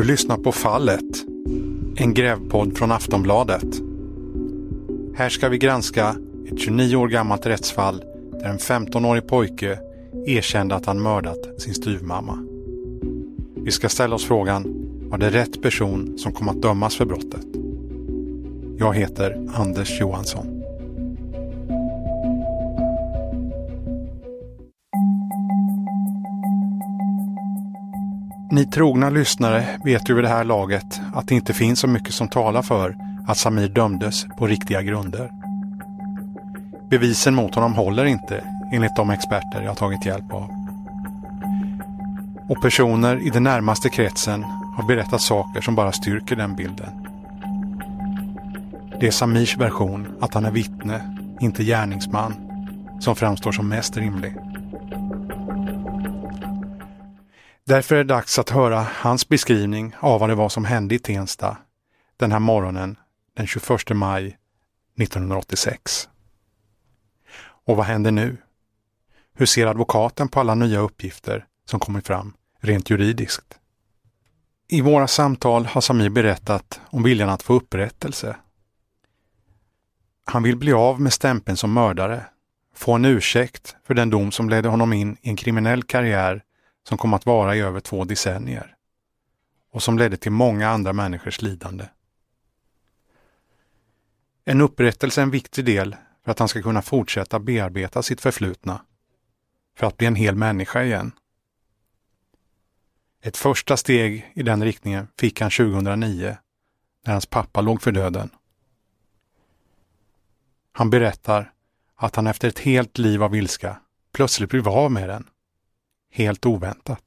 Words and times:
Du 0.00 0.06
lyssnar 0.06 0.36
på 0.36 0.52
Fallet, 0.52 1.24
en 1.96 2.14
grävpodd 2.14 2.78
från 2.78 2.92
Aftonbladet. 2.92 3.64
Här 5.14 5.28
ska 5.28 5.48
vi 5.48 5.58
granska 5.58 6.16
ett 6.52 6.58
29 6.58 6.96
år 6.96 7.08
gammalt 7.08 7.46
rättsfall 7.46 8.04
där 8.32 8.48
en 8.48 8.58
15-årig 8.58 9.26
pojke 9.26 9.78
erkände 10.26 10.74
att 10.74 10.86
han 10.86 11.02
mördat 11.02 11.60
sin 11.60 11.74
styvmamma. 11.74 12.38
Vi 13.56 13.70
ska 13.70 13.88
ställa 13.88 14.14
oss 14.14 14.24
frågan, 14.24 14.64
var 15.10 15.18
det 15.18 15.30
rätt 15.30 15.62
person 15.62 16.18
som 16.18 16.32
kom 16.32 16.48
att 16.48 16.62
dömas 16.62 16.96
för 16.96 17.04
brottet? 17.04 17.46
Jag 18.78 18.94
heter 18.94 19.48
Anders 19.54 20.00
Johansson. 20.00 20.59
Ni 28.52 28.66
trogna 28.66 29.10
lyssnare 29.10 29.66
vet 29.84 30.10
ju 30.10 30.14
vid 30.14 30.24
det 30.24 30.28
här 30.28 30.44
laget 30.44 31.00
att 31.14 31.28
det 31.28 31.34
inte 31.34 31.52
finns 31.52 31.80
så 31.80 31.86
mycket 31.86 32.14
som 32.14 32.28
talar 32.28 32.62
för 32.62 32.96
att 33.26 33.38
Samir 33.38 33.68
dömdes 33.68 34.26
på 34.38 34.46
riktiga 34.46 34.82
grunder. 34.82 35.30
Bevisen 36.90 37.34
mot 37.34 37.54
honom 37.54 37.74
håller 37.74 38.04
inte 38.04 38.44
enligt 38.72 38.96
de 38.96 39.10
experter 39.10 39.62
jag 39.62 39.76
tagit 39.76 40.06
hjälp 40.06 40.32
av. 40.32 40.50
Och 42.48 42.62
personer 42.62 43.26
i 43.26 43.30
den 43.30 43.42
närmaste 43.42 43.88
kretsen 43.88 44.42
har 44.76 44.86
berättat 44.88 45.20
saker 45.20 45.60
som 45.60 45.74
bara 45.74 45.92
styrker 45.92 46.36
den 46.36 46.56
bilden. 46.56 46.90
Det 49.00 49.06
är 49.06 49.10
Samirs 49.10 49.56
version 49.56 50.08
att 50.20 50.34
han 50.34 50.44
är 50.44 50.50
vittne, 50.50 51.00
inte 51.40 51.64
gärningsman, 51.64 52.34
som 53.00 53.16
framstår 53.16 53.52
som 53.52 53.68
mest 53.68 53.96
rimlig. 53.96 54.49
Därför 57.70 57.94
är 57.94 57.98
det 57.98 58.14
dags 58.14 58.38
att 58.38 58.50
höra 58.50 58.86
hans 58.94 59.28
beskrivning 59.28 59.94
av 60.00 60.20
vad 60.20 60.28
det 60.28 60.34
var 60.34 60.48
som 60.48 60.64
hände 60.64 60.94
i 60.94 60.98
Tensta 60.98 61.56
den 62.16 62.32
här 62.32 62.38
morgonen 62.38 62.98
den 63.36 63.46
21 63.46 63.90
maj 63.90 64.38
1986. 64.98 66.08
Och 67.66 67.76
vad 67.76 67.86
händer 67.86 68.10
nu? 68.10 68.36
Hur 69.34 69.46
ser 69.46 69.66
advokaten 69.66 70.28
på 70.28 70.40
alla 70.40 70.54
nya 70.54 70.78
uppgifter 70.78 71.46
som 71.64 71.80
kommit 71.80 72.06
fram 72.06 72.32
rent 72.60 72.90
juridiskt? 72.90 73.58
I 74.68 74.80
våra 74.80 75.06
samtal 75.06 75.66
har 75.66 75.80
Samir 75.80 76.10
berättat 76.10 76.80
om 76.90 77.02
viljan 77.02 77.28
att 77.28 77.42
få 77.42 77.54
upprättelse. 77.54 78.36
Han 80.24 80.42
vill 80.42 80.56
bli 80.56 80.72
av 80.72 81.00
med 81.00 81.12
stämpeln 81.12 81.56
som 81.56 81.72
mördare, 81.72 82.24
få 82.74 82.92
en 82.92 83.04
ursäkt 83.04 83.76
för 83.86 83.94
den 83.94 84.10
dom 84.10 84.32
som 84.32 84.50
ledde 84.50 84.68
honom 84.68 84.92
in 84.92 85.16
i 85.22 85.28
en 85.28 85.36
kriminell 85.36 85.82
karriär 85.82 86.42
som 86.88 86.98
kom 86.98 87.14
att 87.14 87.26
vara 87.26 87.56
i 87.56 87.60
över 87.60 87.80
två 87.80 88.04
decennier 88.04 88.76
och 89.72 89.82
som 89.82 89.98
ledde 89.98 90.16
till 90.16 90.32
många 90.32 90.68
andra 90.68 90.92
människors 90.92 91.42
lidande. 91.42 91.84
En 94.44 94.60
upprättelse 94.60 95.20
är 95.20 95.22
en 95.22 95.30
viktig 95.30 95.64
del 95.64 95.96
för 96.24 96.30
att 96.30 96.38
han 96.38 96.48
ska 96.48 96.62
kunna 96.62 96.82
fortsätta 96.82 97.38
bearbeta 97.38 98.02
sitt 98.02 98.20
förflutna, 98.20 98.84
för 99.76 99.86
att 99.86 99.96
bli 99.96 100.06
en 100.06 100.14
hel 100.14 100.34
människa 100.34 100.82
igen. 100.82 101.12
Ett 103.22 103.36
första 103.36 103.76
steg 103.76 104.32
i 104.34 104.42
den 104.42 104.64
riktningen 104.64 105.08
fick 105.18 105.40
han 105.40 105.50
2009 105.50 106.36
när 107.06 107.12
hans 107.12 107.26
pappa 107.26 107.60
låg 107.60 107.82
för 107.82 107.92
döden. 107.92 108.30
Han 110.72 110.90
berättar 110.90 111.52
att 111.96 112.16
han 112.16 112.26
efter 112.26 112.48
ett 112.48 112.58
helt 112.58 112.98
liv 112.98 113.22
av 113.22 113.36
ilska 113.36 113.80
plötsligt 114.12 114.50
blev 114.50 114.68
av 114.68 114.92
med 114.92 115.08
den 115.08 115.26
helt 116.10 116.46
oväntat. 116.46 117.02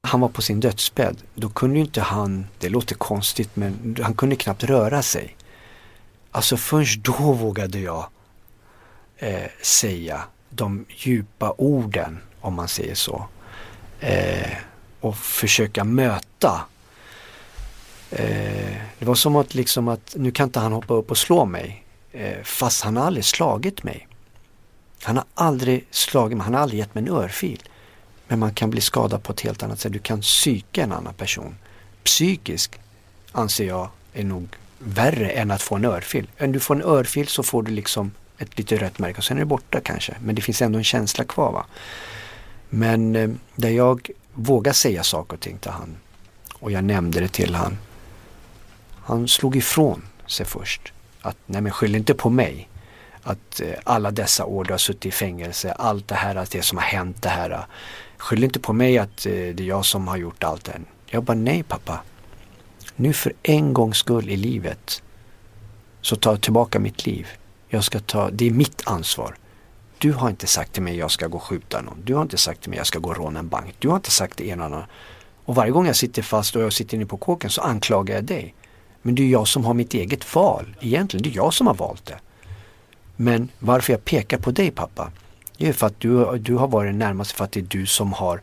Han 0.00 0.20
var 0.20 0.28
på 0.28 0.42
sin 0.42 0.60
dödsbädd. 0.60 1.22
Då 1.34 1.48
kunde 1.48 1.78
inte 1.78 2.00
han, 2.00 2.46
det 2.58 2.68
låter 2.68 2.94
konstigt, 2.94 3.56
men 3.56 3.96
han 4.02 4.14
kunde 4.14 4.36
knappt 4.36 4.64
röra 4.64 5.02
sig. 5.02 5.36
Alltså 6.30 6.56
först 6.56 7.04
då 7.04 7.32
vågade 7.32 7.78
jag 7.78 8.06
eh, 9.16 9.50
säga 9.62 10.24
de 10.50 10.84
djupa 10.88 11.54
orden, 11.58 12.18
om 12.40 12.54
man 12.54 12.68
säger 12.68 12.94
så. 12.94 13.28
Eh, 14.00 14.56
och 15.00 15.16
försöka 15.16 15.84
möta. 15.84 16.64
Eh, 18.10 18.76
det 18.98 19.04
var 19.04 19.14
som 19.14 19.36
att 19.36 19.54
liksom 19.54 19.88
att 19.88 20.14
nu 20.18 20.30
kan 20.30 20.48
inte 20.48 20.60
han 20.60 20.72
hoppa 20.72 20.94
upp 20.94 21.10
och 21.10 21.18
slå 21.18 21.44
mig. 21.44 21.84
Eh, 22.12 22.42
fast 22.42 22.84
han 22.84 22.96
har 22.96 23.06
aldrig 23.06 23.24
slagit 23.24 23.82
mig. 23.82 24.08
Han 25.02 25.16
har 25.16 25.24
aldrig 25.34 25.86
slagit 25.90 26.38
mig, 26.38 26.44
han 26.44 26.54
har 26.54 26.60
aldrig 26.60 26.78
gett 26.78 26.94
mig 26.94 27.04
en 27.04 27.10
örfil. 27.10 27.62
Men 28.28 28.38
man 28.38 28.54
kan 28.54 28.70
bli 28.70 28.80
skadad 28.80 29.22
på 29.22 29.32
ett 29.32 29.40
helt 29.40 29.62
annat 29.62 29.80
sätt. 29.80 29.92
Du 29.92 29.98
kan 29.98 30.20
psyka 30.20 30.82
en 30.82 30.92
annan 30.92 31.14
person. 31.14 31.56
Psykisk 32.04 32.80
anser 33.32 33.66
jag 33.66 33.88
är 34.12 34.24
nog 34.24 34.48
värre 34.78 35.30
än 35.30 35.50
att 35.50 35.62
få 35.62 35.74
en 35.74 35.84
örfil. 35.84 36.28
Om 36.40 36.52
du 36.52 36.60
får 36.60 36.74
en 36.74 36.82
örfil 36.82 37.28
så 37.28 37.42
får 37.42 37.62
du 37.62 37.72
liksom 37.72 38.10
ett 38.38 38.58
lite 38.58 38.76
rött 38.76 38.98
märke 38.98 39.18
och 39.18 39.24
sen 39.24 39.36
är 39.36 39.40
det 39.40 39.46
borta 39.46 39.80
kanske. 39.80 40.14
Men 40.20 40.34
det 40.34 40.42
finns 40.42 40.62
ändå 40.62 40.78
en 40.78 40.84
känsla 40.84 41.24
kvar. 41.24 41.52
Va? 41.52 41.66
Men 42.68 43.16
eh, 43.16 43.30
där 43.56 43.70
jag 43.70 44.10
vågar 44.34 44.72
säga 44.72 45.02
saker 45.02 45.34
och 45.34 45.40
ting 45.40 45.58
till 45.58 45.70
han 45.70 45.96
och 46.54 46.70
jag 46.70 46.84
nämnde 46.84 47.20
det 47.20 47.28
till 47.28 47.54
han. 47.54 47.78
Han 49.04 49.28
slog 49.28 49.56
ifrån 49.56 50.02
sig 50.26 50.46
först. 50.46 50.92
Att 51.20 51.36
nej 51.46 51.60
men 51.60 51.72
skyll 51.72 51.94
inte 51.94 52.14
på 52.14 52.30
mig. 52.30 52.68
Att 53.22 53.60
eh, 53.60 53.74
alla 53.84 54.10
dessa 54.10 54.44
år 54.44 54.64
du 54.64 54.72
har 54.72 54.78
suttit 54.78 55.06
i 55.06 55.10
fängelse, 55.10 55.72
allt 55.72 56.08
det 56.08 56.14
här, 56.14 56.36
att 56.36 56.50
det 56.50 56.62
som 56.62 56.78
har 56.78 56.84
hänt 56.84 57.22
det 57.22 57.28
här. 57.28 57.66
Skyll 58.24 58.44
inte 58.44 58.60
på 58.60 58.72
mig 58.72 58.98
att 58.98 59.26
eh, 59.26 59.32
det 59.32 59.60
är 59.60 59.62
jag 59.62 59.84
som 59.84 60.08
har 60.08 60.16
gjort 60.16 60.44
allt 60.44 60.64
det 60.64 60.80
Jag 61.06 61.24
bara, 61.24 61.34
nej 61.34 61.62
pappa. 61.62 62.02
Nu 62.96 63.12
för 63.12 63.32
en 63.42 63.72
gångs 63.72 63.96
skull 63.96 64.30
i 64.30 64.36
livet 64.36 65.02
så 66.00 66.16
tar 66.16 66.30
jag 66.30 66.40
tillbaka 66.40 66.78
mitt 66.78 67.06
liv. 67.06 67.28
Jag 67.68 67.84
ska 67.84 68.00
ta, 68.00 68.30
det 68.30 68.46
är 68.46 68.50
mitt 68.50 68.82
ansvar. 68.86 69.36
Du 69.98 70.12
har 70.12 70.30
inte 70.30 70.46
sagt 70.46 70.72
till 70.72 70.82
mig 70.82 70.96
jag 70.96 71.10
ska 71.10 71.26
gå 71.26 71.36
och 71.36 71.42
skjuta 71.42 71.82
någon. 71.82 71.98
Du 72.04 72.14
har 72.14 72.22
inte 72.22 72.36
sagt 72.36 72.60
till 72.60 72.70
mig 72.70 72.76
jag 72.76 72.86
ska 72.86 72.98
gå 72.98 73.10
och 73.10 73.16
råna 73.16 73.38
en 73.38 73.48
bank. 73.48 73.74
Du 73.78 73.88
har 73.88 73.96
inte 73.96 74.10
sagt 74.10 74.36
det 74.36 74.46
ena 74.46 74.62
och 74.62 74.72
andra. 74.72 74.86
Och 75.44 75.54
varje 75.54 75.70
gång 75.70 75.86
jag 75.86 75.96
sitter 75.96 76.22
fast 76.22 76.56
och 76.56 76.62
jag 76.62 76.72
sitter 76.72 76.96
inne 76.96 77.06
på 77.06 77.16
kåken 77.16 77.50
så 77.50 77.60
anklagar 77.60 78.14
jag 78.14 78.24
dig. 78.24 78.54
Men 79.02 79.14
det 79.14 79.22
är 79.22 79.28
jag 79.28 79.48
som 79.48 79.64
har 79.64 79.74
mitt 79.74 79.94
eget 79.94 80.34
val 80.34 80.76
egentligen. 80.80 81.22
Det 81.22 81.30
är 81.30 81.36
jag 81.36 81.54
som 81.54 81.66
har 81.66 81.74
valt 81.74 82.06
det. 82.06 82.18
Men 83.16 83.48
varför 83.58 83.92
jag 83.92 84.04
pekar 84.04 84.38
på 84.38 84.50
dig 84.50 84.70
pappa, 84.70 85.12
det 85.56 85.68
är 85.68 85.72
för 85.72 85.86
att 85.86 86.00
du, 86.00 86.38
du 86.38 86.54
har 86.54 86.68
varit 86.68 86.94
närmast 86.94 87.32
för 87.32 87.44
att 87.44 87.52
det 87.52 87.60
är 87.60 87.64
du 87.68 87.86
som 87.86 88.12
har 88.12 88.40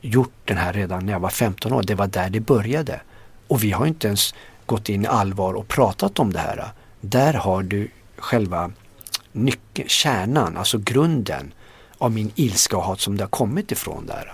gjort 0.00 0.32
den 0.44 0.56
här 0.56 0.72
redan 0.72 1.06
när 1.06 1.12
jag 1.12 1.20
var 1.20 1.30
15 1.30 1.72
år. 1.72 1.82
Det 1.82 1.94
var 1.94 2.06
där 2.06 2.30
det 2.30 2.40
började. 2.40 3.00
Och 3.48 3.64
vi 3.64 3.70
har 3.70 3.86
inte 3.86 4.06
ens 4.06 4.34
gått 4.66 4.88
in 4.88 5.04
i 5.04 5.06
allvar 5.06 5.54
och 5.54 5.68
pratat 5.68 6.18
om 6.18 6.32
det 6.32 6.38
här. 6.38 6.68
Där 7.00 7.34
har 7.34 7.62
du 7.62 7.90
själva 8.16 8.70
nyckeln, 9.32 9.88
kärnan, 9.88 10.56
alltså 10.56 10.78
grunden 10.78 11.52
av 11.98 12.12
min 12.12 12.32
ilska 12.34 12.76
och 12.76 12.82
hat 12.82 13.00
som 13.00 13.16
det 13.16 13.22
har 13.22 13.28
kommit 13.28 13.72
ifrån 13.72 14.06
där. 14.06 14.32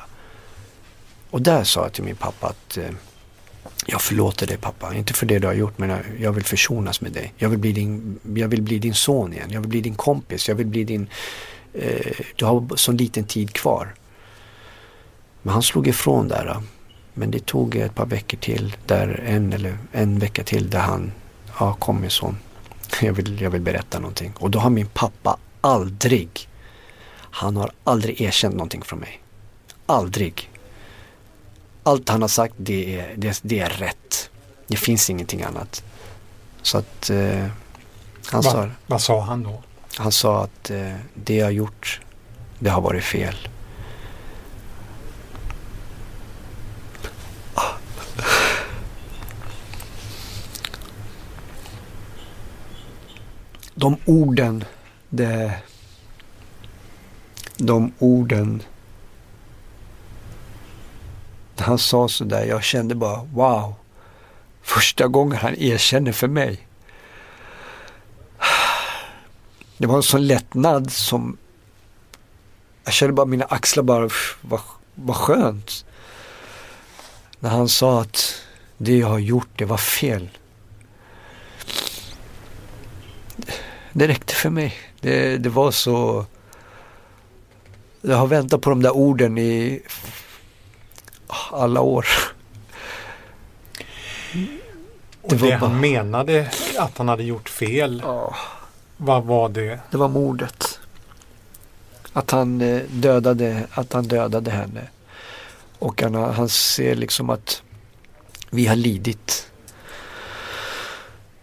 Och 1.31 1.43
där 1.43 1.65
sa 1.65 1.83
jag 1.83 1.93
till 1.93 2.05
min 2.05 2.17
pappa 2.17 2.47
att 2.47 2.77
eh, 2.77 2.91
jag 3.87 4.03
förlåter 4.03 4.47
dig 4.47 4.57
pappa, 4.57 4.95
inte 4.95 5.13
för 5.13 5.27
det 5.27 5.39
du 5.39 5.47
har 5.47 5.55
gjort 5.55 5.79
men 5.79 6.03
jag 6.21 6.33
vill 6.33 6.45
försonas 6.45 7.01
med 7.01 7.13
dig. 7.13 7.33
Jag 7.37 7.49
vill 7.49 7.59
bli 7.59 7.73
din, 7.73 8.19
jag 8.35 8.49
vill 8.49 8.63
bli 8.63 8.79
din 8.79 8.95
son 8.95 9.33
igen, 9.33 9.51
jag 9.51 9.61
vill 9.61 9.71
bli 9.71 9.81
din 9.81 9.95
kompis, 9.95 10.49
jag 10.49 10.55
vill 10.55 10.67
bli 10.67 10.85
din 10.85 11.09
du 12.37 12.45
har 12.45 12.77
så 12.77 12.93
liten 12.93 13.25
tid 13.25 13.53
kvar. 13.53 13.95
Men 15.43 15.53
han 15.53 15.63
slog 15.63 15.89
ifrån 15.89 16.29
där. 16.29 16.63
Men 17.15 17.31
det 17.31 17.47
tog 17.47 17.77
ett 17.77 17.95
par 17.95 18.07
veckor 18.07 18.39
till, 18.39 18.77
där 18.87 19.23
en 19.27 19.53
eller 19.53 19.79
en 19.93 20.19
vecka 20.19 20.45
till 20.45 20.71
där 20.71 20.81
han, 20.81 21.13
ja 21.59 21.75
kom 21.75 22.01
min 22.01 22.11
son, 22.11 22.39
jag 23.01 23.13
vill, 23.13 23.41
jag 23.41 23.51
vill 23.51 23.61
berätta 23.61 23.99
någonting. 23.99 24.33
Och 24.39 24.51
då 24.51 24.59
har 24.59 24.71
min 24.71 24.87
pappa 24.87 25.39
aldrig, 25.61 26.49
han 27.13 27.57
har 27.57 27.71
aldrig 27.85 28.21
erkänt 28.21 28.55
någonting 28.55 28.83
från 28.83 28.99
mig. 28.99 29.23
Aldrig. 29.87 30.51
Allt 31.83 32.09
han 32.09 32.23
har 32.23 32.29
sagt 32.29 32.55
det 32.57 33.01
är, 33.01 33.15
det, 33.17 33.41
det 33.43 33.61
är 33.61 33.71
rätt. 33.71 34.31
Det 34.67 34.77
finns 34.77 35.11
ingenting 35.11 35.43
annat. 35.43 35.85
Så 36.63 36.79
att 36.79 37.11
eh, 37.11 37.47
han 38.27 38.43
Va, 38.43 38.51
sa... 38.51 38.69
Vad 38.87 39.03
sa 39.03 39.21
han 39.21 39.43
då? 39.43 39.63
Han 40.01 40.13
sa 40.13 40.45
att 40.45 40.71
eh, 40.71 40.95
det 41.15 41.35
jag 41.35 41.53
gjort, 41.53 42.01
det 42.59 42.71
har 42.71 42.81
varit 42.81 43.05
fel. 43.05 43.49
De 53.75 53.97
orden, 54.05 54.65
det, 55.09 55.53
de 57.57 57.93
orden 57.99 58.63
när 61.57 61.65
han 61.65 61.79
sa 61.79 62.09
sådär, 62.09 62.45
jag 62.45 62.63
kände 62.63 62.95
bara 62.95 63.23
wow. 63.23 63.75
Första 64.63 65.09
gången 65.09 65.39
han 65.39 65.55
erkänner 65.59 66.13
för 66.13 66.29
mig. 66.29 66.70
Det 69.81 69.87
var 69.87 69.97
en 69.97 70.03
sån 70.03 70.27
lättnad 70.27 70.93
som 70.93 71.37
jag 72.85 72.95
kände 72.95 73.13
bara 73.13 73.27
mina 73.27 73.45
axlar 73.45 73.83
bara, 73.83 74.11
vad, 74.41 74.61
vad 74.95 75.17
skönt. 75.17 75.85
När 77.39 77.51
han 77.51 77.69
sa 77.69 78.01
att 78.01 78.43
det 78.79 78.99
jag 78.99 79.09
har 79.09 79.19
gjort, 79.19 79.49
det 79.57 79.65
var 79.65 79.77
fel. 79.77 80.29
Det 83.93 84.09
räckte 84.09 84.35
för 84.35 84.51
mig. 84.51 84.75
Det, 85.01 85.39
det 85.39 85.49
var 85.49 85.71
så... 85.71 86.27
Jag 88.01 88.17
har 88.17 88.27
väntat 88.27 88.61
på 88.61 88.71
de 88.71 88.83
där 88.83 88.97
orden 88.97 89.39
i 89.39 89.83
alla 91.51 91.81
år. 91.81 92.07
Och 95.23 95.37
det, 95.37 95.37
det 95.37 95.55
han 95.55 95.81
menade 95.81 96.51
att 96.79 96.99
han 96.99 97.09
hade 97.09 97.23
gjort 97.23 97.49
fel, 97.49 98.03
ja. 98.05 98.35
Vad 99.03 99.25
var 99.25 99.49
det? 99.49 99.81
Det 99.91 99.97
var 99.97 100.09
mordet. 100.09 100.81
Att 102.13 102.31
han 102.31 102.61
eh, 102.61 102.83
dödade, 102.91 103.67
att 103.71 103.93
han 103.93 104.05
dödade 104.05 104.51
henne. 104.51 104.89
Och 105.79 106.03
han, 106.03 106.15
han 106.15 106.49
ser 106.49 106.95
liksom 106.95 107.31
att 107.31 107.63
vi 108.51 108.67
har 108.67 108.77
lidit. 108.77 109.51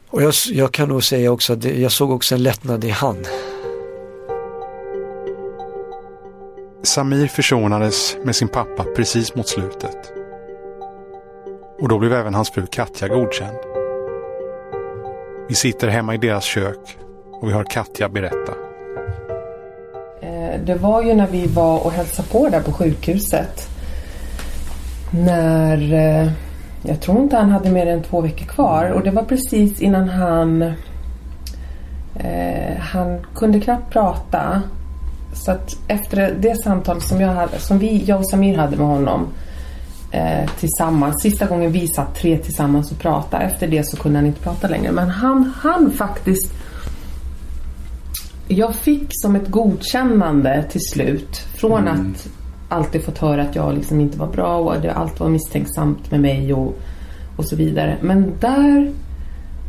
Och 0.07 0.21
jag, 0.21 0.33
jag 0.51 0.71
kan 0.71 0.89
nog 0.89 1.03
säga 1.03 1.31
också 1.31 1.53
att 1.53 1.63
jag 1.63 1.91
såg 1.91 2.11
också 2.11 2.35
en 2.35 2.43
lättnad 2.43 2.83
i 2.83 2.89
han. 2.89 3.25
Samir 6.83 7.27
försonades 7.27 8.17
med 8.23 8.35
sin 8.35 8.47
pappa 8.47 8.83
precis 8.95 9.35
mot 9.35 9.47
slutet. 9.47 10.13
Och 11.79 11.87
då 11.87 11.99
blev 11.99 12.13
även 12.13 12.33
hans 12.33 12.51
fru 12.51 12.65
Katja 12.71 13.07
godkänd. 13.07 13.57
Vi 15.49 15.55
sitter 15.55 15.87
hemma 15.87 16.15
i 16.15 16.17
deras 16.17 16.43
kök 16.43 16.97
och 17.39 17.47
vi 17.47 17.53
hör 17.53 17.63
Katja 17.63 18.09
berätta. 18.09 18.53
Eh, 20.21 20.59
det 20.65 20.75
var 20.75 21.03
ju 21.03 21.13
när 21.13 21.27
vi 21.27 21.47
var 21.47 21.85
och 21.85 21.91
hälsade 21.91 22.27
på 22.27 22.49
där 22.49 22.61
på 22.61 22.71
sjukhuset. 22.71 23.69
När 25.11 25.93
eh, 25.93 26.31
jag 26.83 27.01
tror 27.01 27.21
inte 27.21 27.35
han 27.35 27.49
hade 27.49 27.69
mer 27.69 27.87
än 27.87 28.03
två 28.03 28.21
veckor 28.21 28.45
kvar 28.45 28.91
och 28.91 29.03
det 29.03 29.11
var 29.11 29.23
precis 29.23 29.81
innan 29.81 30.09
han 30.09 30.61
eh, 32.15 32.77
han 32.79 33.19
kunde 33.35 33.59
knappt 33.59 33.93
prata. 33.93 34.61
Så 35.33 35.51
att 35.51 35.77
efter 35.87 36.35
det 36.39 36.63
samtal 36.63 37.01
som 37.01 37.21
jag, 37.21 37.33
hade, 37.33 37.59
som 37.59 37.79
vi, 37.79 38.03
jag 38.05 38.19
och 38.19 38.29
Samir 38.29 38.57
hade 38.57 38.77
med 38.77 38.87
honom 38.87 39.27
eh, 40.11 40.49
tillsammans. 40.59 41.21
Sista 41.21 41.45
gången 41.45 41.71
vi 41.71 41.87
satt 41.87 42.15
tre 42.15 42.37
tillsammans 42.37 42.91
och 42.91 42.99
pratade. 42.99 43.43
Efter 43.43 43.67
det 43.67 43.83
så 43.83 43.97
kunde 43.97 44.17
han 44.17 44.25
inte 44.25 44.41
prata 44.41 44.67
längre. 44.67 44.91
Men 44.91 45.09
han, 45.09 45.53
hann 45.61 45.91
faktiskt 45.91 46.56
jag 48.47 48.75
fick 48.75 49.07
som 49.09 49.35
ett 49.35 49.47
godkännande 49.47 50.65
till 50.71 50.81
slut. 50.81 51.37
Från 51.37 51.87
mm. 51.87 52.11
att 52.11 52.29
alltid 52.69 53.03
fått 53.03 53.17
höra 53.17 53.41
att 53.41 53.55
jag 53.55 53.75
liksom 53.75 53.99
inte 53.99 54.17
var 54.17 54.27
bra 54.27 54.57
och 54.57 54.75
att 54.75 54.85
allt 54.85 55.19
var 55.19 55.29
misstänksamt 55.29 56.11
med 56.11 56.19
mig 56.19 56.53
och, 56.53 56.77
och 57.37 57.45
så 57.45 57.55
vidare. 57.55 57.97
Men 58.01 58.33
där 58.39 58.91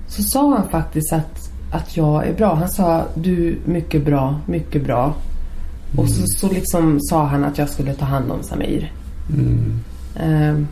så 0.09 0.23
sa 0.23 0.57
han 0.57 0.69
faktiskt 0.69 1.13
att, 1.13 1.51
att 1.73 1.97
jag 1.97 2.27
är 2.27 2.35
bra. 2.35 2.55
Han 2.55 2.69
sa 2.69 3.05
du 3.15 3.59
mycket 3.65 4.05
bra, 4.05 4.41
mycket 4.47 4.85
bra. 4.85 5.05
Mm. 5.05 5.99
Och 5.99 6.11
så, 6.11 6.23
så 6.27 6.49
liksom 6.49 7.01
sa 7.01 7.25
han 7.25 7.45
att 7.45 7.59
jag 7.59 7.69
skulle 7.69 7.95
ta 7.95 8.05
hand 8.05 8.31
om 8.31 8.43
Samir. 8.43 8.93
Mm. 9.33 9.79
Eh, 10.17 10.65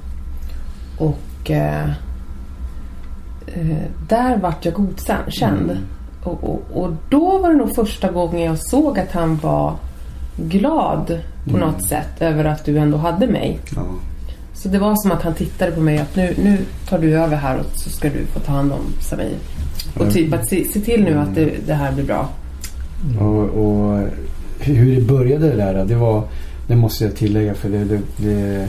och 0.98 1.50
eh, 1.50 1.90
där 4.08 4.38
vart 4.38 4.64
jag 4.64 4.74
godkänd. 4.74 5.70
Mm. 5.70 5.82
Och, 6.26 6.44
och, 6.44 6.82
och, 6.82 6.92
då 7.10 7.38
var 7.38 7.50
det 7.50 7.56
nog 7.56 7.74
första 7.74 8.12
gången 8.12 8.42
jag 8.42 8.58
såg 8.58 8.98
att 8.98 9.12
han 9.12 9.36
var 9.36 9.74
glad 10.36 11.20
på 11.44 11.56
mm. 11.56 11.60
något 11.60 11.88
sätt 11.88 12.20
över 12.20 12.44
att 12.44 12.64
du 12.64 12.78
ändå 12.78 12.98
hade 12.98 13.26
mig. 13.26 13.60
Ja. 13.76 13.82
Så 14.54 14.68
det 14.68 14.78
var 14.78 14.96
som 14.96 15.12
att 15.12 15.22
han 15.22 15.34
tittade 15.34 15.72
på 15.72 15.80
mig 15.80 15.98
att 15.98 16.16
nu, 16.16 16.34
nu 16.42 16.58
tar 16.88 16.98
du 16.98 17.18
över 17.18 17.36
här 17.36 17.58
och 17.58 17.66
så 17.74 17.90
ska 17.90 18.08
du 18.08 18.26
få 18.26 18.40
ta 18.40 18.52
hand 18.52 18.72
om 18.72 18.80
Samir. 19.00 19.36
Och 19.94 20.12
typ 20.12 20.32
att 20.32 20.48
se, 20.48 20.64
se 20.64 20.80
till 20.80 21.04
nu 21.04 21.18
att 21.18 21.34
det, 21.34 21.50
det, 21.66 21.74
här 21.74 21.92
blir 21.92 22.04
bra. 22.04 22.28
Och, 23.20 23.42
och, 23.42 24.08
hur 24.58 24.96
det 24.96 25.00
började 25.00 25.50
det 25.50 25.56
där, 25.56 25.84
det 25.84 25.94
var, 25.94 26.22
det 26.68 26.76
måste 26.76 27.04
jag 27.04 27.16
tillägga 27.16 27.54
för 27.54 27.68
det, 27.68 27.84
det, 27.84 28.00
det, 28.16 28.68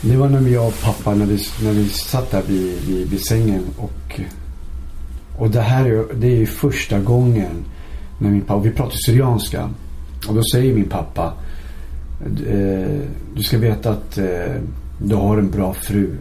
det 0.00 0.16
var 0.16 0.28
när 0.28 0.48
jag 0.48 0.66
och 0.66 0.80
pappa 0.82 1.14
när 1.14 1.26
vi, 1.26 1.38
när 1.62 1.72
vi 1.72 1.88
satt 1.88 2.30
där 2.30 2.42
vid, 2.48 2.74
vid, 2.86 3.10
vid 3.10 3.26
sängen 3.26 3.62
och, 3.76 4.20
och 5.40 5.50
det 5.50 5.60
här 5.60 5.84
är, 5.84 6.04
det 6.14 6.26
är 6.26 6.36
ju 6.36 6.46
första 6.46 6.98
gången 6.98 7.64
när 8.18 8.30
min 8.30 8.40
pappa, 8.40 8.60
vi 8.60 8.70
pratar 8.70 8.96
syrianska. 9.06 9.70
Och 10.28 10.34
då 10.34 10.42
säger 10.52 10.74
min 10.74 10.88
pappa 10.88 11.32
eh, 12.46 13.00
Du 13.34 13.42
ska 13.42 13.58
veta 13.58 13.90
att 13.90 14.18
eh, 14.18 14.54
du 14.98 15.14
har 15.14 15.38
en 15.38 15.50
bra 15.50 15.72
fru. 15.72 16.16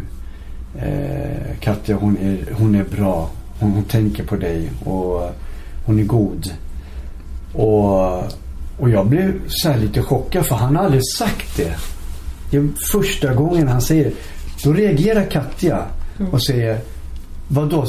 Eh, 0.77 1.57
Katja 1.59 1.95
hon 1.95 2.17
är, 2.17 2.37
hon 2.53 2.75
är 2.75 2.83
bra. 2.83 3.29
Hon, 3.59 3.71
hon 3.71 3.83
tänker 3.83 4.23
på 4.23 4.35
dig 4.35 4.69
och 4.85 5.31
hon 5.85 5.99
är 5.99 6.03
god. 6.03 6.53
Och, 7.53 8.17
och 8.79 8.89
jag 8.89 9.07
blev 9.07 9.33
så 9.47 9.75
lite 9.75 10.01
chockad 10.01 10.45
för 10.45 10.55
han 10.55 10.75
har 10.75 10.83
aldrig 10.83 11.01
sagt 11.17 11.57
det. 11.57 11.75
Det 12.51 12.57
är 12.57 12.67
första 12.91 13.33
gången 13.33 13.67
han 13.67 13.81
säger 13.81 14.03
det. 14.03 14.13
Då 14.63 14.73
reagerar 14.73 15.25
Katja 15.25 15.85
och 16.31 16.43
säger 16.43 16.79
Vadå? 17.51 17.85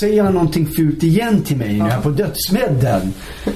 Säger 0.00 0.22
han 0.22 0.34
någonting 0.34 0.66
fult 0.66 1.02
igen 1.02 1.42
till 1.42 1.56
mig 1.56 1.78
när 1.78 1.88
jag 1.88 1.98
är 1.98 2.00
på 2.00 2.10
dödsmedden? 2.10 3.12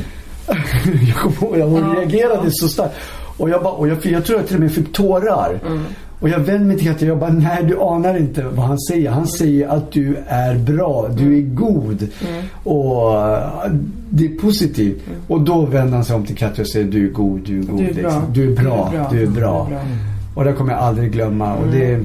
jag 1.09 1.17
kommer 1.17 1.59
ihåg, 1.59 1.71
hon 1.71 1.97
reagerade 1.97 2.51
så 2.51 2.69
starkt. 2.69 2.95
Och 3.37 3.51
jag, 3.51 3.63
bara, 3.63 3.73
och 3.73 3.89
jag, 3.89 4.07
jag 4.07 4.25
tror 4.25 4.39
jag 4.39 4.47
till 4.47 4.57
och 4.57 4.63
med 4.63 4.73
fick 4.73 4.93
tårar. 4.93 5.61
Mm. 5.67 5.83
Och 6.21 6.29
jag 6.29 6.39
vände 6.39 6.67
mig 6.67 6.79
till 6.79 6.87
Katja 6.87 7.07
och 7.07 7.11
jag 7.11 7.19
bara, 7.19 7.33
nej 7.33 7.65
du 7.65 7.81
anar 7.81 8.17
inte 8.19 8.43
vad 8.43 8.67
han 8.67 8.79
säger. 8.79 9.11
Han 9.11 9.27
säger 9.27 9.69
att 9.69 9.93
du 9.93 10.17
är 10.27 10.59
bra, 10.59 11.09
du 11.09 11.39
är 11.39 11.43
god. 11.43 12.09
Mm. 12.29 12.45
Och 12.63 13.13
det 14.11 14.27
är 14.27 14.39
positivt. 14.39 15.07
Mm. 15.07 15.21
Och 15.29 15.41
då 15.41 15.67
vänder 15.67 15.95
han 15.95 16.05
sig 16.05 16.17
om 16.17 16.27
till 16.27 16.37
Katja 16.37 16.63
och 16.63 16.69
säger, 16.69 16.87
du 16.87 17.07
är 17.07 17.11
god, 17.11 17.41
du 17.41 17.59
är 17.59 17.63
god. 17.63 17.79
Du 17.79 17.89
är 17.89 17.95
bra, 17.95 18.03
liksom. 18.03 18.33
du 18.33 18.53
är 18.53 18.57
bra. 18.57 18.89
Du 18.93 18.97
är 18.97 19.01
bra. 19.01 19.09
Du 19.11 19.23
är 19.23 19.27
bra. 19.27 19.69
Du 19.69 19.75
är 19.75 19.81
bra. 19.81 19.83
Och 20.35 20.45
det 20.45 20.53
kommer 20.53 20.73
jag 20.73 20.81
aldrig 20.81 21.13
glömma. 21.13 21.55
Och 21.55 21.67
det, 21.73 22.05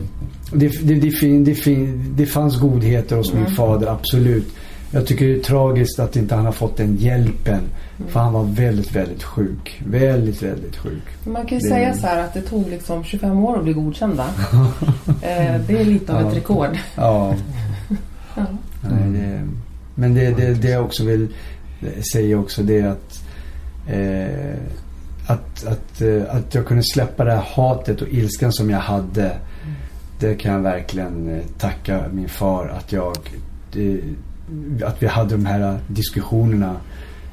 det, 0.52 0.68
det, 0.68 0.96
det, 0.96 1.54
det, 1.66 1.86
det 2.16 2.26
fanns 2.26 2.60
godheter 2.60 3.16
hos 3.16 3.34
min 3.34 3.48
fader, 3.48 3.88
absolut. 3.88 4.48
Jag 4.92 5.08
tycker 5.08 5.28
det 5.28 5.36
är 5.36 5.40
tragiskt 5.40 6.00
att 6.00 6.16
inte 6.16 6.36
han 6.36 6.46
har 6.46 6.52
fått 6.52 6.78
den 6.78 6.96
hjälpen. 6.96 7.60
Mm. 7.98 8.12
För 8.12 8.20
han 8.20 8.34
var 8.34 8.44
väldigt, 8.44 8.96
väldigt 8.96 9.24
sjuk. 9.24 9.82
Väldigt, 9.86 10.44
väldigt 10.44 10.76
sjuk. 10.76 11.04
Man 11.24 11.46
kan 11.46 11.58
ju 11.58 11.64
det... 11.64 11.70
säga 11.70 11.94
så 11.94 12.08
här 12.08 12.24
att 12.24 12.34
det 12.34 12.42
tog 12.42 12.70
liksom 12.70 13.04
25 13.04 13.46
år 13.46 13.58
att 13.58 13.64
bli 13.64 13.74
godkänd 13.74 14.14
va? 14.14 14.28
eh, 15.22 15.62
det 15.68 15.82
är 15.82 15.86
lite 15.86 16.14
av 16.14 16.22
ja. 16.22 16.30
ett 16.30 16.38
rekord. 16.38 16.78
ja. 16.96 17.36
ja. 18.36 18.46
Nej, 18.82 19.22
det, 19.22 19.48
men 19.96 20.14
det, 20.14 20.32
det, 20.32 20.54
det 20.54 20.70
jag 20.70 20.86
också 20.86 21.04
vill 21.04 21.28
säga 22.14 22.40
också 22.40 22.64
det 22.64 22.80
är 22.80 22.88
att 22.88 23.24
eh, 23.88 24.60
att, 25.28 25.66
att, 25.66 26.02
eh, 26.02 26.36
att 26.36 26.56
jag 26.56 26.66
kunde 26.66 26.84
släppa 26.84 27.24
det 27.24 27.32
här 27.32 27.46
hatet 27.56 28.02
och 28.02 28.08
ilskan 28.08 28.52
som 28.52 28.70
jag 28.70 28.80
hade. 28.80 29.38
Mm. 30.20 30.36
Det 30.36 30.42
kan 30.42 30.54
jag 30.54 30.62
verkligen 30.62 31.30
eh, 31.30 31.46
tacka 31.58 32.06
min 32.14 32.30
far 32.30 32.68
att 32.68 32.92
jag 32.92 33.16
det, 33.72 34.02
att 34.86 35.04
vi 35.04 35.08
hade 35.08 35.30
de 35.30 35.46
här 35.46 35.80
diskussionerna 35.88 36.82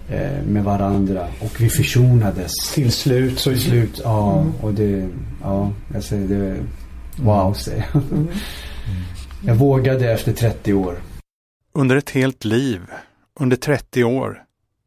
eh, 0.08 0.42
med 0.42 0.64
varandra 0.64 1.28
och 1.40 1.60
vi 1.60 1.68
försonades. 1.68 2.52
Till 2.74 2.92
slut. 2.92 3.38
Så 3.38 3.50
Till 3.50 3.60
slut, 3.60 4.00
ja. 4.04 4.40
Mm. 4.40 4.52
Och 4.60 4.74
det, 4.74 5.08
ja, 5.42 5.72
jag 5.94 6.04
säger 6.04 6.28
det, 6.28 6.56
wow 7.16 7.54
säger 7.54 7.86
jag. 7.92 8.02
Mm. 8.02 8.28
Jag 9.46 9.54
vågade 9.54 10.12
efter 10.12 10.32
30 10.32 10.74
år. 10.74 10.96
Under 11.72 11.96
ett 11.96 12.10
helt 12.10 12.44
liv, 12.44 12.80
under 13.40 13.56
30 13.56 14.04
år, 14.04 14.42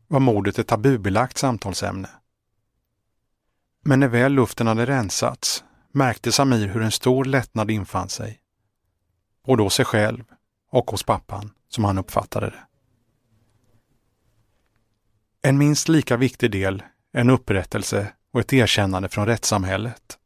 var 0.07 0.19
mordet 0.19 0.59
ett 0.59 0.67
tabubelagt 0.67 1.37
samtalsämne. 1.37 2.09
Men 3.85 3.99
när 3.99 4.07
väl 4.07 4.33
luften 4.33 4.67
hade 4.67 4.85
rensats 4.85 5.63
märkte 5.97 6.31
Samir 6.31 6.67
hur 6.67 6.81
en 6.81 6.91
stor 6.91 7.25
lättnad 7.25 7.71
infann 7.71 8.09
sig. 8.09 8.39
Både 9.45 9.63
hos 9.63 9.73
sig 9.73 9.85
själv 9.85 10.23
och 10.71 10.91
hos 10.91 11.03
pappan 11.03 11.51
som 11.69 11.83
han 11.83 11.97
uppfattade 11.97 12.49
det. 12.49 12.67
En 15.41 15.57
minst 15.57 15.89
lika 15.89 16.17
viktig 16.17 16.51
del 16.51 16.83
är 17.13 17.21
en 17.21 17.29
upprättelse 17.29 18.13
och 18.31 18.39
ett 18.39 18.53
erkännande 18.53 19.09
från 19.09 19.25
rättssamhället. 19.25 20.17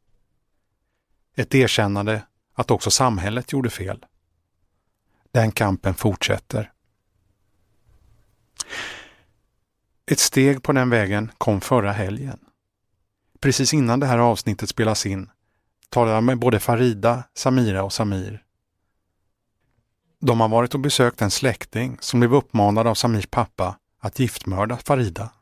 Ett 1.36 1.54
erkännande 1.54 2.22
att 2.54 2.70
också 2.70 2.90
samhället 2.90 3.52
gjorde 3.52 3.70
fel. 3.70 4.04
Den 5.30 5.52
kampen 5.52 5.94
fortsätter. 5.94 6.72
Ett 10.06 10.18
steg 10.18 10.62
på 10.62 10.72
den 10.72 10.90
vägen 10.90 11.32
kom 11.38 11.60
förra 11.60 11.92
helgen. 11.92 12.38
Precis 13.40 13.74
innan 13.74 14.00
det 14.00 14.06
här 14.06 14.18
avsnittet 14.18 14.68
spelas 14.68 15.06
in 15.06 15.30
talade 15.92 16.14
jag 16.14 16.24
med 16.24 16.38
både 16.38 16.60
Farida, 16.60 17.24
Samira 17.34 17.82
och 17.82 17.92
Samir 17.92 18.42
de 20.24 20.40
har 20.40 20.48
varit 20.48 20.74
och 20.74 20.80
besökt 20.80 21.22
en 21.22 21.30
släkting 21.30 21.96
som 22.00 22.20
blev 22.20 22.34
uppmanad 22.34 22.86
av 22.86 22.94
Samirs 22.94 23.26
pappa 23.26 23.78
att 24.00 24.18
giftmörda 24.18 24.76
Farida. 24.76 25.32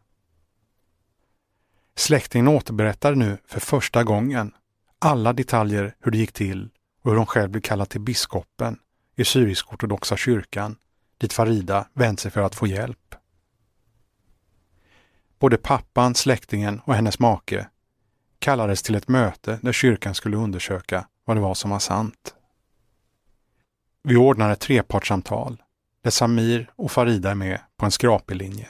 Släktingen 1.97 2.49
återberättar 2.49 3.15
nu 3.15 3.39
för 3.47 3.61
första 3.61 4.05
gången 4.05 4.53
alla 4.99 5.33
detaljer 5.33 5.95
hur 6.01 6.13
det 6.13 6.19
gick 6.19 6.33
till 6.33 6.69
och 7.03 7.11
hur 7.11 7.17
hon 7.19 7.27
själv 7.27 7.51
blev 7.51 7.61
kallad 7.61 7.89
till 7.89 8.01
biskopen 8.01 8.79
i 9.17 9.25
syrisk-ortodoxa 9.25 10.17
kyrkan 10.17 10.77
dit 11.19 11.33
Farida 11.33 11.89
vänt 11.95 12.21
sig 12.21 12.31
för 12.31 12.41
att 12.41 12.55
få 12.55 12.67
hjälp. 12.67 13.15
Både 15.39 15.57
pappan, 15.57 16.15
släktingen 16.15 16.81
och 16.85 16.95
hennes 16.95 17.19
make 17.19 17.69
kallades 18.41 18.83
till 18.83 18.95
ett 18.95 19.09
möte 19.09 19.59
där 19.63 19.73
kyrkan 19.73 20.15
skulle 20.15 20.37
undersöka 20.37 21.05
vad 21.25 21.37
det 21.37 21.41
var 21.41 21.55
som 21.55 21.71
var 21.71 21.79
sant. 21.79 22.35
Vi 24.03 24.17
ordnar 24.17 24.51
ett 24.53 24.61
trepartssamtal 24.61 25.57
där 26.05 26.11
Samir 26.11 26.71
och 26.77 26.91
Farida 26.91 27.31
är 27.31 27.35
med 27.35 27.59
på 27.77 27.85
en 27.85 27.91
skrapig 27.91 28.37
linje. 28.37 28.67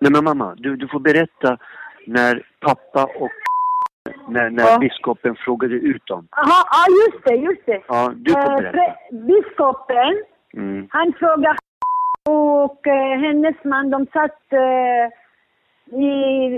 Nej 0.00 0.12
men 0.12 0.24
mamma, 0.24 0.54
du, 0.56 0.76
du 0.76 0.88
får 0.88 1.00
berätta 1.00 1.58
när 2.06 2.46
pappa 2.60 3.04
och 3.04 3.30
när, 4.28 4.50
när 4.50 4.64
Ja. 4.70 4.78
biskopen 4.78 5.36
frågade 5.44 5.74
ut 5.74 6.06
dem. 6.06 6.28
Jaha, 6.30 6.64
ja 6.70 6.84
just 7.06 7.24
det, 7.24 7.34
just 7.34 7.66
det. 7.66 7.82
Ja, 7.88 8.12
du 8.16 8.32
får 8.32 8.40
Eh, 8.52 8.56
berätta. 8.72 8.96
biskopen, 9.26 10.22
Mm. 10.56 10.86
han 10.90 11.12
frågade 11.18 11.56
och 12.28 12.86
eh, 12.86 13.18
hennes 13.20 13.64
man, 13.64 13.90
de 13.90 14.06
satt 14.06 14.52
eh, 14.52 15.06
i, 15.86 16.06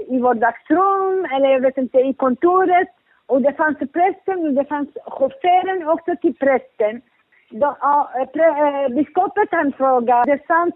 i 0.09 0.19
vardagsrum, 0.21 1.25
eller 1.33 1.49
jag 1.49 1.61
vet 1.61 1.77
inte, 1.79 1.99
i 1.99 2.15
kontoret. 2.15 2.89
Och 3.27 3.43
det 3.43 3.53
fanns 3.53 3.79
prästen 3.79 4.47
och 4.47 4.53
det 4.53 4.65
fanns 4.65 4.89
chauffören 5.07 5.89
också 5.89 6.17
till 6.21 6.35
prästen. 6.35 7.03
Ja, 7.51 8.11
eh, 8.21 8.27
pre, 8.27 8.45
eh, 8.47 8.89
biskopen 8.89 9.47
han 9.51 9.73
frågade, 9.73 10.25
det 10.25 10.33
är 10.33 10.47
sant 10.47 10.75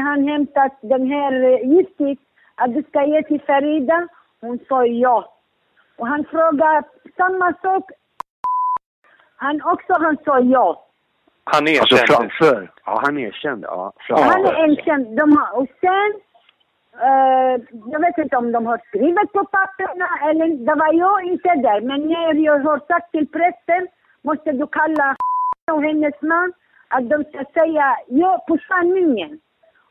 han 0.00 0.28
hämtat 0.28 0.78
den 0.80 1.10
här 1.10 1.32
giftet, 1.64 2.18
att 2.54 2.74
du 2.74 2.82
ska 2.82 3.04
ge 3.04 3.22
till 3.22 3.40
Farida? 3.40 4.08
Hon 4.40 4.58
sa 4.68 4.86
ja. 4.86 5.34
Och 5.96 6.06
han 6.06 6.24
frågade 6.24 6.82
samma 7.16 7.52
sak. 7.62 7.90
Han 9.36 9.62
också, 9.62 9.92
han 9.92 10.16
sa 10.24 10.40
ja. 10.40 10.84
Han 11.44 11.62
Alltså 11.68 11.94
erkände. 11.94 12.06
framför. 12.14 12.70
Ja, 12.84 13.00
han 13.04 13.18
erkände. 13.18 13.66
Ja, 13.66 13.92
framför. 13.98 14.24
Han 14.24 14.46
är 14.46 14.70
erkänd. 14.70 15.16
De 15.16 15.36
har, 15.36 15.58
och 15.58 15.66
sen, 15.80 16.20
eh, 17.08 17.54
jag 17.92 18.00
vet 18.00 18.18
inte 18.18 18.36
om 18.36 18.52
de 18.52 18.66
har 18.66 18.78
skrivit 18.88 19.32
på 19.32 19.44
papperna 19.44 20.08
eller 20.30 20.46
det 20.66 20.74
var 20.74 20.92
jag 20.94 21.24
inte 21.24 21.48
där. 21.48 21.80
Men 21.80 22.00
när 22.08 22.34
jag 22.34 22.58
har 22.58 22.78
sagt 22.78 23.10
till 23.12 23.28
prästen, 23.28 23.88
måste 24.22 24.52
du 24.52 24.66
kalla 24.66 25.16
och 25.72 25.82
hennes 25.82 26.22
man, 26.22 26.52
att 26.88 27.10
de 27.10 27.24
ska 27.24 27.44
säga 27.54 27.96
ja 28.08 28.44
på 28.48 28.58
sanningen. 28.68 29.40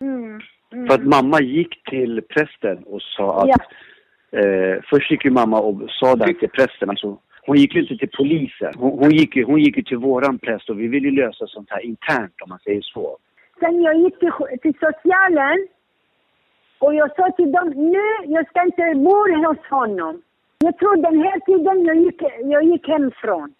Mm. 0.01 0.39
Mm. 0.73 0.87
För 0.87 0.95
att 0.95 1.05
mamma 1.05 1.41
gick 1.41 1.83
till 1.83 2.21
prästen 2.29 2.83
och 2.83 3.01
sa 3.01 3.41
att... 3.41 3.47
Ja. 3.47 3.55
Eh, 4.39 4.81
först 4.89 5.11
gick 5.11 5.25
ju 5.25 5.31
mamma 5.31 5.59
och 5.59 5.81
sa 5.89 6.15
det 6.15 6.33
till 6.33 6.49
prästen. 6.49 6.89
Alltså, 6.89 7.17
hon 7.45 7.57
gick 7.57 7.75
ju 7.75 7.81
inte 7.81 7.97
till 7.97 8.17
polisen. 8.17 8.73
Hon, 8.75 8.99
hon, 8.99 9.11
gick 9.11 9.35
ju, 9.35 9.43
hon 9.43 9.59
gick 9.59 9.77
ju 9.77 9.83
till 9.83 9.97
våran 9.97 10.39
präst 10.39 10.69
och 10.69 10.79
vi 10.79 10.87
ville 10.87 11.21
lösa 11.21 11.47
sånt 11.47 11.69
här 11.69 11.85
internt 11.85 12.41
om 12.41 12.49
man 12.49 12.59
säger 12.59 12.81
så. 12.81 13.17
Sen 13.59 13.81
jag 13.81 13.95
gick 13.97 14.19
till, 14.19 14.31
till 14.61 14.73
socialen 14.73 15.67
och 16.79 16.96
jag 16.96 17.15
sa 17.15 17.31
till 17.31 17.51
dem, 17.51 17.69
nu, 17.69 18.05
jag 18.36 18.48
ska 18.50 18.62
inte 18.63 18.93
bo 19.05 19.17
hos 19.48 19.57
honom. 19.69 20.22
Jag 20.60 20.77
tror 20.77 20.96
den 20.96 21.19
här 21.25 21.39
tiden 21.39 21.86
jag 21.86 21.96
gick, 22.05 22.22
jag 22.53 22.63
gick 22.63 22.88
hemifrån. 22.88 23.53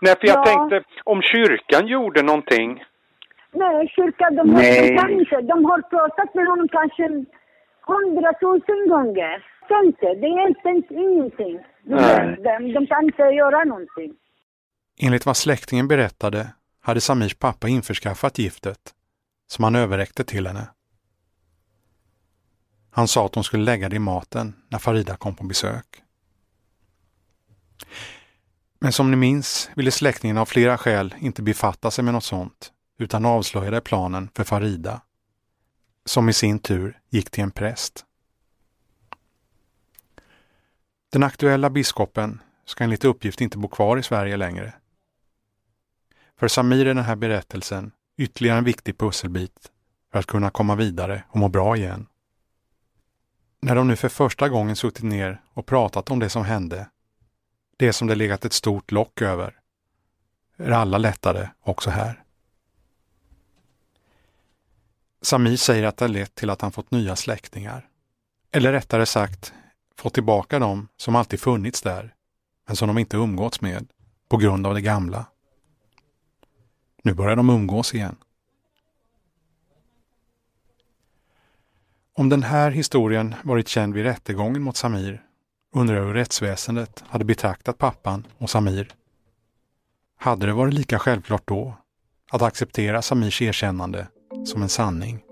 Nej, 0.00 0.14
för 0.20 0.26
jag 0.26 0.38
Ja. 0.38 0.44
tänkte 0.44 0.82
om 1.04 1.22
kyrkan 1.22 1.86
gjorde 1.86 2.22
någonting. 2.22 2.84
Nej, 3.52 3.88
kyrkan, 3.88 4.36
de 4.36 4.50
har, 4.54 4.58
Nej. 4.62 4.90
de 4.90 4.96
kan 4.98 5.10
inte. 5.10 5.40
De 5.40 5.64
har 5.64 5.80
pratat 5.82 6.34
med 6.34 6.46
honom 6.46 6.68
kanske 6.68 7.24
hundratusen 7.86 8.88
gånger. 8.88 9.44
Inte, 9.84 10.06
det 10.14 10.26
är 10.26 10.48
inte 10.48 10.94
ingenting. 10.94 11.58
De, 11.82 11.94
Nej. 11.94 12.36
de, 12.44 12.72
de 12.72 12.86
kan 12.86 13.04
inte 13.04 13.22
göra 13.22 13.64
någonting. 13.64 14.14
Enligt 15.02 15.26
vad 15.26 15.36
släktingen 15.36 15.88
berättade 15.88 16.46
hade 16.82 17.00
Samirs 17.00 17.34
pappa 17.38 17.68
införskaffat 17.68 18.38
giftet 18.38 18.78
som 19.46 19.64
han 19.64 19.76
överräckte 19.76 20.24
till 20.24 20.46
henne. 20.46 20.60
Han 22.96 23.08
sa 23.08 23.26
att 23.26 23.34
hon 23.34 23.44
skulle 23.44 23.64
lägga 23.64 23.88
det 23.88 23.96
i 23.96 23.98
maten 23.98 24.54
när 24.68 24.78
Farida 24.78 25.16
kom 25.16 25.34
på 25.34 25.44
besök. 25.44 26.02
Men 28.78 28.92
som 28.92 29.10
ni 29.10 29.16
minns 29.16 29.70
ville 29.76 29.90
släktingen 29.90 30.38
av 30.38 30.46
flera 30.46 30.78
skäl 30.78 31.14
inte 31.18 31.42
befatta 31.42 31.90
sig 31.90 32.04
med 32.04 32.14
något 32.14 32.24
sånt 32.24 32.72
utan 32.98 33.24
avslöjade 33.24 33.80
planen 33.80 34.28
för 34.34 34.44
Farida, 34.44 35.00
som 36.04 36.28
i 36.28 36.32
sin 36.32 36.58
tur 36.58 37.00
gick 37.10 37.30
till 37.30 37.42
en 37.42 37.50
präst. 37.50 38.04
Den 41.12 41.22
aktuella 41.22 41.70
biskopen 41.70 42.42
ska 42.64 42.84
enligt 42.84 43.04
uppgift 43.04 43.40
inte 43.40 43.58
bo 43.58 43.68
kvar 43.68 43.96
i 43.96 44.02
Sverige 44.02 44.36
längre. 44.36 44.74
För 46.38 46.48
Samir 46.48 46.86
är 46.86 46.94
den 46.94 47.04
här 47.04 47.16
berättelsen 47.16 47.92
ytterligare 48.16 48.58
en 48.58 48.64
viktig 48.64 48.98
pusselbit 48.98 49.70
för 50.12 50.18
att 50.18 50.26
kunna 50.26 50.50
komma 50.50 50.74
vidare 50.74 51.24
och 51.28 51.38
må 51.38 51.48
bra 51.48 51.76
igen. 51.76 52.06
När 53.60 53.74
de 53.74 53.88
nu 53.88 53.96
för 53.96 54.08
första 54.08 54.48
gången 54.48 54.76
suttit 54.76 55.04
ner 55.04 55.42
och 55.54 55.66
pratat 55.66 56.10
om 56.10 56.18
det 56.18 56.28
som 56.28 56.44
hände, 56.44 56.90
det 57.76 57.92
som 57.92 58.08
det 58.08 58.14
legat 58.14 58.44
ett 58.44 58.52
stort 58.52 58.92
lock 58.92 59.22
över, 59.22 59.60
är 60.56 60.70
alla 60.70 60.98
lättade 60.98 61.50
också 61.60 61.90
här. 61.90 62.22
Samir 65.22 65.56
säger 65.56 65.84
att 65.84 65.96
det 65.96 66.04
har 66.04 66.08
lett 66.08 66.34
till 66.34 66.50
att 66.50 66.60
han 66.60 66.72
fått 66.72 66.90
nya 66.90 67.16
släktingar. 67.16 67.88
Eller 68.52 68.72
rättare 68.72 69.06
sagt, 69.06 69.52
fått 69.96 70.14
tillbaka 70.14 70.58
dem 70.58 70.88
som 70.96 71.16
alltid 71.16 71.40
funnits 71.40 71.82
där, 71.82 72.14
men 72.66 72.76
som 72.76 72.88
de 72.88 72.98
inte 72.98 73.16
umgåtts 73.16 73.60
med 73.60 73.88
på 74.28 74.36
grund 74.36 74.66
av 74.66 74.74
det 74.74 74.80
gamla. 74.80 75.26
Nu 77.02 77.14
börjar 77.14 77.36
de 77.36 77.50
umgås 77.50 77.94
igen. 77.94 78.16
Om 82.18 82.28
den 82.28 82.42
här 82.42 82.70
historien 82.70 83.34
varit 83.44 83.68
känd 83.68 83.94
vid 83.94 84.04
rättegången 84.04 84.62
mot 84.62 84.76
Samir 84.76 85.22
undrar 85.74 85.96
jag 85.96 86.04
hur 86.04 86.14
rättsväsendet 86.14 87.04
hade 87.08 87.24
betraktat 87.24 87.78
pappan 87.78 88.26
och 88.38 88.50
Samir. 88.50 88.88
Hade 90.18 90.46
det 90.46 90.52
varit 90.52 90.74
lika 90.74 90.98
självklart 90.98 91.48
då 91.48 91.74
att 92.30 92.42
acceptera 92.42 93.02
Samirs 93.02 93.42
erkännande 93.42 94.08
som 94.46 94.62
en 94.62 94.68
sanning? 94.68 95.25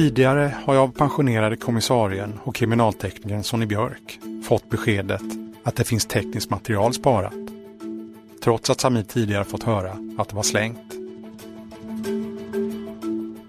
Tidigare 0.00 0.54
har 0.64 0.74
jag 0.74 0.82
av 0.82 0.88
pensionerade 0.88 1.56
kommissarien 1.56 2.38
och 2.44 2.54
kriminalteknikern 2.54 3.42
Sonny 3.42 3.66
Björk 3.66 4.20
fått 4.44 4.70
beskedet 4.70 5.22
att 5.62 5.76
det 5.76 5.84
finns 5.84 6.06
tekniskt 6.06 6.50
material 6.50 6.94
sparat. 6.94 7.34
Trots 8.42 8.70
att 8.70 8.80
Samir 8.80 9.02
tidigare 9.02 9.44
fått 9.44 9.62
höra 9.62 9.96
att 10.18 10.28
det 10.28 10.36
var 10.36 10.42
slängt. 10.42 10.94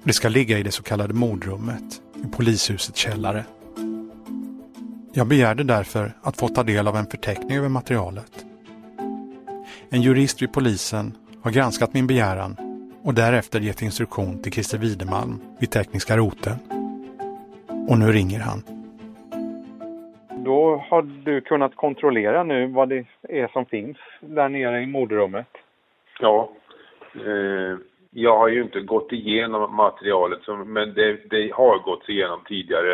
Det 0.04 0.14
ska 0.14 0.30
ligga 0.30 0.58
i 0.58 0.64
det 0.64 0.72
så 0.72 0.84
kallade 0.84 1.14
mordrummet 1.14 2.02
i 2.24 2.28
polishusets 2.36 3.00
källare. 3.00 3.46
Jag 5.14 5.28
begärde 5.28 5.64
därför 5.64 6.18
att 6.22 6.38
få 6.38 6.48
ta 6.48 6.64
del 6.64 6.88
av 6.88 6.98
en 6.98 7.08
förteckning 7.08 7.58
över 7.58 7.70
materialet. 7.70 8.46
En 9.90 10.02
jurist 10.02 10.42
vid 10.42 10.54
polisen 10.54 11.18
har 11.42 11.52
granskat 11.52 11.94
min 11.94 12.08
begäran 12.08 12.71
och 13.04 13.14
därefter 13.14 13.60
gett 13.60 13.82
instruktion 13.82 14.42
till 14.42 14.52
Christer 14.52 14.78
Widemalm 14.78 15.42
vid 15.60 15.72
tekniska 15.72 16.18
roten. 16.18 16.56
Och 17.90 18.00
nu 18.00 18.06
ringer 18.06 18.40
han. 18.40 18.60
Då 20.46 20.86
har 20.90 21.02
du 21.02 21.42
kunnat 21.42 21.76
kontrollera 21.76 22.44
nu 22.44 22.68
vad 22.68 22.90
det 22.90 23.06
är 23.30 23.48
som 23.48 23.66
finns 23.66 23.98
där 24.20 24.50
nere 24.50 24.82
i 24.82 24.86
mordrummet. 24.86 25.48
Ja. 26.20 26.52
Eh, 27.16 27.78
jag 28.12 28.38
har 28.38 28.48
ju 28.48 28.62
inte 28.62 28.80
gått 28.82 29.12
igenom 29.12 29.76
materialet, 29.76 30.44
som, 30.44 30.74
men 30.74 30.94
det, 30.94 31.30
det 31.30 31.52
har 31.54 31.78
gått 31.80 32.10
igenom 32.10 32.40
tidigare 32.48 32.92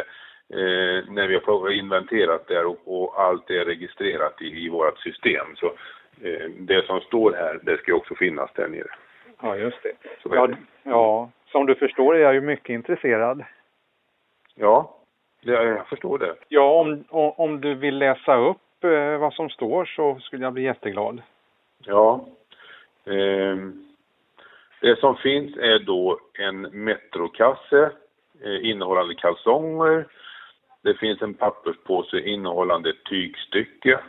eh, 0.50 1.12
när 1.14 1.28
vi 1.28 1.40
har 1.46 1.72
inventerat 1.72 2.48
det 2.48 2.66
och, 2.66 2.80
och 2.86 3.22
allt 3.22 3.50
är 3.50 3.66
registrerat 3.66 4.42
i, 4.42 4.66
i 4.66 4.70
vårt 4.70 5.00
system. 5.00 5.46
Så 5.56 5.66
eh, 6.22 6.50
det 6.60 6.86
som 6.86 7.00
står 7.00 7.32
här, 7.34 7.60
det 7.64 7.78
ska 7.78 7.94
också 7.94 8.16
finnas 8.16 8.50
där 8.56 8.68
nere. 8.68 8.92
Ja, 9.42 9.56
just 9.56 9.84
det. 9.84 9.92
Så 10.24 10.36
Ja, 10.36 10.48
det. 10.48 10.58
ja, 10.84 11.30
som 11.52 11.66
du 11.66 11.76
förstår 11.76 12.16
är 12.16 12.20
jag 12.20 12.34
ju 12.34 12.42
mycket 12.42 12.70
intresserad. 12.70 13.44
Ja, 14.56 14.96
det, 15.44 15.52
jag 15.52 15.88
förstår 15.88 16.18
det. 16.18 16.36
Ja, 16.48 16.80
om, 16.80 17.04
om 17.38 17.62
du 17.62 17.74
vill 17.74 17.98
läsa 17.98 18.36
upp 18.38 18.84
eh, 18.84 19.18
vad 19.18 19.34
som 19.34 19.50
står 19.50 19.86
så 19.86 20.20
skulle 20.20 20.44
jag 20.44 20.54
bli 20.54 20.64
jätteglad. 20.64 21.22
Ja. 21.86 22.26
Ehm, 23.06 23.84
det 24.82 25.00
som 25.00 25.16
finns 25.16 25.58
är 25.58 25.80
då 25.80 26.20
en 26.34 26.62
metrokasse 26.62 27.92
eh, 28.44 28.70
innehållande 28.70 29.16
kalsonger. 29.16 30.08
Det 30.82 30.94
finns 30.94 31.22
en 31.22 31.34
papperspåse 31.34 32.20
innehållande 32.20 32.94
tygstycke. 33.10 34.00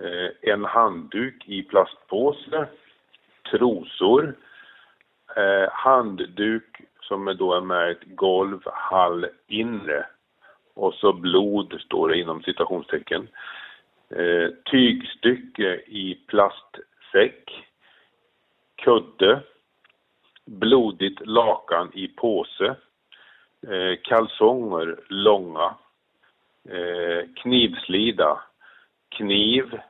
Eh, 0.00 0.52
en 0.52 0.64
handduk 0.64 1.48
i 1.48 1.62
plastpåse 1.62 2.66
trosor, 3.52 4.34
eh, 5.36 5.70
handduk 5.70 6.80
som 7.00 7.28
är 7.28 7.34
då 7.34 7.54
är 7.54 7.60
märkt 7.60 8.04
golv, 8.06 8.60
hall, 8.64 9.26
inre 9.46 10.06
och 10.74 10.94
så 10.94 11.12
blod 11.12 11.80
står 11.80 12.08
det 12.08 12.18
inom 12.18 12.42
citationstecken. 12.42 13.28
Eh, 14.08 14.48
tygstycke 14.70 15.74
i 15.86 16.18
plastsäck, 16.26 17.64
kudde, 18.76 19.40
blodigt 20.44 21.26
lakan 21.26 21.90
i 21.94 22.08
påse, 22.08 22.74
eh, 23.68 23.98
kalsonger 24.02 25.00
långa, 25.08 25.74
eh, 26.68 27.28
knivslida, 27.34 28.42
kniv, 29.08 29.80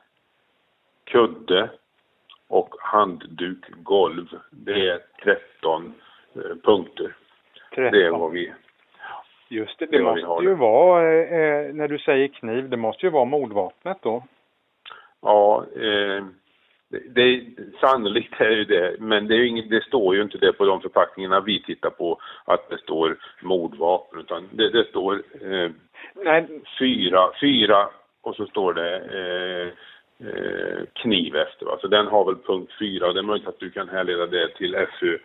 kudde 1.03 1.69
och 2.47 2.75
handduk 2.79 3.65
golv. 3.83 4.27
Det 4.51 4.89
är 4.89 4.99
13 5.23 5.93
eh, 6.35 6.41
punkter. 6.63 7.15
13. 7.75 7.91
Det 7.91 8.05
är 8.05 8.11
vad 8.11 8.31
vi... 8.31 8.53
Just 9.49 9.79
det, 9.79 9.85
det 9.85 9.97
det 9.97 10.03
måste 10.03 10.43
ju 10.43 10.53
vara, 10.53 11.13
eh, 11.23 11.73
när 11.73 11.87
du 11.87 11.99
säger 11.99 12.27
kniv, 12.27 12.69
det 12.69 12.77
måste 12.77 13.05
ju 13.05 13.09
vara 13.09 13.25
mordvapnet 13.25 13.97
då. 14.01 14.23
Ja, 15.21 15.65
eh, 15.75 16.25
det, 16.89 16.99
det, 17.09 17.43
sannolikt 17.81 18.41
är 18.41 18.49
ju 18.49 18.65
det, 18.65 18.95
men 18.99 19.27
det, 19.27 19.33
är 19.33 19.37
ju 19.37 19.47
inget, 19.47 19.69
det 19.69 19.83
står 19.83 20.15
ju 20.15 20.21
inte 20.21 20.37
det 20.37 20.53
på 20.53 20.65
de 20.65 20.81
förpackningarna 20.81 21.39
vi 21.39 21.63
tittar 21.63 21.89
på 21.89 22.19
att 22.45 22.69
det 22.69 22.77
står 22.77 23.17
mordvapen, 23.41 24.19
utan 24.19 24.49
det, 24.51 24.69
det 24.69 24.83
står 24.89 25.13
eh, 25.41 25.69
Nej, 26.15 26.47
fyra, 26.79 27.31
fyra 27.41 27.89
och 28.21 28.35
så 28.35 28.45
står 28.45 28.73
det 28.73 28.97
eh, 28.97 29.67
eh, 29.67 29.73
Eh, 30.27 30.85
kniv 30.93 31.35
efter. 31.35 31.65
Va? 31.65 31.77
Så 31.81 31.87
den 31.87 32.07
har 32.07 32.25
väl 32.25 32.35
punkt 32.35 32.71
fyra 32.79 33.07
och 33.07 33.13
det 33.13 33.19
är 33.19 33.23
möjligt 33.23 33.47
att 33.47 33.59
du 33.59 33.71
kan 33.71 33.89
härleda 33.89 34.25
det 34.25 34.47
till 34.47 34.75
FU 34.99 35.19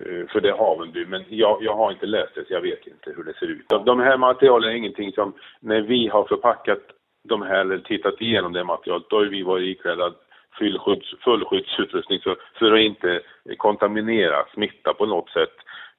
eh, 0.00 0.26
för 0.28 0.40
det 0.40 0.52
har 0.52 0.78
väl 0.78 0.92
du, 0.92 1.06
men 1.06 1.24
jag, 1.28 1.62
jag 1.62 1.76
har 1.76 1.92
inte 1.92 2.06
läst 2.06 2.34
det 2.34 2.44
så 2.46 2.52
jag 2.52 2.60
vet 2.60 2.86
inte 2.86 3.12
hur 3.16 3.24
det 3.24 3.34
ser 3.34 3.46
ut. 3.46 3.68
De, 3.86 4.00
här 4.00 4.16
materialen 4.16 4.70
är 4.70 4.74
ingenting 4.74 5.12
som, 5.12 5.32
när 5.60 5.80
vi 5.80 6.08
har 6.08 6.24
förpackat 6.24 6.78
de 7.28 7.42
här 7.42 7.60
eller 7.60 7.78
tittat 7.78 8.20
igenom 8.20 8.52
det 8.52 8.64
materialet, 8.64 9.06
då 9.10 9.16
har 9.16 9.24
vi 9.24 9.42
varit 9.42 9.78
iklädda 9.78 10.12
fullskyddsutrustning 11.24 12.20
för 12.58 12.72
att 12.72 12.80
inte 12.80 13.20
kontaminera, 13.56 14.46
smitta 14.54 14.94
på 14.94 15.06
något 15.06 15.30
sätt. 15.30 15.54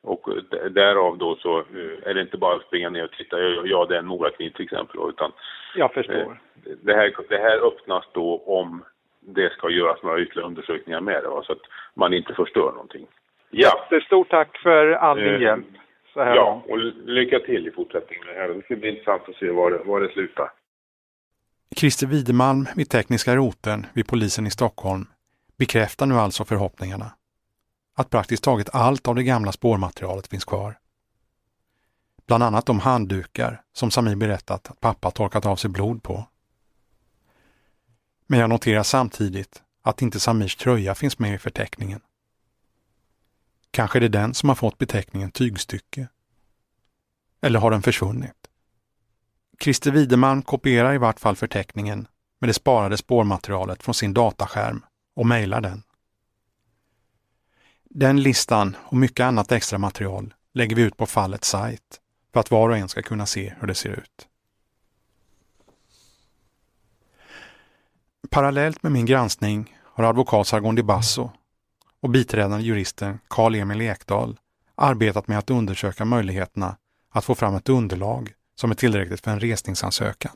Och 0.06 0.30
därav 0.72 1.18
då 1.18 1.36
så 1.36 1.60
eh, 1.60 2.10
är 2.10 2.14
det 2.14 2.22
inte 2.22 2.38
bara 2.38 2.56
att 2.56 2.62
springa 2.68 2.90
ner 2.90 3.04
och 3.04 3.12
titta, 3.12 3.40
ja, 3.40 3.86
det 3.86 3.96
är 3.96 4.00
en 4.00 4.08
morakniv 4.08 4.50
till 4.50 4.64
exempel, 4.66 5.00
utan 5.10 5.32
jag 5.76 5.94
förstår. 5.94 6.40
det 6.82 6.94
här, 6.94 7.14
det 7.30 7.38
här 7.38 7.68
öppnas 7.68 8.06
då 8.14 8.44
om 8.46 8.84
det 9.20 9.54
ska 9.54 9.70
göras 9.70 10.04
några 10.04 10.20
ytterligare 10.22 10.48
undersökningar 10.48 11.02
med 11.02 11.24
det, 11.24 11.30
va? 11.30 11.44
så 11.44 11.52
att 11.52 11.66
man 11.94 12.14
inte 12.14 12.34
förstör 12.34 12.72
någonting. 12.72 13.08
Ja, 13.50 13.88
Stort 14.06 14.30
tack 14.30 14.58
för 14.58 14.92
all 14.92 15.18
din 15.18 15.36
Eh, 15.36 15.42
hjälp. 15.42 15.66
Så 16.14 16.24
här 16.24 16.36
ja 16.36 16.64
och 16.68 16.78
lycka 17.06 17.40
till 17.40 17.68
i 17.68 17.72
fortsättningen. 17.72 18.26
med 18.26 18.36
det 18.36 18.42
här. 18.42 18.50
Det 18.50 18.62
ska 18.62 18.76
bli 18.76 18.90
intressant 18.90 19.30
att 19.30 19.36
se 19.36 19.50
var 19.50 19.72
det, 19.72 19.78
var 19.78 20.02
det 20.02 20.10
slutar. 20.10 20.52
Christer 21.76 22.08
Widemalm 22.08 22.66
vid 22.76 22.90
tekniska 22.90 23.36
roten 23.36 23.86
vid 23.94 24.08
polisen 24.08 24.48
i 24.48 24.52
Stockholm 24.52 25.06
bekräftar 25.60 26.06
nu 26.06 26.16
alltså 26.16 26.46
förhoppningarna. 26.46 27.06
Att 27.98 28.10
praktiskt 28.10 28.44
taget 28.44 28.70
allt 28.74 29.08
av 29.08 29.16
det 29.16 29.24
gamla 29.24 29.52
spårmaterialet 29.52 30.28
finns 30.28 30.46
kvar. 30.46 30.80
Bland 32.26 32.44
annat 32.44 32.66
de 32.66 32.80
handdukar 32.80 33.62
som 33.74 33.92
Samir 33.92 34.16
berättat 34.16 34.72
att 34.72 34.80
pappa 34.80 35.12
torkat 35.12 35.46
av 35.46 35.56
sig 35.56 35.70
blod 35.70 36.04
på. 36.04 36.28
Men 38.28 38.40
jag 38.40 38.50
noterar 38.50 38.84
samtidigt 38.84 39.64
att 39.82 40.02
inte 40.02 40.20
Samirs 40.20 40.56
tröja 40.56 40.96
finns 40.96 41.20
med 41.20 41.34
i 41.34 41.38
förteckningen. 41.38 42.02
Kanske 43.72 44.00
är 44.00 44.02
det 44.02 44.08
den 44.08 44.34
som 44.34 44.50
har 44.50 44.56
fått 44.56 44.78
beteckningen 44.78 45.32
tygstycke. 45.32 46.08
Eller 47.42 47.60
har 47.60 47.72
den 47.72 47.82
försvunnit? 47.82 48.50
Christer 49.60 49.92
Wideman 49.92 50.42
kopierar 50.42 50.94
i 50.94 50.98
vart 50.98 51.20
fall 51.20 51.36
förteckningen 51.36 52.08
med 52.40 52.50
det 52.50 52.54
sparade 52.54 52.98
spårmaterialet 52.98 53.84
från 53.84 53.96
sin 53.96 54.14
dataskärm 54.14 54.86
och 55.16 55.26
mejlar 55.26 55.62
den. 55.62 55.84
Den 57.98 58.24
listan 58.24 58.76
och 58.80 58.98
mycket 58.98 59.24
annat 59.24 59.52
extra 59.52 59.78
material 59.78 60.34
lägger 60.54 60.76
vi 60.76 60.82
ut 60.82 60.98
på 60.98 61.06
fallets 61.06 61.48
sajt 61.48 62.02
för 62.34 62.40
att 62.40 62.52
var 62.52 62.70
och 62.70 62.78
en 62.78 62.90
ska 62.90 63.02
kunna 63.02 63.26
se 63.26 63.54
hur 63.60 63.68
det 63.68 63.76
ser 63.76 63.90
ut. 63.90 64.28
Parallellt 68.30 68.84
med 68.84 68.92
min 68.92 69.06
granskning 69.06 69.78
har 69.84 70.04
advokat 70.04 70.48
Sargon 70.48 70.76
Di 70.76 70.84
Basso 70.84 71.32
och 72.02 72.10
biträdande 72.10 72.66
juristen 72.66 73.20
Karl-Emil 73.28 73.82
Ekdahl 73.82 74.40
arbetat 74.76 75.28
med 75.28 75.38
att 75.38 75.50
undersöka 75.50 76.06
möjligheterna 76.06 76.78
att 77.10 77.26
få 77.26 77.36
fram 77.36 77.56
ett 77.56 77.70
underlag 77.70 78.34
som 78.56 78.72
är 78.72 78.76
tillräckligt 78.76 79.22
för 79.22 79.32
en 79.32 79.40
resningsansökan. 79.40 80.36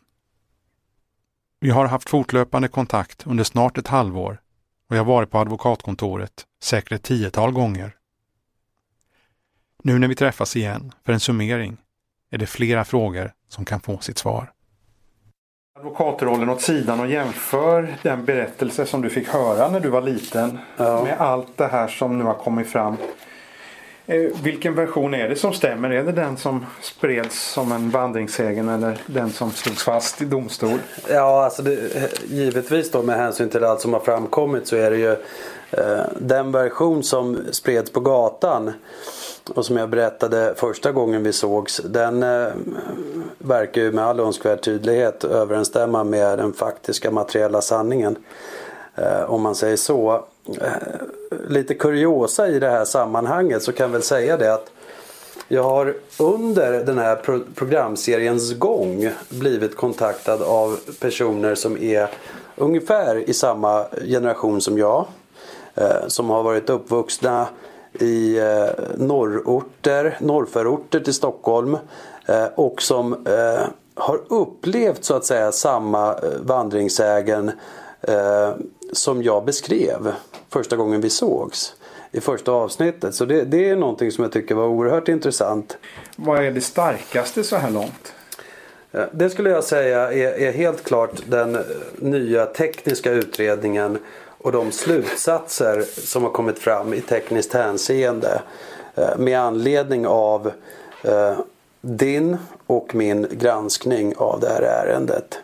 Vi 1.60 1.69
har 1.69 1.86
haft 1.86 2.10
fortlöpande 2.10 2.67
kontakt 2.67 3.28
under 3.28 3.43
snart 3.43 3.78
ett 3.78 3.88
halvår 3.88 4.41
och 4.89 4.95
jag 4.95 4.99
har 4.99 5.06
varit 5.13 5.32
på 5.32 5.38
advokatkontoret 5.39 6.45
säkert 6.62 6.91
ett 6.91 7.04
tiotal 7.04 7.52
gånger. 7.52 7.95
Nu 9.84 9.99
när 9.99 10.08
vi 10.08 10.15
träffas 10.15 10.56
igen 10.56 10.91
för 11.06 11.13
en 11.13 11.19
summering 11.19 11.78
är 12.32 12.38
det 12.38 12.45
flera 12.45 12.86
frågor 12.86 13.32
som 13.47 13.65
kan 13.65 13.80
få 13.80 13.97
sitt 13.99 14.17
svar. 14.17 14.52
Advokatrollen 15.80 16.49
åt 16.49 16.62
sidan 16.62 16.99
och 16.99 17.08
jämför 17.08 17.95
den 18.02 18.25
berättelse 18.25 18.86
som 18.86 19.02
du 19.02 19.10
fick 19.10 19.28
höra 19.28 19.69
när 19.69 19.80
du 19.80 19.89
var 19.89 20.02
liten 20.02 20.60
Ja. 20.78 21.04
med 21.04 21.17
allt 21.19 21.58
det 21.58 21.67
här 21.67 21.88
som 21.88 22.17
nu 22.17 22.23
har 22.23 22.34
kommit 22.34 22.67
fram. 22.67 22.97
Eh, 24.10 24.30
vilken 24.43 24.76
version 24.76 25.13
är 25.13 25.30
det 25.30 25.36
som 25.36 25.54
stämmer? 25.54 25.89
Är 25.89 26.04
det 26.04 26.12
den 26.12 26.38
som 26.38 26.65
spreds 26.82 27.52
som 27.52 27.72
en 27.72 27.89
vandringssägen 27.89 28.69
eller 28.69 28.98
den 29.06 29.30
som 29.30 29.52
slogs 29.52 29.84
fast 29.84 30.22
i 30.22 30.26
domstol? 30.26 30.80
Ja, 31.10 31.43
alltså 31.43 31.62
det, 31.62 31.95
eh, 31.95 32.04
givetvis 32.28 32.91
då 32.91 33.02
med 33.02 33.15
hänsyn 33.15 33.50
till 33.50 33.63
allt 33.63 33.82
som 33.82 33.93
har 33.93 34.00
framkommit 34.00 34.67
så 34.67 34.76
är 34.76 34.91
det 34.91 34.98
ju 34.98 35.12
eh, 35.72 36.04
den 36.19 36.52
version 36.52 37.04
som 37.04 37.38
spreds 37.52 37.91
på 37.91 38.00
gatan 38.00 38.72
och 39.56 39.65
som 39.65 39.78
jag 39.78 39.89
berättade 39.89 40.54
första 40.58 40.91
gången 40.91 41.24
vi 41.24 41.34
sågs 41.34 41.82
den 41.86 42.24
eh, 42.24 42.48
verkar 43.38 43.82
ju 43.82 43.91
med 43.91 44.06
all 44.06 44.19
önskvärd 44.19 44.62
tydlighet 44.62 45.24
överensstämma 45.24 46.04
med 46.04 46.38
den 46.38 46.54
faktiska 46.54 47.12
materiella 47.12 47.62
sanningen. 47.62 48.15
Eh, 49.01 49.31
om 49.31 49.41
man 49.41 49.55
säger 49.55 49.77
så. 49.77 50.25
Eh, 50.62 50.71
lite 51.47 51.73
kuriosa 51.73 52.47
i 52.47 52.59
det 52.59 52.69
här 52.69 52.85
sammanhanget 52.85 53.63
så 53.63 53.71
kan 53.71 53.83
jag 53.83 53.91
väl 53.91 54.01
säga 54.03 54.38
det 54.38 54.53
att 54.53 54.71
jag 55.47 55.63
har 55.63 55.95
under 56.19 56.71
den 56.83 56.97
här 56.97 57.15
pro- 57.15 57.43
programseriens 57.55 58.53
gång 58.53 59.09
blivit 59.29 59.75
kontaktad 59.77 60.41
av 60.43 60.79
personer 60.99 61.55
som 61.55 61.77
är 61.77 62.09
ungefär 62.55 63.29
i 63.29 63.33
samma 63.33 63.85
generation 64.05 64.62
som 64.62 64.77
jag. 64.77 65.05
Eh, 65.75 66.07
som 66.07 66.29
har 66.29 66.43
varit 66.43 66.69
uppvuxna 66.69 67.47
i 67.93 68.38
eh, 68.39 68.65
norrorter, 68.97 70.17
norrförorter 70.19 70.99
till 70.99 71.13
Stockholm. 71.13 71.77
Eh, 72.25 72.45
och 72.55 72.81
som 72.81 73.13
eh, 73.27 73.62
har 73.95 74.19
upplevt 74.29 75.03
så 75.03 75.15
att 75.15 75.25
säga 75.25 75.51
samma 75.51 76.13
eh, 76.13 76.19
vandringssägen 76.41 77.51
eh, 78.01 78.49
som 78.93 79.23
jag 79.23 79.45
beskrev 79.45 80.13
första 80.49 80.75
gången 80.75 81.02
vi 81.02 81.10
sågs 81.10 81.73
i 82.12 82.21
första 82.21 82.52
avsnittet. 82.52 83.15
Så 83.15 83.25
det, 83.25 83.43
det 83.43 83.69
är 83.69 83.75
någonting 83.75 84.12
som 84.12 84.23
jag 84.23 84.32
tycker 84.32 84.56
var 84.56 84.67
oerhört 84.67 85.08
intressant. 85.08 85.78
Vad 86.15 86.45
är 86.45 86.52
det 86.52 86.62
starkaste 86.62 87.43
så 87.43 87.56
här 87.56 87.69
långt? 87.71 88.13
Eh, 88.91 89.04
Det 89.12 89.30
skulle 89.30 89.49
jag 89.49 89.63
säga 89.63 90.13
är, 90.13 90.39
är 90.39 90.52
helt 90.52 90.84
klart 90.84 91.12
den 91.25 91.56
eh, 91.56 91.62
nya 91.99 92.45
tekniska 92.45 93.12
utredningen 93.12 93.97
och 94.38 94.52
de 94.52 94.71
slutsatser 94.71 95.82
som 95.82 96.23
har 96.23 96.32
kommit 96.32 96.60
fram 96.60 96.93
i 96.93 97.02
tekniskt 97.02 97.54
hänseende 97.54 98.41
eh, 98.95 99.17
med 99.17 99.39
anledning 99.39 100.08
av 100.08 100.52
din 101.82 102.38
och 102.67 102.95
min 102.95 103.28
granskning 103.32 104.13
av 104.17 104.39
det 104.39 104.49
här 104.49 104.62
ärendet. 104.62 105.39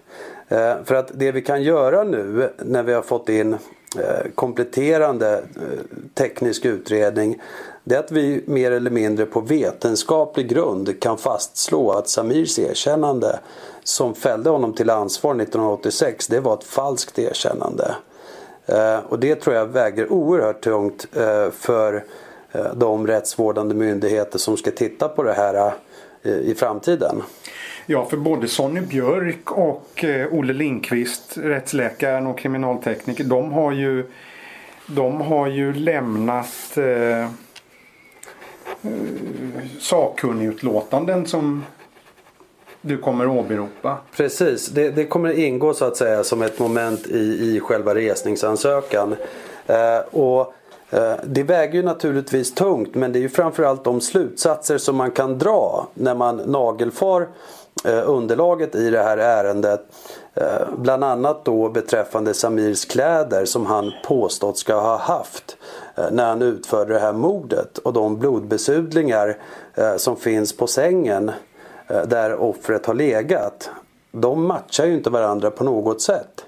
Eh, 0.49 0.75
för 0.83 0.95
att 0.95 1.11
det 1.13 1.31
vi 1.31 1.41
kan 1.41 1.63
göra 1.63 2.03
nu 2.03 2.49
när 2.57 2.83
vi 2.83 2.93
har 2.93 3.01
fått 3.01 3.29
in 3.29 3.53
eh, 3.53 4.31
kompletterande 4.35 5.33
eh, 5.33 5.97
teknisk 6.13 6.65
utredning 6.65 7.41
det 7.83 7.95
är 7.95 7.99
att 7.99 8.11
vi 8.11 8.43
mer 8.45 8.71
eller 8.71 8.91
mindre 8.91 9.25
på 9.25 9.41
vetenskaplig 9.41 10.49
grund 10.49 10.99
kan 11.01 11.17
fastslå 11.17 11.91
att 11.91 12.09
Samirs 12.09 12.59
erkännande 12.59 13.39
som 13.83 14.15
fällde 14.15 14.49
honom 14.49 14.73
till 14.73 14.89
ansvar 14.89 15.31
1986 15.31 16.27
det 16.27 16.39
var 16.39 16.53
ett 16.53 16.63
falskt 16.63 17.19
erkännande. 17.19 17.95
Och 19.09 19.19
det 19.19 19.35
tror 19.35 19.55
jag 19.55 19.65
väger 19.65 20.11
oerhört 20.11 20.61
tungt 20.61 21.07
för 21.51 22.03
de 22.73 23.07
rättsvårdande 23.07 23.75
myndigheter 23.75 24.39
som 24.39 24.57
ska 24.57 24.71
titta 24.71 25.07
på 25.07 25.23
det 25.23 25.33
här 25.33 25.73
i 26.23 26.55
framtiden. 26.55 27.23
Ja, 27.87 28.05
för 28.05 28.17
både 28.17 28.47
Sonny 28.47 28.81
Björk 28.81 29.51
och 29.51 30.03
eh, 30.03 30.33
Olle 30.33 30.53
Lindqvist, 30.53 31.37
rättsläkaren 31.37 32.27
och 32.27 32.39
kriminaltekniker, 32.39 33.23
de 33.23 33.51
har 33.51 33.71
ju 33.71 34.05
de 34.87 35.21
har 35.21 35.47
ju 35.47 35.73
lämnat 35.73 36.77
eh, 36.77 37.23
eh, 37.23 37.29
sakkunnigutlåtanden 39.79 41.25
som 41.25 41.63
du 42.81 42.97
kommer 42.97 43.27
åberopa. 43.27 43.97
Precis, 44.15 44.67
det, 44.67 44.89
det 44.89 45.05
kommer 45.05 45.39
ingå 45.39 45.73
så 45.73 45.85
att 45.85 45.97
säga 45.97 46.23
som 46.23 46.41
ett 46.41 46.59
moment 46.59 47.07
i, 47.07 47.55
i 47.55 47.59
själva 47.59 47.95
resningsansökan. 47.95 49.15
Eh, 49.67 49.99
och 50.11 50.53
eh, 50.89 51.13
det 51.23 51.43
väger 51.43 51.73
ju 51.73 51.83
naturligtvis 51.83 52.53
tungt 52.53 52.95
men 52.95 53.13
det 53.13 53.19
är 53.19 53.21
ju 53.21 53.29
framförallt 53.29 53.83
de 53.83 54.01
slutsatser 54.01 54.77
som 54.77 54.95
man 54.95 55.11
kan 55.11 55.37
dra 55.37 55.87
när 55.93 56.15
man 56.15 56.37
nagelfar 56.37 57.27
Eh, 57.83 58.09
underlaget 58.09 58.75
i 58.75 58.89
det 58.89 59.03
här 59.03 59.17
ärendet. 59.17 59.85
Eh, 60.33 60.67
bland 60.77 61.03
annat 61.03 61.45
då 61.45 61.69
beträffande 61.69 62.33
Samirs 62.33 62.85
kläder 62.85 63.45
som 63.45 63.65
han 63.65 63.91
påstått 64.03 64.57
ska 64.57 64.79
ha 64.79 64.97
haft 64.97 65.57
eh, 65.95 66.05
när 66.11 66.25
han 66.25 66.41
utförde 66.41 66.93
det 66.93 66.99
här 66.99 67.13
mordet 67.13 67.77
och 67.77 67.93
de 67.93 68.19
blodbesudlingar 68.19 69.37
som 69.97 70.15
finns 70.15 70.57
på 70.57 70.67
sängen 70.67 71.31
där 71.87 72.35
offret 72.35 72.85
har 72.85 72.93
legat. 72.93 73.69
De 74.11 74.47
matchar 74.47 74.85
ju 74.85 74.93
inte 74.93 75.09
varandra 75.09 75.51
på 75.51 75.63
något 75.63 76.01
sätt. 76.01 76.45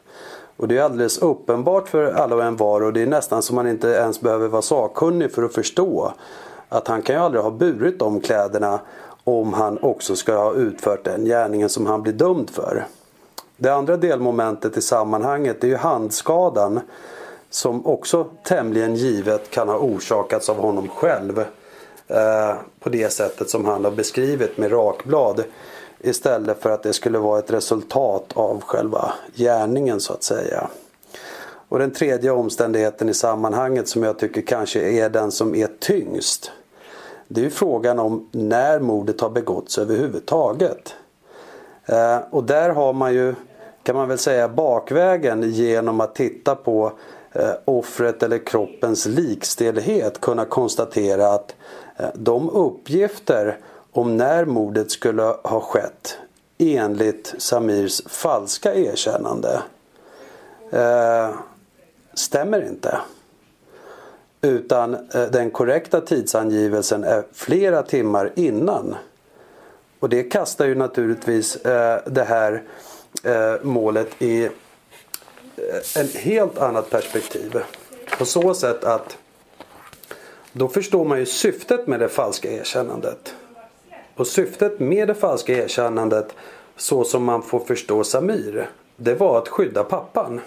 Och 0.57 0.67
det 0.67 0.77
är 0.77 0.83
alldeles 0.83 1.17
uppenbart 1.17 1.89
för 1.89 2.11
alla 2.11 2.35
och 2.35 2.43
en 2.43 2.57
var 2.57 2.81
och 2.81 2.93
det 2.93 3.01
är 3.01 3.07
nästan 3.07 3.41
som 3.41 3.55
man 3.55 3.67
inte 3.67 3.87
ens 3.87 4.21
behöver 4.21 4.47
vara 4.47 4.61
sakkunnig 4.61 5.31
för 5.31 5.43
att 5.43 5.53
förstå 5.53 6.13
att 6.69 6.87
han 6.87 7.01
kan 7.01 7.15
ju 7.15 7.21
aldrig 7.21 7.43
ha 7.43 7.51
burit 7.51 7.99
de 7.99 8.21
kläderna 8.21 8.79
om 9.27 9.53
han 9.53 9.77
också 9.81 10.15
ska 10.15 10.35
ha 10.35 10.53
utfört 10.53 11.03
den 11.03 11.25
gärningen 11.25 11.69
som 11.69 11.85
han 11.85 12.01
blir 12.01 12.13
dömd 12.13 12.49
för. 12.49 12.87
Det 13.57 13.69
andra 13.69 13.97
delmomentet 13.97 14.77
i 14.77 14.81
sammanhanget 14.81 15.63
är 15.63 15.67
ju 15.67 15.75
handskadan 15.75 16.79
som 17.49 17.85
också 17.85 18.27
tämligen 18.43 18.95
givet 18.95 19.49
kan 19.49 19.69
ha 19.69 19.77
orsakats 19.77 20.49
av 20.49 20.57
honom 20.57 20.87
själv 20.87 21.39
eh, 22.07 22.55
på 22.79 22.89
det 22.89 23.13
sättet 23.13 23.49
som 23.49 23.65
han 23.65 23.83
har 23.83 23.91
beskrivit 23.91 24.57
med 24.57 24.71
rakblad 24.71 25.43
istället 25.99 26.61
för 26.61 26.69
att 26.69 26.83
det 26.83 26.93
skulle 26.93 27.19
vara 27.19 27.39
ett 27.39 27.51
resultat 27.51 28.31
av 28.33 28.61
själva 28.61 29.13
gärningen 29.35 29.99
så 29.99 30.13
att 30.13 30.23
säga. 30.23 30.67
Och 31.69 31.79
den 31.79 31.91
tredje 31.91 32.31
omständigheten 32.31 33.09
i 33.09 33.13
sammanhanget 33.13 33.87
som 33.87 34.03
jag 34.03 34.19
tycker 34.19 34.41
kanske 34.41 34.79
är 34.79 35.09
den 35.09 35.31
som 35.31 35.55
är 35.55 35.69
tyngst. 35.79 36.51
Det 37.27 37.41
är 37.41 37.43
ju 37.43 37.49
frågan 37.49 37.99
om 37.99 38.29
när 38.31 38.79
mordet 38.79 39.21
har 39.21 39.29
begåtts 39.29 39.77
överhuvudtaget. 39.77 40.95
Eh, 41.85 42.17
och 42.29 42.43
där 42.43 42.69
har 42.69 42.93
man 42.93 43.13
ju 43.13 43.35
kan 43.83 43.95
man 43.95 44.07
väl 44.07 44.17
säga 44.17 44.49
bakvägen 44.49 45.51
genom 45.51 46.01
att 46.01 46.15
titta 46.15 46.55
på 46.55 46.91
eh, 47.31 47.51
offret 47.65 48.23
eller 48.23 48.45
kroppens 48.45 49.05
likstelhet 49.05 50.21
kunna 50.21 50.45
konstatera 50.45 51.27
att 51.27 51.55
eh, 51.97 52.09
de 52.13 52.49
uppgifter 52.49 53.57
om 53.91 54.17
när 54.17 54.45
mordet 54.45 54.91
skulle 54.91 55.23
ha 55.23 55.59
skett 55.59 56.17
enligt 56.57 57.35
Samirs 57.37 58.01
falska 58.07 58.75
erkännande 58.75 59.61
stämmer 62.13 62.67
inte. 62.67 62.97
Utan 64.47 64.93
eh, 64.93 65.21
den 65.31 65.51
korrekta 65.51 66.01
tidsangivelsen 66.01 67.03
är 67.03 67.23
flera 67.33 67.83
timmar 67.83 68.31
innan. 68.35 68.95
Och 69.99 70.09
det 70.09 70.23
kastar 70.23 70.65
ju 70.65 70.75
naturligtvis 70.75 71.55
eh, 71.55 71.99
det 72.05 72.23
här 72.23 72.63
eh, 73.23 73.55
målet 73.61 74.21
i 74.21 74.45
ett 74.45 74.53
en 75.95 76.07
helt 76.07 76.57
annat 76.57 76.89
perspektiv. 76.89 77.57
På 78.17 78.25
så 78.25 78.53
sätt 78.53 78.83
att 78.83 79.17
då 80.51 80.67
förstår 80.67 81.05
man 81.05 81.19
ju 81.19 81.25
syftet 81.25 81.87
med 81.87 81.99
det 81.99 82.09
falska 82.09 82.51
erkännandet. 82.51 83.35
Och 84.15 84.27
syftet 84.27 84.79
med 84.79 85.07
det 85.07 85.15
falska 85.15 85.53
erkännandet 85.53 86.33
så 86.75 87.03
som 87.03 87.23
man 87.23 87.43
får 87.43 87.59
förstå 87.59 88.03
Samir. 88.03 88.69
Det 88.95 89.13
var 89.13 89.37
att 89.37 89.47
skydda 89.47 89.83
pappan. 89.83 90.41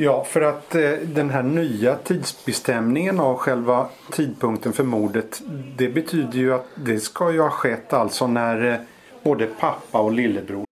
Ja, 0.00 0.24
för 0.24 0.40
att 0.40 0.74
eh, 0.74 0.90
den 0.90 1.30
här 1.30 1.42
nya 1.42 1.96
tidsbestämningen 1.96 3.20
av 3.20 3.36
själva 3.36 3.88
tidpunkten 4.12 4.72
för 4.72 4.84
mordet. 4.84 5.42
Det 5.76 5.88
betyder 5.88 6.38
ju 6.38 6.54
att 6.54 6.66
det 6.74 7.00
ska 7.00 7.32
ju 7.32 7.40
ha 7.40 7.50
skett 7.50 7.92
alltså 7.92 8.26
när 8.26 8.72
eh, 8.72 8.78
både 9.22 9.46
pappa 9.46 10.00
och 10.00 10.12
lillebror 10.12 10.64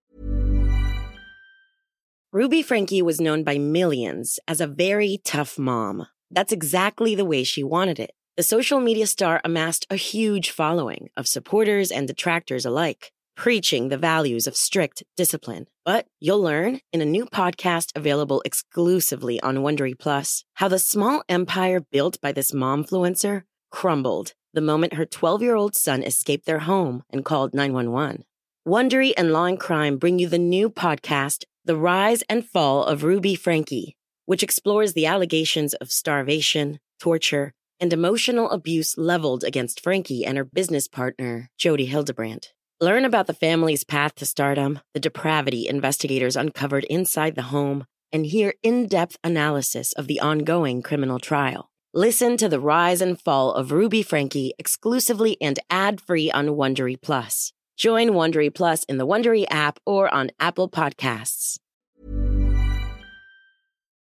Ruby 2.37 2.63
Frankie 2.63 3.03
was 3.03 3.17
known 3.17 3.43
by 3.43 3.59
millions 3.59 4.39
as 4.47 4.61
a 4.61 4.67
very 4.67 5.17
tough 5.23 5.59
mom. 5.59 6.05
That's 6.35 6.51
exactly 6.51 7.15
the 7.15 7.25
way 7.25 7.45
she 7.45 7.63
wanted 7.63 7.99
it. 7.99 8.11
The 8.37 8.43
social 8.43 8.79
media 8.79 9.07
star 9.07 9.41
amassed 9.43 9.85
a 9.89 9.95
huge 9.95 10.51
following 10.51 11.07
of 11.19 11.27
supporters 11.27 11.91
and 11.91 12.07
detractors 12.07 12.65
alike, 12.65 13.11
preaching 13.37 13.87
the 13.87 13.97
values 13.97 14.47
of 14.47 14.57
strict 14.57 15.03
discipline. 15.15 15.67
But 15.85 16.07
you'll 16.19 16.41
learn 16.41 16.81
in 16.91 17.01
a 17.01 17.05
new 17.05 17.25
podcast 17.25 17.95
available 17.95 18.41
exclusively 18.43 19.39
on 19.41 19.57
Wondery 19.57 19.97
Plus 19.97 20.43
how 20.55 20.67
the 20.67 20.79
small 20.79 21.23
empire 21.29 21.79
built 21.79 22.19
by 22.19 22.31
this 22.31 22.51
momfluencer 22.51 23.43
crumbled 23.71 24.33
the 24.53 24.61
moment 24.61 24.95
her 24.95 25.05
12 25.05 25.43
year 25.43 25.55
old 25.55 25.75
son 25.75 26.01
escaped 26.01 26.47
their 26.47 26.59
home 26.59 27.03
and 27.11 27.23
called 27.23 27.53
911. 27.53 28.25
Wondery 28.67 29.13
and 29.15 29.31
Law 29.31 29.45
and 29.45 29.59
Crime 29.59 29.97
bring 29.97 30.17
you 30.17 30.27
the 30.27 30.39
new 30.39 30.69
podcast, 30.69 31.45
The 31.63 31.77
Rise 31.77 32.23
and 32.27 32.43
Fall 32.43 32.83
of 32.83 33.03
Ruby 33.03 33.35
Frankie, 33.35 33.95
which 34.25 34.43
explores 34.43 34.93
the 34.93 35.05
allegations 35.05 35.75
of 35.75 35.91
starvation, 35.91 36.79
torture, 36.99 37.53
and 37.79 37.93
emotional 37.93 38.49
abuse 38.49 38.97
leveled 38.97 39.43
against 39.43 39.83
Frankie 39.83 40.25
and 40.25 40.37
her 40.37 40.43
business 40.43 40.87
partner, 40.87 41.51
Jody 41.57 41.85
Hildebrandt. 41.85 42.53
Learn 42.79 43.05
about 43.05 43.25
the 43.25 43.33
family's 43.33 43.83
path 43.83 44.13
to 44.15 44.25
stardom, 44.25 44.81
the 44.93 44.99
depravity 44.99 45.67
investigators 45.67 46.35
uncovered 46.35 46.83
inside 46.83 47.33
the 47.33 47.49
home, 47.49 47.85
and 48.13 48.23
hear 48.23 48.53
in 48.61 48.85
depth 48.85 49.17
analysis 49.23 49.93
of 49.93 50.05
the 50.05 50.19
ongoing 50.19 50.83
criminal 50.83 51.17
trial. 51.17 51.71
Listen 51.95 52.37
to 52.37 52.47
the 52.47 52.59
rise 52.59 53.01
and 53.01 53.19
fall 53.19 53.51
of 53.51 53.71
Ruby 53.71 54.03
Frankie 54.03 54.53
exclusively 54.59 55.37
and 55.41 55.57
ad 55.71 55.99
free 55.99 56.29
on 56.29 56.49
Wondery 56.49 57.01
Plus. 57.01 57.51
Join 57.77 58.09
Wondery 58.09 58.53
Plus 58.53 58.83
in 58.83 58.99
the 58.99 59.07
Wondery 59.07 59.47
app 59.49 59.79
or 59.83 60.13
on 60.13 60.29
Apple 60.39 60.69
Podcasts. 60.69 61.57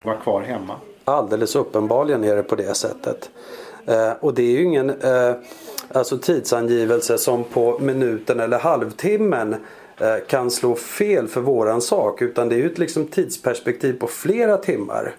Var 0.05 0.15
kvar 0.15 0.41
hemma. 0.41 0.79
Alldeles 1.05 1.55
uppenbarligen 1.55 2.23
är 2.23 2.35
det 2.35 2.43
på 2.43 2.55
det 2.55 2.77
sättet. 2.77 3.29
Eh, 3.85 4.11
och 4.11 4.33
det 4.33 4.43
är 4.43 4.51
ju 4.51 4.63
ingen 4.63 4.89
eh, 4.89 5.35
alltså 5.93 6.17
tidsangivelse 6.17 7.17
som 7.17 7.43
på 7.43 7.79
minuten 7.79 8.39
eller 8.39 8.59
halvtimmen 8.59 9.55
eh, 9.97 10.17
kan 10.27 10.51
slå 10.51 10.75
fel 10.75 11.27
för 11.27 11.41
våran 11.41 11.81
sak. 11.81 12.21
Utan 12.21 12.49
det 12.49 12.55
är 12.55 12.59
ju 12.59 12.71
ett 12.71 12.77
liksom 12.77 13.07
tidsperspektiv 13.07 13.93
på 13.93 14.07
flera 14.07 14.57
timmar. 14.57 15.15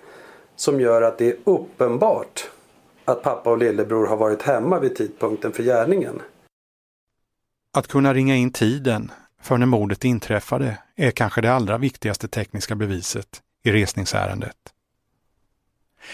Som 0.57 0.81
gör 0.81 1.03
att 1.03 1.19
det 1.19 1.29
är 1.29 1.37
uppenbart 1.45 2.51
att 3.05 3.23
pappa 3.23 3.51
och 3.51 3.59
lillebror 3.59 4.07
har 4.07 4.17
varit 4.17 4.43
hemma 4.43 4.81
vid 4.81 4.97
tidpunkten 4.97 5.53
för 5.53 5.63
gärningen. 5.63 6.23
Att 7.75 7.87
kunna 7.87 8.15
ringa 8.15 8.37
in 8.37 8.53
tiden 8.53 9.11
för 9.43 9.59
när 9.59 9.67
mordet 9.67 10.05
inträffade 10.05 10.79
är 10.97 11.11
kanske 11.11 11.41
det 11.41 11.53
allra 11.53 11.79
viktigaste 11.79 12.29
tekniska 12.29 12.75
beviset 12.75 13.43
i 13.65 13.73
resningsärendet. 13.73 14.57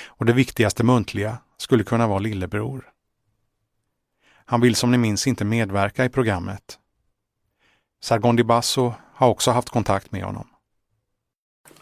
Och 0.07 0.27
det 0.27 0.33
viktigaste 0.33 0.85
muntliga 0.85 1.39
skulle 1.59 1.85
kunna 1.85 2.07
vara 2.07 2.19
lillebror. 2.19 2.91
Han 4.45 4.61
vill 4.61 4.75
som 4.75 4.91
ni 4.91 4.99
minns 4.99 5.27
inte 5.27 5.45
medverka 5.45 6.05
i 6.05 6.09
programmet. 6.09 6.79
Sargon 8.01 8.37
Di 8.37 8.45
Basso 8.45 8.93
har 9.15 9.29
också 9.29 9.51
haft 9.51 9.69
kontakt 9.69 10.13
med 10.13 10.23
honom. 10.23 10.47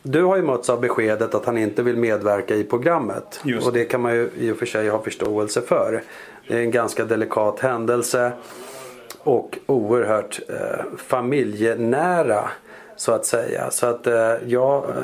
Du 0.03 0.23
har 0.23 0.37
ju 0.37 0.43
mötts 0.43 0.71
av 0.71 0.81
beskedet 0.81 1.35
att 1.35 1.47
han 1.47 1.59
inte 1.59 1.83
vill 1.83 1.97
medverka 1.97 2.55
i 2.55 2.65
programmet. 2.65 3.41
Just. 3.45 3.67
Och 3.67 3.73
det 3.73 3.85
kan 3.85 4.01
man 4.01 4.15
ju 4.15 4.31
i 4.37 4.51
och 4.51 4.57
för 4.57 4.67
sig 4.67 4.89
ha 4.89 5.03
förståelse 5.03 5.63
för. 5.63 6.03
Det 6.49 6.55
är 6.55 6.61
en 6.61 6.71
ganska 6.71 7.05
delikat 7.05 7.61
händelse 7.61 8.33
och 9.19 9.59
oerhört 9.67 10.41
eh, 10.49 10.85
familjenära 10.97 12.51
så 12.97 13.13
att 13.13 13.27
säga. 13.27 13.71
Så 13.71 13.87
att 13.87 14.07
eh, 14.07 14.35
jag 14.47 14.85
eh, 14.85 14.95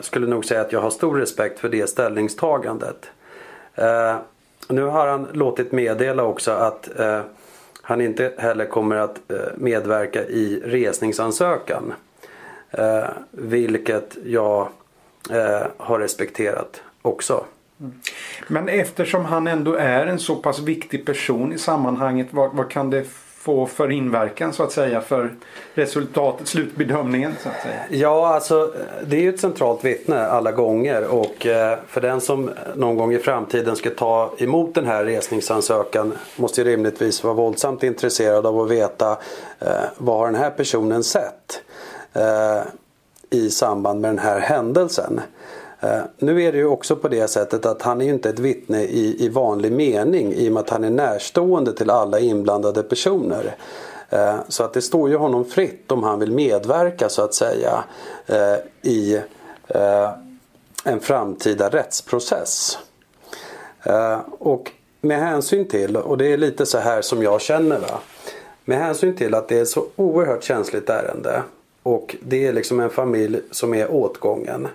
skulle 0.00 0.26
nog 0.26 0.44
säga 0.44 0.60
att 0.60 0.72
jag 0.72 0.80
har 0.80 0.90
stor 0.90 1.16
respekt 1.16 1.60
för 1.60 1.68
det 1.68 1.86
ställningstagandet. 1.86 3.10
Eh, 3.74 4.16
nu 4.68 4.82
har 4.82 5.06
han 5.06 5.28
låtit 5.32 5.72
meddela 5.72 6.22
också 6.22 6.50
att 6.50 7.00
eh, 7.00 7.20
han 7.82 8.00
inte 8.00 8.32
heller 8.38 8.66
kommer 8.66 8.96
att 8.96 9.30
eh, 9.30 9.36
medverka 9.56 10.24
i 10.24 10.62
resningsansökan. 10.64 11.94
Eh, 12.70 13.04
vilket 13.30 14.16
jag 14.24 14.68
eh, 15.30 15.66
har 15.76 15.98
respekterat 15.98 16.82
också. 17.02 17.44
Mm. 17.80 18.00
Men 18.48 18.68
eftersom 18.68 19.24
han 19.24 19.46
ändå 19.46 19.74
är 19.74 20.06
en 20.06 20.18
så 20.18 20.36
pass 20.36 20.58
viktig 20.58 21.06
person 21.06 21.52
i 21.52 21.58
sammanhanget, 21.58 22.28
vad, 22.30 22.54
vad 22.54 22.70
kan 22.70 22.90
det 22.90 23.04
få 23.44 23.66
för 23.66 23.90
inverkan 23.90 24.52
så 24.52 24.62
att 24.62 24.72
säga 24.72 25.00
för 25.00 25.34
resultatet, 25.74 26.48
slutbedömningen 26.48 27.32
så 27.42 27.48
att 27.48 27.62
säga? 27.62 27.80
Ja, 27.90 28.34
alltså 28.34 28.72
det 29.06 29.16
är 29.16 29.20
ju 29.20 29.28
ett 29.28 29.40
centralt 29.40 29.84
vittne 29.84 30.26
alla 30.26 30.52
gånger 30.52 31.04
och 31.04 31.46
eh, 31.46 31.78
för 31.86 32.00
den 32.00 32.20
som 32.20 32.50
någon 32.74 32.96
gång 32.96 33.12
i 33.12 33.18
framtiden 33.18 33.76
ska 33.76 33.90
ta 33.90 34.34
emot 34.38 34.74
den 34.74 34.86
här 34.86 35.04
resningsansökan 35.04 36.12
måste 36.36 36.60
ju 36.60 36.66
rimligtvis 36.70 37.24
vara 37.24 37.34
våldsamt 37.34 37.82
intresserad 37.82 38.46
av 38.46 38.60
att 38.60 38.70
veta 38.70 39.10
eh, 39.60 39.68
vad 39.96 40.18
har 40.18 40.26
den 40.26 40.40
här 40.40 40.50
personen 40.50 41.04
sett 41.04 41.62
eh, 42.12 42.62
i 43.30 43.50
samband 43.50 44.00
med 44.00 44.10
den 44.10 44.18
här 44.18 44.40
händelsen. 44.40 45.20
Eh, 45.84 46.02
nu 46.18 46.42
är 46.42 46.52
det 46.52 46.58
ju 46.58 46.66
också 46.66 46.96
på 46.96 47.08
det 47.08 47.28
sättet 47.28 47.66
att 47.66 47.82
han 47.82 48.00
är 48.00 48.04
ju 48.04 48.10
inte 48.10 48.28
ett 48.28 48.38
vittne 48.38 48.82
i, 48.82 49.24
i 49.24 49.28
vanlig 49.28 49.72
mening 49.72 50.32
i 50.32 50.48
och 50.48 50.52
med 50.52 50.60
att 50.60 50.70
han 50.70 50.84
är 50.84 50.90
närstående 50.90 51.72
till 51.72 51.90
alla 51.90 52.18
inblandade 52.18 52.82
personer. 52.82 53.56
Eh, 54.10 54.36
så 54.48 54.64
att 54.64 54.72
det 54.72 54.82
står 54.82 55.08
ju 55.08 55.16
honom 55.16 55.44
fritt 55.44 55.92
om 55.92 56.02
han 56.02 56.18
vill 56.18 56.32
medverka 56.32 57.08
så 57.08 57.22
att 57.22 57.34
säga 57.34 57.84
eh, 58.26 58.90
i 58.90 59.20
en 60.84 61.00
framtida 61.00 61.68
rättsprocess. 61.68 62.78
Och 64.38 64.70
med 65.00 65.18
hänsyn 65.18 65.68
till, 65.68 65.96
och 65.96 66.18
det 66.18 66.32
är 66.32 66.36
lite 66.36 66.66
så 66.66 66.78
här 66.78 67.02
som 67.02 67.22
jag 67.22 67.40
känner 67.40 67.78
va. 67.78 68.00
Med 68.64 68.78
hänsyn 68.78 69.16
till 69.16 69.34
att 69.34 69.48
det 69.48 69.58
är 69.58 69.62
ett 69.62 69.68
så 69.68 69.86
oerhört 69.96 70.44
känsligt 70.44 70.90
ärende 70.90 71.42
och 71.82 72.16
det 72.22 72.46
är 72.46 72.52
liksom 72.52 72.80
en 72.80 72.90
familj 72.90 73.40
som 73.50 73.74
är 73.74 73.90
åtgången. 73.90 74.68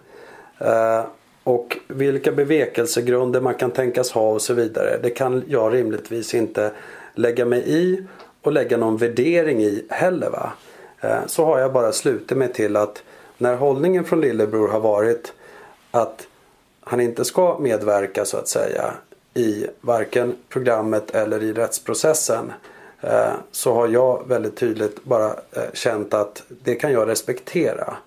Eh, 0.60 1.04
och 1.44 1.78
vilka 1.88 2.32
bevekelsegrunder 2.32 3.42
man 3.42 3.54
kan 3.54 3.72
tänkas 3.72 4.12
ha 4.12 4.32
och 4.32 4.42
så 4.42 4.54
vidare. 4.54 5.00
Det 5.04 5.10
kan 5.10 5.44
jag 5.48 5.74
rimligtvis 5.74 6.34
inte 6.34 6.72
lägga 7.16 7.46
mig 7.46 7.64
i 7.68 8.04
och 8.42 8.52
lägga 8.52 8.78
någon 8.78 8.98
värdering 8.98 9.62
i 9.62 9.86
heller. 9.90 10.30
Va? 10.30 10.54
Eh, 11.02 11.26
så 11.26 11.46
har 11.46 11.60
jag 11.60 11.74
bara 11.74 11.92
slutit 11.92 12.38
mig 12.38 12.54
till 12.54 12.76
att 12.76 13.04
när 13.38 13.56
hållningen 13.56 14.04
från 14.04 14.22
lillebror 14.22 14.68
har 14.68 14.80
varit 14.80 15.34
att 15.92 16.28
han 16.82 17.02
inte 17.02 17.26
ska 17.26 17.58
medverka 17.60 18.26
så 18.26 18.38
att 18.38 18.48
säga 18.48 18.94
i 19.34 19.68
varken 19.82 20.36
programmet 20.50 21.12
eller 21.12 21.44
i 21.44 21.54
rättsprocessen 21.54 22.54
eh, 23.02 23.34
så 23.52 23.74
har 23.74 23.88
jag 23.88 24.28
väldigt 24.28 24.58
tydligt 24.58 25.04
bara 25.04 25.36
känt 25.74 26.14
att 26.14 26.44
det 26.50 26.76
kan 26.76 26.92
jag 26.92 27.08
respektera. 27.08 27.98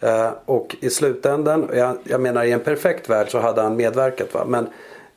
Eh, 0.00 0.30
och 0.44 0.76
i 0.80 0.90
slutändan, 0.90 1.70
jag, 1.74 1.98
jag, 2.04 2.20
menar 2.20 2.44
i 2.44 2.52
en 2.52 2.60
perfekt 2.60 3.10
värld 3.10 3.30
så 3.30 3.38
hade 3.38 3.62
han 3.62 3.76
medverkat 3.76 4.34
va. 4.34 4.44
Men 4.44 4.66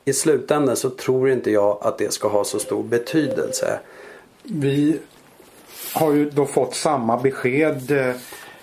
i 0.04 0.12
slutändan 0.12 0.76
så 0.76 0.90
tror 0.90 1.30
inte 1.30 1.50
jag 1.50 1.78
att 1.80 1.98
det 1.98 2.12
ska 2.12 2.28
ha 2.28 2.44
så 2.44 2.58
stor 2.58 2.82
betydelse. 2.82 3.80
Vi 4.42 4.98
har 5.94 6.12
ju 6.12 6.30
då 6.30 6.46
fått 6.46 6.74
samma 6.74 7.16
besked 7.16 7.90
eh, 7.90 8.14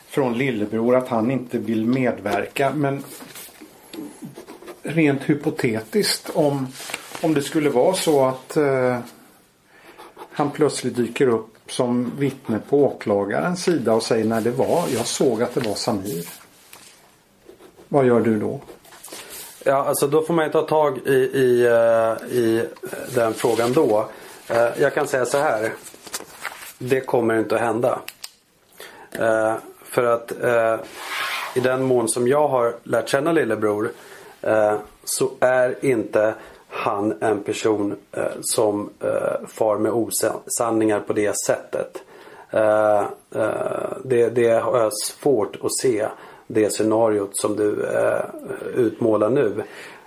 från 0.07 0.37
lillebror 0.37 0.95
att 0.95 1.07
han 1.07 1.31
inte 1.31 1.57
vill 1.57 1.85
medverka. 1.85 2.71
Men 2.75 3.03
rent 4.83 5.23
hypotetiskt 5.23 6.29
om, 6.33 6.67
om 7.21 7.33
det 7.33 7.41
skulle 7.41 7.69
vara 7.69 7.93
så 7.93 8.25
att 8.25 8.57
eh, 8.57 8.99
han 10.31 10.51
plötsligt 10.51 10.95
dyker 10.95 11.27
upp 11.27 11.48
som 11.69 12.11
vittne 12.17 12.59
på 12.69 12.85
åklagarens 12.85 13.63
sida 13.63 13.93
och 13.93 14.03
säger 14.03 14.25
när 14.25 14.41
det 14.41 14.51
var, 14.51 14.83
jag 14.95 15.05
såg 15.05 15.43
att 15.43 15.53
det 15.53 15.67
var 15.67 15.75
Samir. 15.75 16.25
Vad 17.87 18.05
gör 18.05 18.19
du 18.19 18.39
då? 18.39 18.59
Ja, 19.63 19.85
alltså 19.85 20.07
då 20.07 20.21
får 20.21 20.33
man 20.33 20.45
ju 20.45 20.51
ta 20.51 20.61
tag 20.61 20.97
i, 20.97 21.11
i, 21.13 21.65
eh, 21.65 22.37
i 22.37 22.57
eh, 22.57 22.97
den 23.15 23.33
frågan 23.33 23.73
då. 23.73 24.09
Eh, 24.47 24.67
jag 24.81 24.93
kan 24.93 25.07
säga 25.07 25.25
så 25.25 25.37
här. 25.37 25.73
Det 26.77 27.01
kommer 27.01 27.39
inte 27.39 27.55
att 27.55 27.61
hända. 27.61 27.99
För 29.83 30.03
att 30.03 30.31
i 31.55 31.59
den 31.59 31.83
mån 31.83 32.09
som 32.09 32.27
jag 32.27 32.47
har 32.47 32.75
lärt 32.83 33.09
känna 33.09 33.31
lillebror 33.31 33.91
så 35.03 35.31
är 35.39 35.85
inte 35.85 36.35
han 36.69 37.13
en 37.19 37.43
person 37.43 37.95
eh, 38.11 38.23
som 38.41 38.89
eh, 38.99 39.47
far 39.47 39.77
med 39.77 39.91
osanningar 39.91 40.99
på 40.99 41.13
det 41.13 41.37
sättet. 41.37 42.03
Eh, 42.49 42.99
eh, 43.35 43.97
det, 44.03 44.29
det 44.29 44.47
är 44.47 44.89
svårt 45.03 45.57
att 45.63 45.77
se 45.81 46.07
det 46.47 46.69
scenariot 46.69 47.29
som 47.33 47.55
du 47.55 47.85
eh, 47.85 48.21
utmålar 48.75 49.29
nu 49.29 49.63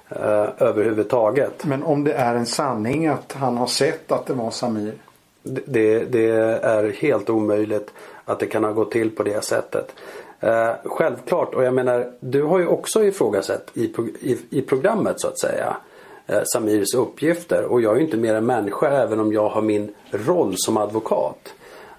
eh, 0.08 0.48
överhuvudtaget. 0.58 1.64
Men 1.64 1.82
om 1.82 2.04
det 2.04 2.12
är 2.12 2.34
en 2.34 2.46
sanning 2.46 3.06
att 3.06 3.32
han 3.32 3.56
har 3.56 3.66
sett 3.66 4.12
att 4.12 4.26
det 4.26 4.34
var 4.34 4.50
Samir? 4.50 4.94
Det, 5.42 6.04
det 6.04 6.30
är 6.62 6.92
helt 6.92 7.30
omöjligt 7.30 7.90
att 8.24 8.38
det 8.38 8.46
kan 8.46 8.64
ha 8.64 8.72
gått 8.72 8.90
till 8.90 9.10
på 9.10 9.22
det 9.22 9.44
sättet. 9.44 9.94
Eh, 10.40 10.72
självklart, 10.84 11.54
och 11.54 11.64
jag 11.64 11.74
menar 11.74 12.12
du 12.20 12.42
har 12.42 12.58
ju 12.58 12.66
också 12.66 13.04
ifrågasatt 13.04 13.70
i, 13.74 13.84
i, 14.20 14.38
i 14.50 14.62
programmet 14.62 15.20
så 15.20 15.28
att 15.28 15.38
säga 15.38 15.76
Eh, 16.26 16.42
Samirs 16.52 16.94
uppgifter. 16.94 17.64
Och 17.64 17.80
jag 17.82 17.92
är 17.92 17.96
ju 17.96 18.04
inte 18.04 18.16
mer 18.16 18.34
än 18.34 18.46
människa 18.46 18.88
även 18.88 19.20
om 19.20 19.32
jag 19.32 19.48
har 19.48 19.62
min 19.62 19.94
roll 20.10 20.54
som 20.56 20.76
advokat. 20.76 21.54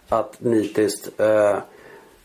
Att 0.10 0.42
nitiskt 0.42 1.20
eh, 1.20 1.58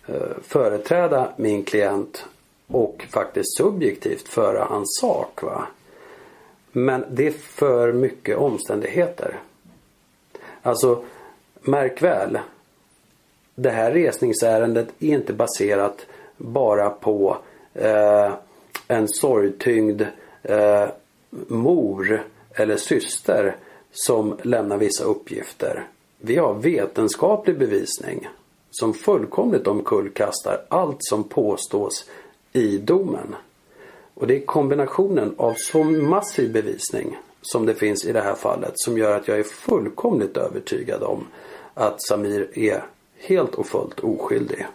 eh, 0.06 0.36
företräda 0.42 1.32
min 1.36 1.62
klient 1.62 2.26
och 2.66 3.06
faktiskt 3.10 3.56
subjektivt 3.56 4.28
föra 4.28 4.64
hans 4.64 4.98
sak. 5.00 5.42
Va? 5.42 5.66
Men 6.72 7.04
det 7.10 7.26
är 7.26 7.32
för 7.32 7.92
mycket 7.92 8.36
omständigheter. 8.36 9.38
Alltså, 10.62 11.04
märk 11.60 12.02
väl. 12.02 12.38
Det 13.54 13.70
här 13.70 13.92
resningsärendet 13.92 14.88
är 14.98 15.08
inte 15.08 15.32
baserat 15.32 16.06
bara 16.36 16.90
på 16.90 17.36
eh, 17.74 18.32
en 18.88 19.08
sorgtyngd 19.08 20.06
eh, 20.42 20.88
mor 21.48 22.26
eller 22.54 22.76
syster 22.76 23.56
som 23.92 24.38
lämnar 24.42 24.78
vissa 24.78 25.04
uppgifter. 25.04 25.86
Vi 26.18 26.36
har 26.36 26.54
vetenskaplig 26.54 27.58
bevisning 27.58 28.28
som 28.70 28.94
fullkomligt 28.94 29.66
omkullkastar 29.66 30.64
allt 30.68 30.98
som 31.00 31.24
påstås 31.24 32.10
i 32.52 32.78
domen. 32.78 33.34
Och 34.14 34.26
det 34.26 34.36
är 34.36 34.46
kombinationen 34.46 35.34
av 35.36 35.54
så 35.56 35.84
massiv 35.84 36.52
bevisning 36.52 37.16
som 37.42 37.66
det 37.66 37.74
finns 37.74 38.04
i 38.04 38.12
det 38.12 38.20
här 38.20 38.34
fallet 38.34 38.72
som 38.74 38.98
gör 38.98 39.16
att 39.16 39.28
jag 39.28 39.38
är 39.38 39.42
fullkomligt 39.42 40.36
övertygad 40.36 41.02
om 41.02 41.26
att 41.74 42.02
Samir 42.02 42.58
är 42.58 42.84
helt 43.16 43.54
och 43.54 43.66
fullt 43.66 44.00
oskyldig. 44.00 44.66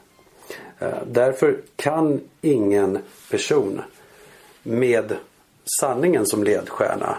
Eh, 0.80 0.97
därför 1.08 1.62
kan 1.76 2.21
ingen 2.41 2.99
person 3.32 3.82
med 4.63 5.15
sanningen 5.80 6.26
som 6.26 6.43
ledstjärna 6.43 7.17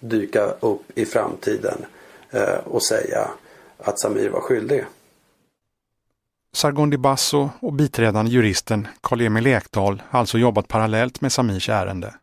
dyka 0.00 0.44
upp 0.60 0.82
i 0.94 1.06
framtiden 1.06 1.84
eh, 2.30 2.58
och 2.64 2.82
säga 2.82 3.30
att 3.78 4.00
Samir 4.00 4.28
var 4.28 4.40
skyldig. 4.40 4.84
Sargon 6.52 6.90
Di 6.90 6.98
Basso 6.98 7.50
och 7.60 7.72
biträdande 7.72 8.30
juristen 8.30 8.88
Karl-Emil 9.00 9.46
Ekdahl 9.46 10.02
har 10.08 10.20
alltså 10.20 10.38
jobbat 10.38 10.68
parallellt 10.68 11.20
med 11.20 11.32
Samirs 11.32 11.68
ärende. 11.68 12.14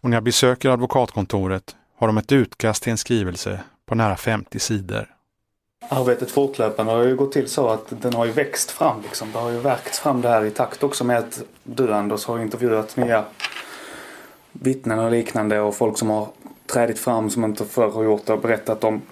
Och 0.00 0.10
när 0.10 0.16
jag 0.16 0.24
besöker 0.24 0.70
advokatkontoret 0.70 1.76
har 1.96 2.06
de 2.06 2.18
ett 2.18 2.32
utkast 2.32 2.82
till 2.82 2.92
en 2.92 2.98
skrivelse 2.98 3.60
på 3.86 3.94
nära 3.94 4.16
50 4.16 4.58
sidor. 4.58 5.08
Arbetet 5.88 6.30
fortlöpande 6.30 6.92
har 6.92 7.02
ju 7.04 7.16
gått 7.16 7.32
till 7.32 7.48
så 7.48 7.68
att 7.68 8.02
den 8.02 8.14
har 8.14 8.24
ju 8.24 8.32
växt 8.32 8.70
fram. 8.70 9.02
Liksom. 9.02 9.32
Det 9.32 9.38
har 9.38 9.50
ju 9.50 9.58
verkts 9.58 10.00
fram 10.00 10.20
det 10.20 10.28
här 10.28 10.44
i 10.44 10.50
takt 10.50 10.82
också 10.82 11.04
med 11.04 11.18
att 11.18 11.42
du 11.62 11.94
Anders 11.94 12.26
har 12.26 12.38
intervjuat 12.38 12.96
nya 12.96 13.24
vittnen 14.52 14.98
och 14.98 15.10
liknande 15.10 15.60
och 15.60 15.74
folk 15.74 15.98
som 15.98 16.10
har 16.10 16.28
trädit 16.66 16.98
fram 16.98 17.30
som 17.30 17.44
inte 17.44 17.64
förr 17.64 17.90
har 17.90 18.04
gjort 18.04 18.26
det 18.26 18.32
och 18.32 18.40
berättat 18.40 18.84
om 18.84 19.02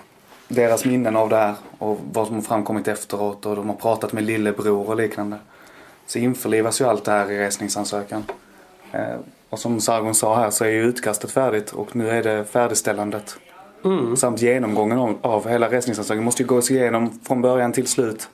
deras 0.48 0.84
minnen 0.84 1.16
av 1.16 1.28
det 1.28 1.36
här 1.36 1.54
och 1.78 1.98
vad 2.12 2.26
som 2.26 2.36
har 2.36 2.42
framkommit 2.42 2.88
efteråt 2.88 3.46
och 3.46 3.56
de 3.56 3.68
har 3.68 3.76
pratat 3.76 4.12
med 4.12 4.24
lillebror 4.24 4.88
och 4.88 4.96
liknande. 4.96 5.38
Så 6.06 6.18
införlivas 6.18 6.80
ju 6.80 6.84
allt 6.84 7.04
det 7.04 7.12
här 7.12 7.30
i 7.30 7.38
resningsansökan. 7.38 8.24
Eh, 8.92 9.16
och 9.50 9.58
som 9.58 9.80
Sargon 9.80 10.14
sa 10.14 10.36
här 10.36 10.50
så 10.50 10.64
är 10.64 10.68
ju 10.68 10.82
utkastet 10.82 11.30
färdigt 11.30 11.72
och 11.72 11.96
nu 11.96 12.10
är 12.10 12.22
det 12.22 12.44
färdigställandet. 12.44 13.36
Mm. 13.84 14.16
Samt 14.16 14.42
genomgången 14.42 14.98
av, 14.98 15.18
av 15.20 15.48
hela 15.48 15.70
resningsansökan 15.70 16.24
måste 16.24 16.42
ju 16.42 16.46
gås 16.46 16.70
igenom 16.70 17.20
från 17.24 17.42
början 17.42 17.72
till 17.72 17.86
slut. 17.86 18.28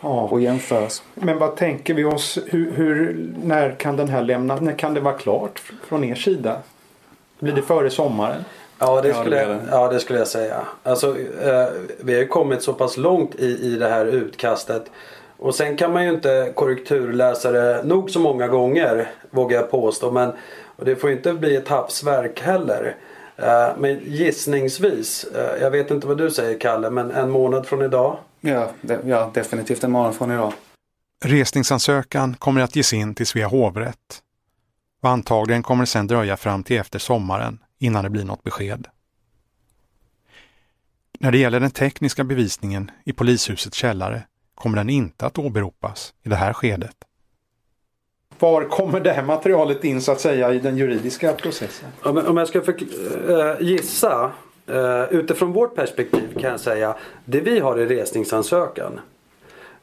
Ja. 0.00 0.28
Och 0.30 0.40
jämföras. 0.40 1.02
Men 1.14 1.38
vad 1.38 1.56
tänker 1.56 1.94
vi 1.94 2.04
oss? 2.04 2.38
Hur, 2.46 2.70
hur, 2.70 3.28
när 3.42 3.70
kan 3.70 3.96
den 3.96 4.08
här 4.08 4.22
lämnas? 4.22 4.60
När 4.60 4.72
kan 4.72 4.94
det 4.94 5.00
vara 5.00 5.18
klart 5.18 5.62
från 5.88 6.04
er 6.04 6.14
sida? 6.14 6.56
Blir 7.38 7.52
det 7.52 7.62
före 7.62 7.90
sommaren? 7.90 8.44
Ja 8.78 9.00
det 9.00 9.14
skulle, 9.14 9.42
jag, 9.42 9.58
ja, 9.70 9.88
det 9.88 10.00
skulle 10.00 10.18
jag 10.18 10.28
säga. 10.28 10.60
Alltså, 10.82 11.16
eh, 11.18 11.66
vi 12.00 12.18
har 12.18 12.24
kommit 12.24 12.62
så 12.62 12.72
pass 12.72 12.96
långt 12.96 13.34
i, 13.34 13.46
i 13.46 13.76
det 13.76 13.88
här 13.88 14.06
utkastet. 14.06 14.90
Och 15.36 15.54
sen 15.54 15.76
kan 15.76 15.92
man 15.92 16.04
ju 16.04 16.10
inte 16.10 16.52
korrekturläsa 16.54 17.50
det 17.50 17.82
nog 17.84 18.10
så 18.10 18.20
många 18.20 18.48
gånger 18.48 19.10
vågar 19.30 19.60
jag 19.60 19.70
påstå. 19.70 20.10
Men 20.10 20.32
och 20.76 20.84
det 20.84 20.96
får 20.96 21.10
inte 21.10 21.32
bli 21.32 21.56
ett 21.56 21.68
hafsverk 21.68 22.40
heller. 22.40 22.96
Eh, 23.42 23.76
men 23.78 24.00
gissningsvis, 24.04 25.24
eh, 25.24 25.62
jag 25.62 25.70
vet 25.70 25.90
inte 25.90 26.06
vad 26.06 26.18
du 26.18 26.30
säger 26.30 26.60
Kalle, 26.60 26.90
men 26.90 27.10
en 27.10 27.30
månad 27.30 27.66
från 27.66 27.82
idag? 27.82 28.18
Ja, 28.40 28.70
de, 28.80 28.98
ja 29.04 29.30
definitivt 29.34 29.84
en 29.84 29.90
månad 29.90 30.14
från 30.14 30.30
idag. 30.30 30.52
Resningsansökan 31.24 32.34
kommer 32.34 32.60
att 32.60 32.76
ges 32.76 32.92
in 32.92 33.14
till 33.14 33.26
Svea 33.26 33.46
hovrätt 33.46 34.22
och 35.02 35.08
antagligen 35.08 35.62
kommer 35.62 35.82
det 35.82 35.86
sedan 35.86 36.06
dröja 36.06 36.36
fram 36.36 36.62
till 36.62 36.78
efter 36.78 36.98
sommaren 36.98 37.58
innan 37.78 38.04
det 38.04 38.10
blir 38.10 38.24
något 38.24 38.42
besked. 38.42 38.86
När 41.20 41.32
det 41.32 41.38
gäller 41.38 41.60
den 41.60 41.70
tekniska 41.70 42.24
bevisningen 42.24 42.90
i 43.04 43.12
polishusets 43.12 43.76
källare 43.76 44.22
kommer 44.54 44.76
den 44.76 44.90
inte 44.90 45.26
att 45.26 45.38
åberopas 45.38 46.14
i 46.22 46.28
det 46.28 46.36
här 46.36 46.52
skedet. 46.52 46.96
Var 48.40 48.64
kommer 48.64 49.00
det 49.00 49.10
här 49.10 49.22
materialet 49.22 49.84
in 49.84 50.00
så 50.00 50.12
att 50.12 50.20
säga 50.20 50.54
i 50.54 50.58
den 50.58 50.76
juridiska 50.76 51.32
processen? 51.32 51.88
Om, 52.02 52.36
jag 52.36 52.48
ska 52.48 52.58
eh, 52.58 53.54
gissa 53.60 54.30
eh, 54.66 55.04
utifrån 55.10 55.52
vårt 55.52 55.74
perspektiv 55.74 56.38
kan 56.40 56.50
jag 56.50 56.60
säga 56.60 56.96
det 57.24 57.40
vi 57.40 57.58
har 57.58 57.78
i 57.78 57.86
resningsansökan 57.86 59.00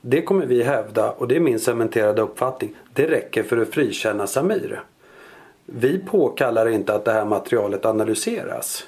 det 0.01 0.21
kommer 0.21 0.45
vi 0.45 0.63
hävda 0.63 1.11
och 1.11 1.27
det 1.27 1.35
är 1.35 1.39
min 1.39 1.59
cementerade 1.59 2.21
uppfattning. 2.21 2.75
Det 2.93 3.07
räcker 3.07 3.43
för 3.43 3.57
att 3.57 3.69
frikänna 3.69 4.27
Samir. 4.27 4.83
Vi 5.65 5.99
påkallar 5.99 6.69
inte 6.69 6.93
att 6.93 7.05
det 7.05 7.11
här 7.11 7.25
materialet 7.25 7.85
analyseras. 7.85 8.87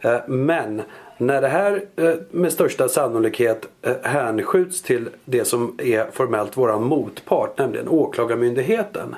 Eh, 0.00 0.18
men 0.26 0.82
när 1.18 1.40
det 1.40 1.48
här 1.48 1.84
eh, 1.96 2.14
med 2.30 2.52
största 2.52 2.88
sannolikhet 2.88 3.68
eh, 3.82 3.92
hänskjuts 4.02 4.82
till 4.82 5.08
det 5.24 5.44
som 5.44 5.78
är 5.82 6.10
formellt 6.12 6.56
våran 6.56 6.84
motpart, 6.84 7.58
nämligen 7.58 7.88
Åklagarmyndigheten. 7.88 9.16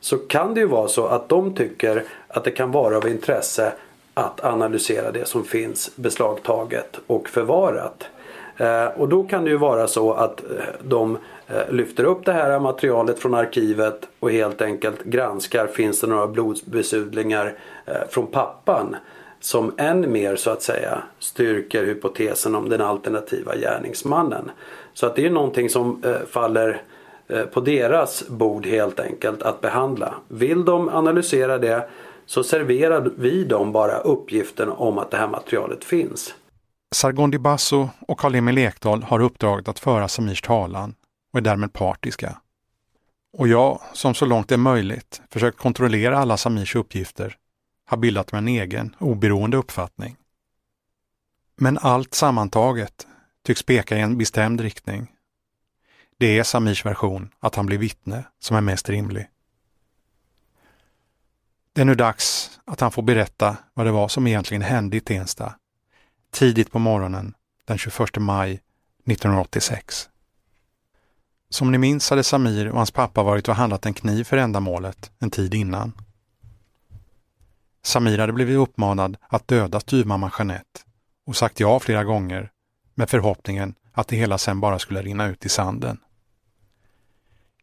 Så 0.00 0.18
kan 0.18 0.54
det 0.54 0.60
ju 0.60 0.66
vara 0.66 0.88
så 0.88 1.06
att 1.06 1.28
de 1.28 1.54
tycker 1.54 2.04
att 2.28 2.44
det 2.44 2.50
kan 2.50 2.72
vara 2.72 2.96
av 2.96 3.08
intresse 3.08 3.72
att 4.14 4.44
analysera 4.44 5.12
det 5.12 5.28
som 5.28 5.44
finns 5.44 5.96
beslagtaget 5.96 7.00
och 7.06 7.28
förvarat. 7.28 8.08
Eh, 8.56 8.86
och 8.86 9.08
då 9.08 9.24
kan 9.24 9.44
det 9.44 9.50
ju 9.50 9.56
vara 9.56 9.86
så 9.86 10.12
att 10.12 10.42
de 10.82 11.18
lyfter 11.68 12.04
upp 12.04 12.24
det 12.24 12.32
här 12.32 12.60
materialet 12.60 13.18
från 13.18 13.34
arkivet 13.34 14.08
och 14.20 14.30
helt 14.30 14.62
enkelt 14.62 15.04
granskar 15.04 15.66
finns 15.66 16.00
det 16.00 16.06
några 16.06 16.26
blodbesudlingar 16.26 17.58
från 18.08 18.26
pappan 18.26 18.96
som 19.44 19.72
än 19.78 20.12
mer 20.12 20.36
så 20.36 20.50
att 20.50 20.62
säga 20.62 21.02
styrker 21.18 21.84
hypotesen 21.84 22.54
om 22.54 22.68
den 22.68 22.80
alternativa 22.80 23.56
gärningsmannen. 23.56 24.50
Så 24.94 25.06
att 25.06 25.16
det 25.16 25.26
är 25.26 25.30
någonting 25.30 25.70
som 25.70 26.02
eh, 26.04 26.26
faller 26.30 26.82
eh, 27.28 27.42
på 27.44 27.60
deras 27.60 28.28
bord 28.28 28.66
helt 28.66 29.00
enkelt 29.00 29.42
att 29.42 29.60
behandla. 29.60 30.14
Vill 30.28 30.64
de 30.64 30.88
analysera 30.88 31.58
det 31.58 31.88
så 32.26 32.44
serverar 32.44 33.10
vi 33.16 33.44
dem 33.44 33.72
bara 33.72 33.98
uppgiften 33.98 34.68
om 34.68 34.98
att 34.98 35.10
det 35.10 35.16
här 35.16 35.28
materialet 35.28 35.84
finns. 35.84 36.34
Sargon 36.94 37.42
Basso 37.42 37.88
och 38.08 38.18
Karl-Emil 38.18 38.58
Ekdahl 38.58 39.02
har 39.02 39.20
uppdraget 39.20 39.68
att 39.68 39.78
föra 39.78 40.08
Samirs 40.08 40.42
talan 40.42 40.94
och 41.32 41.38
är 41.38 41.42
därmed 41.42 41.72
partiska. 41.72 42.36
Och 43.38 43.48
jag, 43.48 43.80
som 43.92 44.14
så 44.14 44.26
långt 44.26 44.48
det 44.48 44.54
är 44.54 44.58
möjligt, 44.58 45.22
försökt 45.30 45.58
kontrollera 45.58 46.18
alla 46.18 46.36
Samirs 46.36 46.76
uppgifter 46.76 47.36
har 47.86 47.96
bildat 47.96 48.32
mig 48.32 48.38
en 48.38 48.48
egen, 48.48 48.96
oberoende 48.98 49.56
uppfattning. 49.56 50.16
Men 51.56 51.78
allt 51.78 52.14
sammantaget 52.14 53.06
tycks 53.46 53.62
peka 53.62 53.96
i 53.96 54.00
en 54.00 54.18
bestämd 54.18 54.60
riktning. 54.60 55.12
Det 56.18 56.38
är 56.38 56.42
Samirs 56.42 56.86
version 56.86 57.30
att 57.40 57.54
han 57.54 57.66
blir 57.66 57.78
vittne 57.78 58.24
som 58.38 58.56
är 58.56 58.60
mest 58.60 58.88
rimlig. 58.88 59.26
Det 61.72 61.80
är 61.80 61.84
nu 61.84 61.94
dags 61.94 62.50
att 62.64 62.80
han 62.80 62.90
får 62.90 63.02
berätta 63.02 63.56
vad 63.74 63.86
det 63.86 63.92
var 63.92 64.08
som 64.08 64.26
egentligen 64.26 64.62
hände 64.62 64.96
i 64.96 65.00
Tensta 65.00 65.54
tidigt 66.34 66.72
på 66.72 66.78
morgonen 66.78 67.34
den 67.64 67.78
21 67.78 68.16
maj 68.18 68.52
1986. 68.52 70.08
Som 71.48 71.72
ni 71.72 71.78
minns 71.78 72.10
hade 72.10 72.24
Samir 72.24 72.68
och 72.68 72.76
hans 72.76 72.90
pappa 72.90 73.22
varit 73.22 73.48
och 73.48 73.56
handlat 73.56 73.86
en 73.86 73.94
kniv 73.94 74.24
för 74.24 74.36
ändamålet 74.36 75.12
en 75.18 75.30
tid 75.30 75.54
innan. 75.54 75.92
Samir 77.84 78.18
hade 78.18 78.32
blivit 78.32 78.56
uppmanad 78.56 79.16
att 79.28 79.48
döda 79.48 79.80
styvmamman 79.80 80.30
Jeanette 80.38 80.80
och 81.26 81.36
sagt 81.36 81.60
ja 81.60 81.80
flera 81.80 82.04
gånger 82.04 82.50
med 82.94 83.10
förhoppningen 83.10 83.74
att 83.92 84.08
det 84.08 84.16
hela 84.16 84.38
sen 84.38 84.60
bara 84.60 84.78
skulle 84.78 85.02
rinna 85.02 85.26
ut 85.26 85.46
i 85.46 85.48
sanden. 85.48 85.98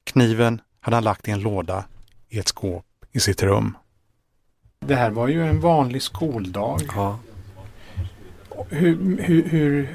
Kniven 0.04 0.62
hade 0.80 0.96
han 0.96 1.04
lagt 1.04 1.28
i 1.28 1.32
en 1.32 1.42
låda 1.42 1.86
i 2.30 2.40
ett 2.40 2.48
skåp 2.48 2.86
i 3.12 3.20
sitt 3.20 3.44
rum. 3.44 3.78
Det 4.80 4.96
här 4.96 5.12
var 5.12 5.28
ju 5.28 5.48
en 5.48 5.60
vanlig 5.60 6.02
skoldag. 6.02 6.82
Ja. 6.96 7.20
Hur, 8.70 9.18
hur, 9.22 9.44
hur 9.50 9.90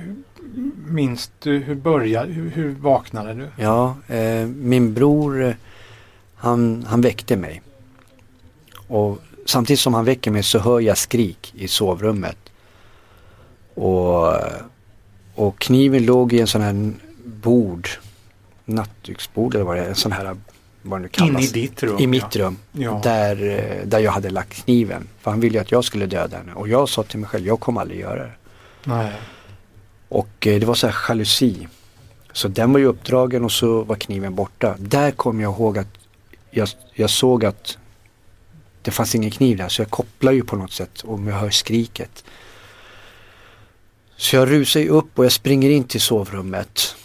minns 0.86 1.30
du, 1.38 1.58
hur 1.58 1.74
började, 1.74 2.32
hur, 2.32 2.50
hur 2.50 2.74
vaknade 2.74 3.34
du? 3.34 3.48
Ja, 3.56 3.96
eh, 4.06 4.46
min 4.46 4.94
bror 4.94 5.56
han, 6.34 6.84
han 6.88 7.00
väckte 7.00 7.36
mig. 7.36 7.62
Och 8.88 9.18
samtidigt 9.46 9.80
som 9.80 9.94
han 9.94 10.04
väcker 10.04 10.30
mig 10.30 10.42
så 10.42 10.58
hör 10.58 10.80
jag 10.80 10.98
skrik 10.98 11.52
i 11.56 11.68
sovrummet. 11.68 12.38
Och, 13.74 14.34
och 15.34 15.58
kniven 15.58 16.06
låg 16.06 16.32
i 16.32 16.40
en 16.40 16.46
sån 16.46 16.60
här 16.60 16.92
bord, 17.24 17.88
nattduksbord 18.64 19.54
eller 19.54 19.64
vad 19.64 19.76
det 19.76 19.82
är, 19.82 19.88
en 19.88 19.94
sån 19.94 20.12
här 20.12 20.36
vad 20.82 21.00
nu 21.00 21.08
kallas. 21.08 21.42
In 21.42 21.48
i 21.48 21.66
ditt 21.66 21.82
rum? 21.82 21.98
I 21.98 22.06
mitt 22.06 22.36
rum. 22.36 22.56
Ja. 22.72 23.00
Där, 23.02 23.36
där 23.84 23.98
jag 23.98 24.12
hade 24.12 24.30
lagt 24.30 24.64
kniven. 24.64 25.08
För 25.20 25.30
han 25.30 25.40
ville 25.40 25.54
ju 25.54 25.60
att 25.60 25.72
jag 25.72 25.84
skulle 25.84 26.06
döda 26.06 26.36
henne. 26.36 26.52
Och 26.52 26.68
jag 26.68 26.88
sa 26.88 27.02
till 27.02 27.18
mig 27.18 27.28
själv, 27.28 27.46
jag 27.46 27.60
kommer 27.60 27.80
aldrig 27.80 28.00
göra 28.00 28.22
det. 28.22 28.32
Nej. 28.84 29.12
Och 30.08 30.46
eh, 30.46 30.60
det 30.60 30.66
var 30.66 30.74
så 30.74 30.86
här 30.86 30.96
jalusi. 31.08 31.68
Så 32.32 32.48
den 32.48 32.72
var 32.72 32.78
ju 32.78 32.86
uppdragen 32.86 33.44
och 33.44 33.52
så 33.52 33.82
var 33.82 33.96
kniven 33.96 34.34
borta. 34.34 34.74
Där 34.78 35.10
kom 35.10 35.40
jag 35.40 35.52
ihåg 35.52 35.78
att 35.78 35.88
jag, 36.50 36.68
jag 36.94 37.10
såg 37.10 37.44
att 37.44 37.78
det 38.86 38.92
fanns 38.92 39.14
ingen 39.14 39.30
kniv 39.30 39.56
där 39.56 39.68
så 39.68 39.82
jag 39.82 39.90
kopplar 39.90 40.32
ju 40.32 40.44
på 40.44 40.56
något 40.56 40.72
sätt 40.72 41.04
om 41.04 41.26
jag 41.26 41.36
hör 41.36 41.50
skriket. 41.50 42.24
Så 44.16 44.36
jag 44.36 44.50
rusar 44.50 44.80
ju 44.80 44.88
upp 44.88 45.18
och 45.18 45.24
jag 45.24 45.32
springer 45.32 45.70
in 45.70 45.84
till 45.84 46.00
sovrummet. 46.00 46.96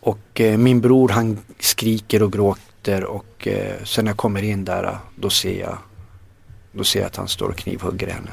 Och 0.00 0.40
eh, 0.40 0.58
min 0.58 0.80
bror 0.80 1.08
han 1.08 1.38
skriker 1.58 2.22
och 2.22 2.32
gråter 2.32 3.04
och 3.04 3.48
eh, 3.48 3.84
sen 3.84 4.04
när 4.04 4.12
jag 4.12 4.18
kommer 4.18 4.42
in 4.42 4.64
där 4.64 4.98
då 5.16 5.30
ser 5.30 5.60
jag 5.60 5.78
då 6.72 6.84
ser 6.84 7.00
jag 7.00 7.06
att 7.06 7.16
han 7.16 7.28
står 7.28 7.48
och 7.48 7.56
knivhugger 7.56 8.06
henne. 8.06 8.30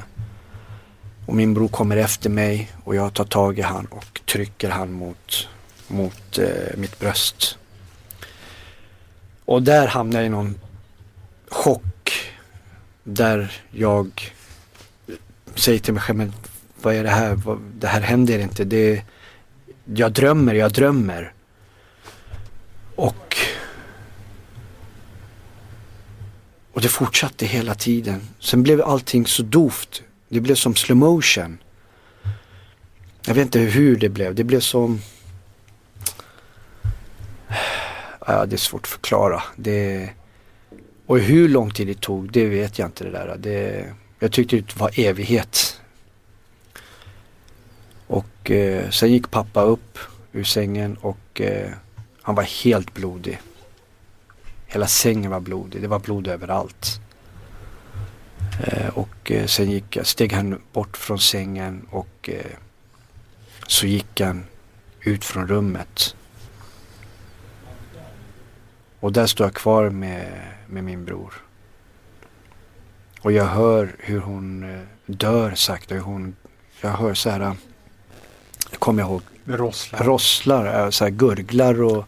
Och 1.26 1.36
min 1.36 1.54
bror 1.54 1.68
kommer 1.68 1.98
efter 1.98 2.30
mig 2.30 2.72
och 2.84 2.96
jag 2.96 3.13
tar 3.13 3.26
tag 3.26 3.60
i 3.60 3.62
han 3.62 3.86
och 3.86 4.22
trycker 4.26 4.70
han 4.70 4.92
mot, 4.92 5.48
mot 5.88 6.38
eh, 6.38 6.78
mitt 6.78 7.00
bröst. 7.00 7.58
Och 9.46 9.63
där 9.63 9.88
hamnar 9.88 10.20
jag 10.20 10.26
i 10.26 10.30
någon 10.30 10.60
chock 11.50 11.84
där 13.08 13.62
jag 13.72 14.34
säger 15.56 15.80
till 15.80 15.93
mig 15.93 16.04
själv, 16.04 16.17
men 16.17 16.34
vad 16.82 16.96
är 16.96 17.04
det 17.04 17.10
här? 17.10 17.39
Det 17.80 17.88
här 17.88 18.02
händer 18.02 18.39
inte. 18.39 18.63
Det, 18.63 19.04
jag 19.86 20.12
drömmer, 20.12 20.54
jag 20.54 20.72
drömmer. 20.72 21.34
Och, 22.96 23.38
och 26.74 26.82
det 26.82 26.88
fortsatte 26.88 27.46
hela 27.46 27.76
tiden. 27.76 28.22
Sen 28.39 28.63
blev 28.63 28.82
allting 28.82 29.26
så 29.26 29.43
dovt. 29.43 30.04
Det 30.30 30.39
blev 30.39 30.56
som 30.56 30.76
slow 30.76 30.98
motion. 30.98 31.58
Jag 33.26 33.34
vet 33.34 33.46
inte 33.46 33.60
hur 33.60 33.96
det 33.96 34.10
blev. 34.10 34.36
Det 34.36 34.43
blev 34.43 34.60
som... 34.60 35.02
Ja, 38.28 38.46
det 38.46 38.56
är 38.56 38.58
svårt 38.58 38.82
att 38.82 38.88
förklara. 38.88 39.43
Det... 39.56 40.10
Och 41.08 41.20
hur 41.20 41.50
lång 41.50 41.72
tid 41.72 41.88
det 41.88 42.02
tog, 42.02 42.32
det 42.32 42.46
vet 42.46 42.80
jag 42.80 42.88
inte 42.88 43.04
det 43.04 43.12
där. 43.12 43.38
Det, 43.38 43.86
jag 44.20 44.32
tyckte 44.32 44.56
det 44.56 44.78
var 44.78 45.00
evighet. 45.00 45.82
Och 48.08 48.52
eh, 48.52 48.90
sen 48.90 49.12
gick 49.12 49.32
pappa 49.32 49.62
upp 49.62 50.00
ur 50.32 50.44
sängen 50.44 50.98
och 51.02 51.42
eh, 51.42 51.71
han 52.21 52.36
var 52.36 52.44
helt 52.44 52.94
blodig. 52.94 53.40
Hela 54.65 54.88
sängen 54.88 55.32
var 55.32 55.40
blodig, 55.40 55.82
det 55.82 55.88
var 55.88 56.00
blod 56.00 56.27
överallt. 56.27 57.00
Eh, 58.63 58.90
och 58.90 59.32
eh, 59.32 59.46
sen 59.46 59.71
gick, 59.71 59.98
steg 60.04 60.34
han 60.34 60.62
bort 60.73 60.98
från 60.98 61.19
sängen 61.19 61.88
och 61.90 62.29
eh, 62.29 62.58
så 63.67 63.88
gick 63.88 64.21
han 64.21 64.46
ut 65.02 65.25
från 65.25 65.48
rummet. 65.48 66.15
Och 69.00 69.13
där 69.13 69.25
stod 69.27 69.46
jag 69.46 69.54
kvar 69.54 69.90
med, 69.90 70.42
med 70.68 70.84
min 70.84 71.06
bror. 71.06 71.34
Och 73.22 73.32
jag 73.32 73.46
hör 73.46 73.96
hur 74.00 74.20
hon 74.20 74.63
eh, 74.76 74.82
dör 75.06 75.56
sakta. 75.56 75.96
Hur 75.96 76.02
hon, 76.02 76.36
jag 76.82 76.90
hör 76.90 77.13
så 77.13 77.30
här, 77.30 77.40
jag 78.72 78.80
kommer 78.80 79.04
ihåg, 79.04 79.22
rosslar, 79.46 80.04
rosslar 80.04 80.84
eh, 80.84 80.90
så 80.90 81.04
här 81.04 81.12
gurglar 81.12 81.82
och 81.84 82.06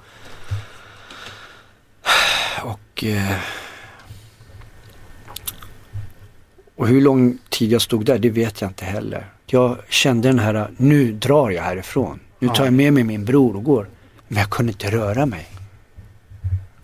och, 2.63 3.03
eh, 3.03 3.37
Och 6.75 6.87
hur 6.87 7.01
lång 7.01 7.37
tid 7.49 7.71
jag 7.71 7.81
stod 7.81 8.05
där, 8.05 8.19
det 8.19 8.29
vet 8.29 8.61
jag 8.61 8.69
inte 8.69 8.85
heller. 8.85 9.25
Jag 9.45 9.77
kände 9.89 10.29
den 10.29 10.39
här, 10.39 10.71
nu 10.77 11.13
drar 11.13 11.49
jag 11.49 11.63
härifrån. 11.63 12.19
Nu 12.39 12.47
tar 12.47 12.55
Ja. 12.55 12.63
jag 12.65 12.73
med 12.73 12.93
mig 12.93 13.03
min 13.03 13.25
bror 13.25 13.55
och 13.55 13.63
går. 13.63 13.87
Men 14.27 14.37
jag 14.37 14.49
kunde 14.49 14.71
inte 14.71 14.91
röra 14.91 15.25
mig. 15.25 15.47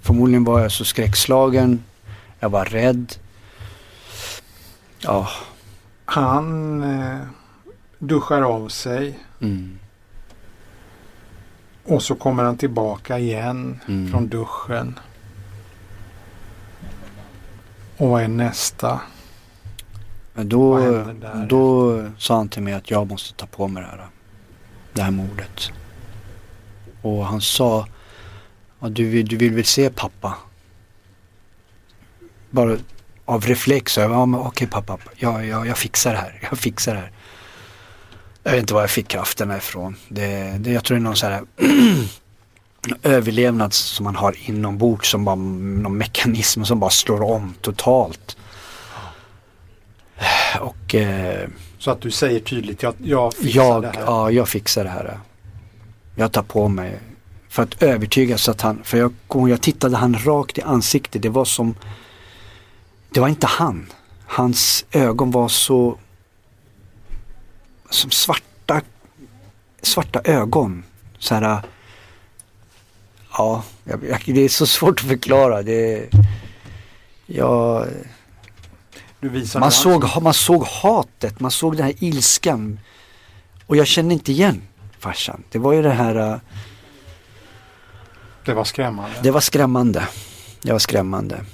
Förmodligen 0.05 0.43
var 0.43 0.59
jag 0.59 0.71
så 0.71 0.85
skräckslagen. 0.85 1.83
Jag 2.39 2.49
var 2.49 2.65
rädd. 2.65 3.13
Ja. 4.99 5.27
Han 6.05 6.83
eh, 6.83 7.17
duschar 7.99 8.41
av 8.41 8.69
sig 8.69 9.19
Mm. 9.41 9.79
och 11.83 12.03
så 12.03 12.15
kommer 12.15 12.43
han 12.43 12.57
tillbaka 12.57 13.19
igen 13.19 13.79
Mm. 13.87 14.11
från 14.11 14.27
duschen. 14.27 14.99
Och 17.97 18.09
vad 18.09 18.23
är 18.23 18.27
nästa? 18.27 19.01
Men 20.33 20.49
då, 20.49 20.79
då 21.49 22.03
sa 22.17 22.35
han 22.37 22.49
till 22.49 22.61
mig 22.63 22.73
att 22.73 22.91
jag 22.91 23.07
måste 23.09 23.33
ta 23.33 23.45
på 23.45 23.67
mig 23.67 23.83
det 23.83 23.89
här. 23.89 24.07
Det 24.93 25.01
här 25.01 25.11
mordet. 25.11 25.71
Och 27.01 27.25
han 27.25 27.41
sa, 27.41 27.87
ja, 28.79 28.89
du, 28.89 29.23
du 29.23 29.37
vill 29.37 29.53
väl 29.53 29.65
se 29.65 29.89
pappa? 29.89 30.33
Bara 32.49 32.77
av 33.25 33.45
reflex. 33.45 33.93
så 33.93 33.99
jag, 33.99 34.11
Ja, 34.11 34.25
men 34.25 34.39
okej 34.39 34.67
pappa, 34.67 34.97
ja, 35.15 35.43
ja, 35.43 35.65
jag 35.65 35.77
fixar 35.77 36.11
det 36.11 36.17
här. 36.19 36.39
Jag 36.49 36.59
fixar 36.59 36.93
det 36.93 36.99
här. 36.99 37.11
Jag 38.43 38.51
vet 38.51 38.61
inte 38.61 38.73
var 38.73 38.81
jag 38.81 38.89
fick 38.89 39.07
krafterna 39.07 39.57
ifrån. 39.57 39.95
Det, 40.07 40.55
det, 40.59 40.71
jag 40.71 40.83
tror 40.83 40.97
det 40.97 41.01
är 41.01 41.03
någon 41.03 41.15
sån 41.15 41.31
här 41.31 41.43
överlevnad 43.03 43.73
som 43.73 44.03
man 44.03 44.15
har 44.15 44.35
inombords 44.49 45.09
som 45.11 45.25
bara, 45.25 45.35
någon 45.35 45.97
mekanism 45.97 46.63
som 46.63 46.79
bara 46.79 46.89
slår 46.89 47.21
om 47.21 47.53
totalt. 47.61 48.37
Och 50.59 50.95
eh, 50.95 51.49
Så 51.77 51.91
att 51.91 52.01
du 52.01 52.11
säger 52.11 52.39
tydligt, 52.39 52.83
jag, 52.83 52.93
jag 52.97 53.33
fixar 53.33 53.61
jag, 53.61 53.81
det 53.81 53.87
här. 53.87 54.01
ja, 54.01 54.31
jag 54.31 54.49
fixar 54.49 54.83
det 54.83 54.89
här. 54.89 55.19
Jag 56.15 56.31
tar 56.31 56.43
på 56.43 56.67
mig 56.67 56.99
för 57.55 57.63
att 57.63 57.83
övertyga 57.83 58.37
så 58.37 58.51
att 58.51 58.61
han, 58.61 58.83
för 58.83 58.97
jag, 58.97 59.13
jag 59.49 59.61
tittade 59.61 59.97
han 59.97 60.15
rakt 60.25 60.57
i 60.57 60.61
ansiktet. 60.61 61.21
Det 61.21 61.29
var 61.29 61.45
som, 61.45 61.75
det 63.09 63.19
var 63.19 63.27
inte 63.27 63.47
han. 63.47 63.91
Hans 64.25 64.85
ögon 64.91 65.31
var 65.31 65.47
så, 65.47 65.97
som 67.89 68.11
svarta, 68.11 68.81
svarta 69.81 70.21
ögon. 70.23 70.83
Så 71.19 71.35
här, 71.35 71.61
ja, 73.31 73.63
jag, 73.83 74.03
jag, 74.09 74.21
det 74.25 74.41
är 74.41 74.49
så 74.49 74.65
svårt 74.65 74.99
att 74.99 75.07
förklara. 75.07 75.63
Det, 75.63 76.09
visar 79.29 79.59
man 79.59 79.71
såg, 79.71 80.21
man 80.21 80.33
såg 80.33 80.63
hatet, 80.63 81.39
man 81.39 81.51
såg 81.51 81.77
den 81.77 81.85
här 81.85 81.95
ilskan. 81.99 82.79
Och 83.65 83.75
jag 83.75 83.87
kände 83.87 84.13
inte 84.13 84.31
igen 84.31 84.61
farsan. 84.99 85.43
Det 85.51 85.59
var 85.59 85.73
ju 85.73 85.81
det 85.81 85.93
här, 85.93 86.15
äh, 86.15 86.37
Det 88.45 88.53
var 88.53 88.63
skrämmande. 88.63 89.15
det 89.21 89.31
var 89.31 89.41
skrämmande. 89.41 90.07
Det 90.61 90.71
var 90.71 90.79
skrämmande. 90.79 91.45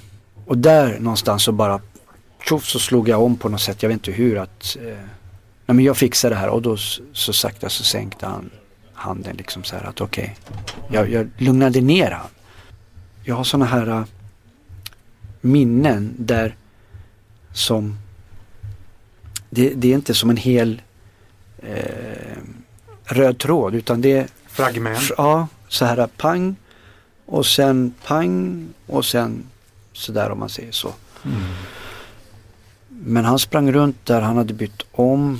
Och 0.45 0.57
där 0.57 0.99
någonstans 0.99 1.43
så 1.43 1.51
bara, 1.51 1.81
tjoff 2.43 2.65
så 2.65 2.79
slog 2.79 3.09
jag 3.09 3.21
om 3.23 3.37
på 3.37 3.49
något 3.49 3.61
sätt, 3.61 3.83
jag 3.83 3.89
vet 3.89 3.95
inte 3.95 4.11
hur 4.11 4.37
att, 4.37 4.77
eh, 4.79 4.85
nej 5.65 5.75
men 5.75 5.79
jag 5.79 5.97
fixar 5.97 6.29
det 6.29 6.35
här 6.35 6.49
och 6.49 6.61
då 6.61 6.77
så 7.13 7.33
sakta 7.33 7.69
så 7.69 7.83
sänkte 7.83 8.25
han 8.25 8.49
handen 8.93 9.35
liksom 9.35 9.63
så 9.63 9.75
här 9.75 9.83
att 9.83 10.01
okej, 10.01 10.37
jag, 10.87 11.09
jag 11.09 11.29
lugnade 11.37 11.81
ner 11.81 12.11
han. 12.11 12.27
Jag 13.23 13.35
har 13.35 13.43
sådana 13.43 13.65
här 13.65 13.87
äh, 13.87 14.03
minnen 15.41 16.13
där 16.17 16.55
som 17.53 17.97
det, 19.49 19.73
det 19.75 19.91
är 19.91 19.95
inte 19.95 20.13
som 20.13 20.29
en 20.29 20.37
hel 20.37 20.81
eh, 21.57 22.37
röd 23.03 23.37
tråd 23.37 23.75
utan 23.75 24.01
det 24.01 24.11
är 24.11 24.27
Fragment. 24.47 25.11
Ja, 25.17 25.47
så 25.67 25.85
här 25.85 26.07
pang 26.07 26.55
och 27.31 27.45
sen 27.45 27.93
pang 28.05 28.67
och 28.87 29.05
sen 29.05 29.43
sådär 29.93 30.29
om 30.29 30.39
man 30.39 30.49
säger 30.49 30.71
så. 30.71 30.93
Mm. 31.25 31.41
Men 32.89 33.25
han 33.25 33.39
sprang 33.39 33.71
runt 33.71 34.05
där, 34.05 34.21
han 34.21 34.37
hade 34.37 34.53
bytt 34.53 34.81
om. 34.91 35.39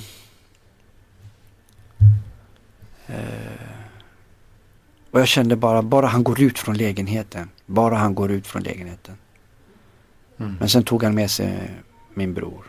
Eh, 3.08 3.16
och 5.12 5.20
jag 5.20 5.28
kände 5.28 5.56
bara, 5.56 5.82
bara 5.82 6.08
han 6.08 6.24
går 6.24 6.42
ut 6.42 6.60
från 6.60 6.78
lägenheten. 6.78 7.50
Bara 7.66 7.96
han 7.96 8.16
går 8.16 8.32
ut 8.32 8.48
från 8.48 8.64
lägenheten. 8.64 9.16
Mm. 10.38 10.56
Men 10.60 10.70
sen 10.70 10.84
tog 10.84 11.04
han 11.04 11.16
med 11.16 11.32
sig 11.32 11.72
min 12.14 12.34
bror. 12.34 12.66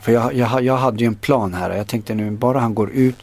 För 0.00 0.12
jag, 0.12 0.34
jag, 0.34 0.62
jag 0.62 0.76
hade 0.76 0.98
ju 0.98 1.06
en 1.06 1.14
plan 1.14 1.54
här. 1.54 1.70
Jag 1.70 1.88
tänkte 1.88 2.14
nu, 2.14 2.30
bara 2.30 2.60
han 2.60 2.74
går 2.74 2.90
ut 2.90 3.18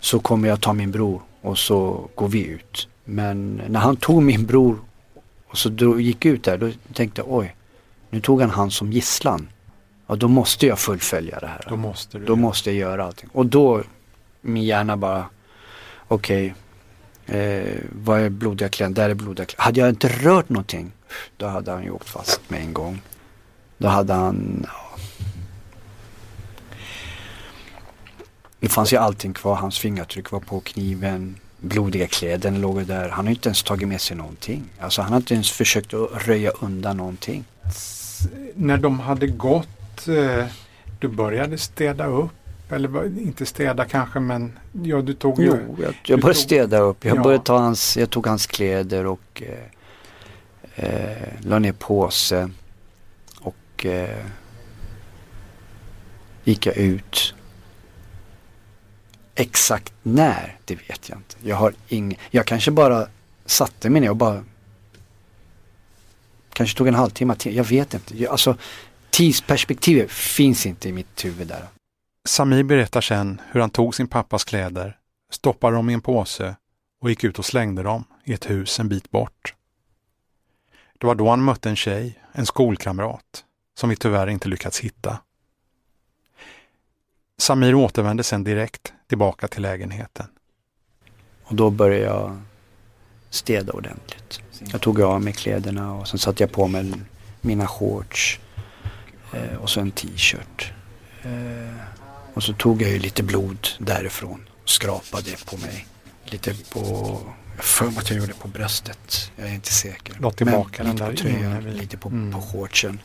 så 0.00 0.20
kommer 0.20 0.48
jag 0.48 0.60
ta 0.60 0.72
min 0.72 0.90
bror 0.90 1.22
och 1.44 1.58
så 1.58 2.08
går 2.14 2.28
vi 2.28 2.46
ut. 2.46 2.88
Men 3.04 3.62
när 3.68 3.80
han 3.80 3.96
tog 3.96 4.22
min 4.22 4.46
bror 4.46 4.78
och 5.46 5.58
så 5.58 5.68
drog, 5.68 6.00
gick 6.00 6.24
ut 6.24 6.44
där, 6.44 6.58
då 6.58 6.70
tänkte 6.94 7.20
jag 7.20 7.32
oj, 7.32 7.56
nu 8.10 8.20
tog 8.20 8.40
han 8.40 8.50
han 8.50 8.70
som 8.70 8.92
gisslan. 8.92 9.48
Ja, 10.06 10.16
då 10.16 10.28
måste 10.28 10.66
jag 10.66 10.78
fullfölja 10.78 11.40
det 11.40 11.46
här. 11.46 11.64
Då 11.68 11.76
måste 11.76 12.18
du. 12.18 12.24
Då 12.24 12.36
måste 12.36 12.70
jag 12.70 12.78
göra 12.78 13.04
allting. 13.04 13.30
Och 13.32 13.46
då, 13.46 13.82
min 14.40 14.62
hjärna 14.62 14.96
bara, 14.96 15.26
okej, 16.08 16.54
eh, 17.26 17.78
vad 17.92 18.20
är 18.20 18.28
blodiga 18.28 18.68
kläder? 18.68 18.94
Där 18.94 19.10
är 19.10 19.14
blodiga 19.14 19.46
kläder. 19.46 19.62
Hade 19.62 19.80
jag 19.80 19.88
inte 19.88 20.08
rört 20.08 20.48
någonting, 20.48 20.92
då 21.36 21.46
hade 21.46 21.70
han 21.70 21.82
ju 21.82 21.90
åkt 21.90 22.08
fast 22.08 22.50
med 22.50 22.60
en 22.60 22.72
gång. 22.72 23.02
Då 23.78 23.88
hade 23.88 24.12
han, 24.12 24.66
Det 28.64 28.70
fanns 28.70 28.92
ju 28.92 28.96
allting 28.96 29.32
kvar, 29.34 29.54
hans 29.54 29.78
fingeravtryck 29.78 30.30
var 30.30 30.40
på 30.40 30.60
kniven, 30.60 31.36
blodiga 31.60 32.06
kläderna 32.06 32.58
låg 32.58 32.86
där. 32.86 33.08
Han 33.08 33.24
har 33.26 33.30
inte 33.30 33.48
ens 33.48 33.62
tagit 33.62 33.88
med 33.88 34.00
sig 34.00 34.16
någonting. 34.16 34.64
Alltså 34.80 35.02
han 35.02 35.10
har 35.12 35.16
inte 35.16 35.34
ens 35.34 35.50
försökt 35.50 35.94
att 35.94 36.26
röja 36.26 36.50
undan 36.50 36.96
någonting. 36.96 37.44
När 38.54 38.76
de 38.76 39.00
hade 39.00 39.26
gått, 39.26 40.08
eh, 40.08 40.46
du 41.00 41.08
började 41.08 41.58
städa 41.58 42.06
upp. 42.06 42.30
Eller 42.70 43.18
inte 43.18 43.46
städa 43.46 43.84
kanske 43.84 44.20
men 44.20 44.58
ja 44.82 45.02
du 45.02 45.14
tog. 45.14 45.36
Jo, 45.42 45.56
jag, 45.82 45.94
jag 46.06 46.20
började 46.20 46.22
tog- 46.22 46.36
städa 46.36 46.78
upp. 46.78 47.04
Jag 47.04 47.16
Ja. 47.16 47.22
började 47.22 47.44
ta 47.44 47.58
hans, 47.58 47.96
jag 47.96 48.10
tog 48.10 48.26
hans 48.26 48.46
kläder 48.46 49.06
och 49.06 49.42
eh, 49.42 50.84
eh, 50.84 51.28
la 51.40 51.58
ner 51.58 51.72
påse. 51.72 52.50
Och 53.40 53.86
eh, 53.86 54.24
gick 56.44 56.66
jag 56.66 56.76
ut. 56.76 57.34
Exakt 59.34 59.92
när, 60.02 60.58
det 60.64 60.74
vet 60.74 61.08
jag 61.08 61.18
inte. 61.18 61.36
Jag 61.42 61.56
har 61.56 61.74
ing, 61.88 62.18
jag 62.30 62.46
kanske 62.46 62.70
bara 62.70 63.08
satte 63.46 63.90
mig 63.90 64.00
ner 64.00 64.10
och 64.10 64.16
bara 64.16 64.44
Kanske 66.54 66.78
tog 66.78 66.88
en 66.88 66.94
halvtimme 66.94 67.34
till, 67.34 67.56
jag 67.56 67.64
vet 67.64 67.94
inte. 67.94 68.22
Jag, 68.22 68.30
alltså 68.30 68.56
tidsperspektivet 69.10 70.10
finns 70.10 70.66
inte 70.66 70.88
i 70.88 70.92
mitt 70.92 71.24
huvud 71.24 71.46
där. 71.46 71.68
Samir 72.28 72.62
berättar 72.62 73.00
sen 73.00 73.40
hur 73.50 73.60
han 73.60 73.70
tog 73.70 73.94
sin 73.94 74.08
pappas 74.08 74.44
kläder, 74.44 74.96
stoppade 75.32 75.76
dem 75.76 75.90
i 75.90 75.92
en 75.94 76.00
påse 76.00 76.56
och 77.00 77.10
gick 77.10 77.24
ut 77.24 77.38
och 77.38 77.44
slängde 77.44 77.82
dem 77.82 78.04
i 78.24 78.32
ett 78.32 78.50
hus 78.50 78.80
en 78.80 78.88
bit 78.88 79.10
bort. 79.10 79.54
Det 80.98 81.06
var 81.06 81.14
då 81.14 81.30
han 81.30 81.44
mötte 81.44 81.68
en 81.68 81.76
tjej, 81.76 82.20
en 82.32 82.46
skolkamrat, 82.46 83.44
som 83.78 83.90
vi 83.90 83.96
tyvärr 83.96 84.26
inte 84.26 84.48
lyckats 84.48 84.80
hitta. 84.80 85.18
Samir 87.38 87.74
återvände 87.74 88.22
sen 88.22 88.44
direkt 88.44 88.92
tillbaka 89.08 89.48
till 89.48 89.62
lägenheten. 89.62 90.26
Och 91.44 91.54
då 91.54 91.70
började 91.70 92.04
jag 92.04 92.42
städa 93.30 93.72
ordentligt. 93.72 94.40
Jag 94.72 94.80
tog 94.80 95.00
av 95.00 95.22
mig 95.22 95.32
kläderna 95.32 95.94
och 95.94 96.08
sen 96.08 96.18
satte 96.18 96.42
jag 96.42 96.52
på 96.52 96.66
mig 96.66 96.92
mina 97.40 97.66
shorts 97.66 98.40
eh, 99.32 99.56
och 99.56 99.70
så 99.70 99.80
en 99.80 99.90
t-shirt. 99.90 100.72
Eh, 101.22 101.74
och 102.34 102.42
så 102.42 102.52
tog 102.52 102.82
jag 102.82 102.90
ju 102.90 102.98
lite 102.98 103.22
blod 103.22 103.68
därifrån 103.78 104.48
och 104.62 104.68
skrapade 104.70 105.30
på 105.46 105.56
mig. 105.56 105.86
Lite 106.24 106.54
på, 106.72 106.80
jag 107.56 107.64
för 107.64 107.86
mig 107.86 107.98
att 107.98 108.10
jag 108.10 108.18
gjorde 108.18 108.32
det 108.32 108.38
på 108.38 108.48
bröstet. 108.48 109.32
Jag 109.36 109.48
är 109.48 109.54
inte 109.54 109.72
säker. 109.72 110.16
La 110.20 110.30
tillbaka 110.30 110.84
Men 110.84 110.96
den 110.96 111.08
lite 111.10 111.22
där 111.24 111.32
på 111.32 111.38
tröjan, 111.40 111.62
lite 111.76 111.96
på, 111.96 112.08
Mm. 112.08 112.32
på 112.32 112.40
shortsen. 112.40 113.00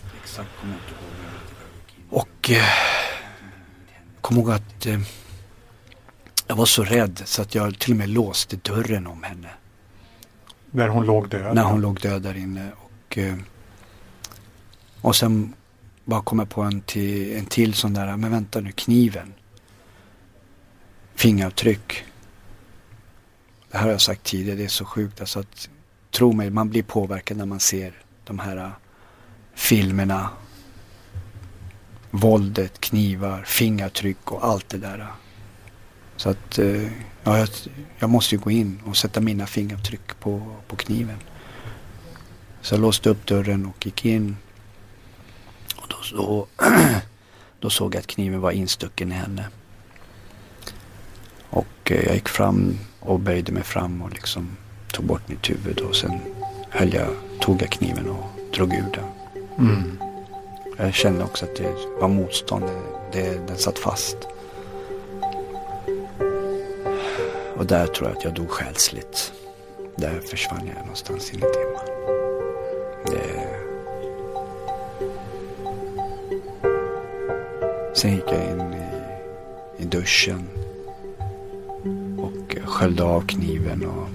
Och 2.09 2.49
eh, 2.49 2.63
kom 4.21 4.37
ihåg 4.37 4.51
att 4.51 4.85
eh, 4.85 4.99
jag 6.47 6.55
var 6.55 6.65
så 6.65 6.83
rädd 6.83 7.21
så 7.25 7.41
att 7.41 7.55
jag 7.55 7.79
till 7.79 7.91
och 7.91 7.97
med 7.97 8.09
låste 8.09 8.55
dörren 8.55 9.07
om 9.07 9.23
henne. 9.23 9.49
Där 10.71 10.87
hon 10.87 11.05
låg 11.05 11.29
död. 11.29 11.55
När 11.55 11.63
hon 11.63 11.81
låg 11.81 11.99
död 11.99 12.21
där 12.21 12.37
inne. 12.37 12.71
Och, 12.77 13.17
eh, 13.17 13.37
och 15.01 15.15
sen 15.15 15.53
bara 16.05 16.21
kom 16.21 16.39
jag 16.39 16.49
på 16.49 16.61
en 16.61 16.81
till, 16.81 17.37
en 17.37 17.45
till 17.45 17.73
sån 17.73 17.93
där, 17.93 18.17
men 18.17 18.31
vänta 18.31 18.59
nu, 18.59 18.71
kniven. 18.71 19.33
Fingeravtryck. 21.15 22.03
Det 23.71 23.77
här 23.77 23.83
har 23.83 23.91
jag 23.91 24.01
sagt 24.01 24.23
tidigare, 24.23 24.57
det 24.57 24.63
är 24.63 24.67
så 24.67 24.85
sjukt. 24.85 25.19
Alltså 25.19 25.39
att, 25.39 25.69
tro 26.11 26.33
mig, 26.33 26.49
man 26.49 26.69
blir 26.69 26.83
påverkad 26.83 27.37
när 27.37 27.45
man 27.45 27.59
ser 27.59 27.93
de 28.23 28.39
här 28.39 28.57
eh, 28.57 28.69
filmerna 29.53 30.29
våldet, 32.11 32.81
knivar, 32.81 33.43
fingertryck 33.43 34.31
och 34.31 34.45
allt 34.45 34.69
det 34.69 34.77
där. 34.77 35.07
Så 36.15 36.29
att 36.29 36.59
eh, 36.59 36.83
ja, 37.23 37.37
jag, 37.37 37.49
jag 37.99 38.09
måste 38.09 38.35
ju 38.35 38.41
gå 38.41 38.51
in 38.51 38.81
och 38.85 38.97
sätta 38.97 39.21
mina 39.21 39.47
fingeravtryck 39.47 40.19
på, 40.19 40.55
på 40.67 40.75
kniven. 40.75 41.17
Så 42.61 42.75
jag 42.75 42.81
låste 42.81 43.09
upp 43.09 43.25
dörren 43.25 43.65
och 43.65 43.85
gick 43.85 44.05
in. 44.05 44.37
Och 45.75 45.87
då, 45.89 46.17
då, 46.17 46.47
då 47.59 47.69
såg 47.69 47.95
jag 47.95 47.99
att 47.99 48.07
kniven 48.07 48.41
var 48.41 48.51
instucken 48.51 49.11
i 49.11 49.15
henne. 49.15 49.47
Och 51.49 51.91
eh, 51.91 52.05
jag 52.05 52.15
gick 52.15 52.29
fram 52.29 52.77
och 52.99 53.19
böjde 53.19 53.51
mig 53.51 53.63
fram 53.63 54.01
och 54.01 54.13
liksom 54.13 54.57
tog 54.91 55.05
bort 55.05 55.27
mitt 55.27 55.49
huvud 55.49 55.79
och 55.79 55.95
sen 55.95 56.19
höll 56.69 56.93
jag, 56.93 57.07
tog 57.41 57.61
jag 57.61 57.71
kniven 57.71 58.09
och 58.09 58.25
drog 58.53 58.73
ur 58.73 58.91
den. 58.93 59.05
Mm. 59.57 60.08
Jag 60.81 60.93
kände 60.93 61.23
också 61.23 61.45
att 61.45 61.55
det 61.55 61.73
var 61.99 62.07
motstånd. 62.07 62.65
Det, 63.11 63.47
den 63.47 63.57
satt 63.57 63.79
fast. 63.79 64.17
Och 67.57 67.65
där 67.65 67.87
tror 67.87 68.09
jag 68.09 68.17
att 68.17 68.23
jag 68.23 68.33
dog 68.33 68.49
själsligt. 68.49 69.33
Där 69.95 70.19
försvann 70.19 70.67
jag 70.67 70.75
någonstans 70.75 71.33
in 71.33 71.37
i 71.37 71.41
timmar. 71.41 71.85
Det... 73.05 73.49
Sen 77.95 78.11
gick 78.11 78.23
jag 78.27 78.51
in 78.51 78.73
i, 78.73 79.83
i 79.83 79.85
duschen. 79.85 80.49
Och 82.17 82.57
sköljde 82.65 83.03
av 83.03 83.21
kniven 83.21 83.85
och... 83.85 84.09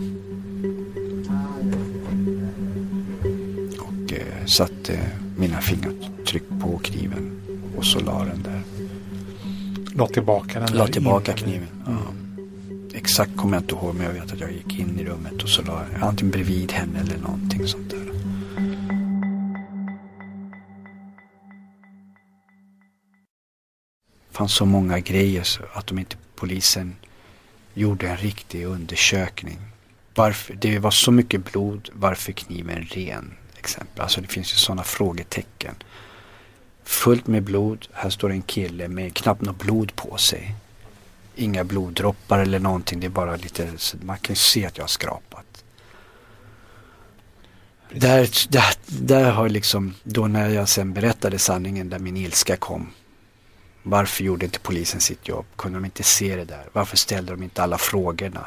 Och 3.81 4.13
eh, 4.13 4.47
satte 4.47 4.99
mina 5.37 5.61
fingrar 5.61 5.93
fingertryck 6.35 6.61
på 6.61 6.79
kniven. 6.79 7.41
Och 7.77 7.87
så 7.87 8.01
la 8.01 8.25
den 8.25 8.43
där. 8.43 8.63
La 9.95 10.07
tillbaka 10.07 10.61
den 10.61 10.77
La 10.77 10.87
tillbaka 10.87 11.33
in, 11.33 11.39
kniven. 11.39 11.69
Ja. 11.87 11.99
Exakt 12.95 13.37
kommer 13.37 13.57
jag 13.57 13.63
inte 13.63 13.75
ihåg 13.75 13.95
men 13.95 14.07
jag 14.07 14.13
vet 14.13 14.33
att 14.33 14.41
jag 14.41 14.53
gick 14.53 14.79
in 14.79 14.99
i 15.01 15.05
rummet 15.05 15.43
och 15.43 15.49
så 15.49 15.63
la 15.63 15.85
jag 15.93 16.03
antingen 16.03 16.31
bredvid 16.31 16.73
henne 16.73 17.01
eller 17.01 17.19
någonting 17.19 17.67
sånt 17.67 17.91
där. 17.91 18.11
Det 24.29 24.39
fanns 24.39 24.55
så 24.55 24.67
många 24.67 24.99
grejer 24.99 25.43
så 25.43 25.63
att 25.73 25.87
de 25.87 25.99
inte 25.99 26.17
polisen 26.37 26.97
gjorde 27.75 28.09
en 28.09 28.17
riktig 28.17 28.65
undersökning. 28.65 29.59
Varför, 30.15 30.55
det 30.55 30.79
var 30.79 30.91
så 30.91 31.13
mycket 31.13 31.53
blod, 31.53 31.89
varför 31.93 32.33
kniven 32.33 32.83
ren? 32.83 33.35
Exempel. 33.59 34.03
Alltså 34.03 34.21
det 34.21 34.29
finns 34.29 34.53
ju 34.53 34.57
sådana 34.57 34.83
frågetecken. 34.83 35.75
Fullt 36.85 37.27
med 37.27 37.43
blod, 37.43 37.87
här 37.93 38.11
står 38.11 38.31
en 38.31 38.43
kille 38.43 38.89
med 38.89 39.15
knappt 39.15 39.43
något 39.43 39.59
blod 39.59 39.97
på 39.97 40.17
sig 40.17 40.55
inga 41.37 41.65
bloddroppar 41.65 42.39
eller 42.39 42.59
någonting. 42.59 43.01
Det 43.01 43.07
är 43.07 43.09
bara 43.09 43.37
lite, 43.37 43.71
man 44.03 44.19
kan 44.19 44.37
se 44.37 44.67
att 44.67 44.77
jag 44.77 44.83
har 44.83 44.89
skrapat. 44.89 45.65
Där, 47.91 48.31
där, 48.49 48.75
där 48.87 49.31
har 49.31 49.49
liksom, 49.49 49.95
då 50.03 50.27
när 50.27 50.49
jag 50.49 50.69
sen 50.69 50.93
berättade 50.93 51.39
sanningen 51.39 51.89
där 51.89 51.99
min 51.99 52.17
ilska 52.17 52.57
kom. 52.57 52.91
Varför 53.83 54.25
gjorde 54.25 54.45
inte 54.45 54.59
polisen 54.59 55.01
sitt 55.01 55.29
jobb? 55.29 55.47
Kunde 55.57 55.79
de 55.79 55.85
inte 55.85 56.03
se 56.03 56.37
det 56.37 56.45
där? 56.45 56.65
Varför 56.73 56.97
ställde 56.97 57.33
de 57.33 57.43
inte 57.43 57.63
alla 57.63 57.79
frågorna? 57.79 58.47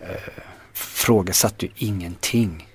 Eh, 0.00 0.32
frågesatte 0.72 1.66
ju 1.66 1.72
ingenting. 1.76 2.68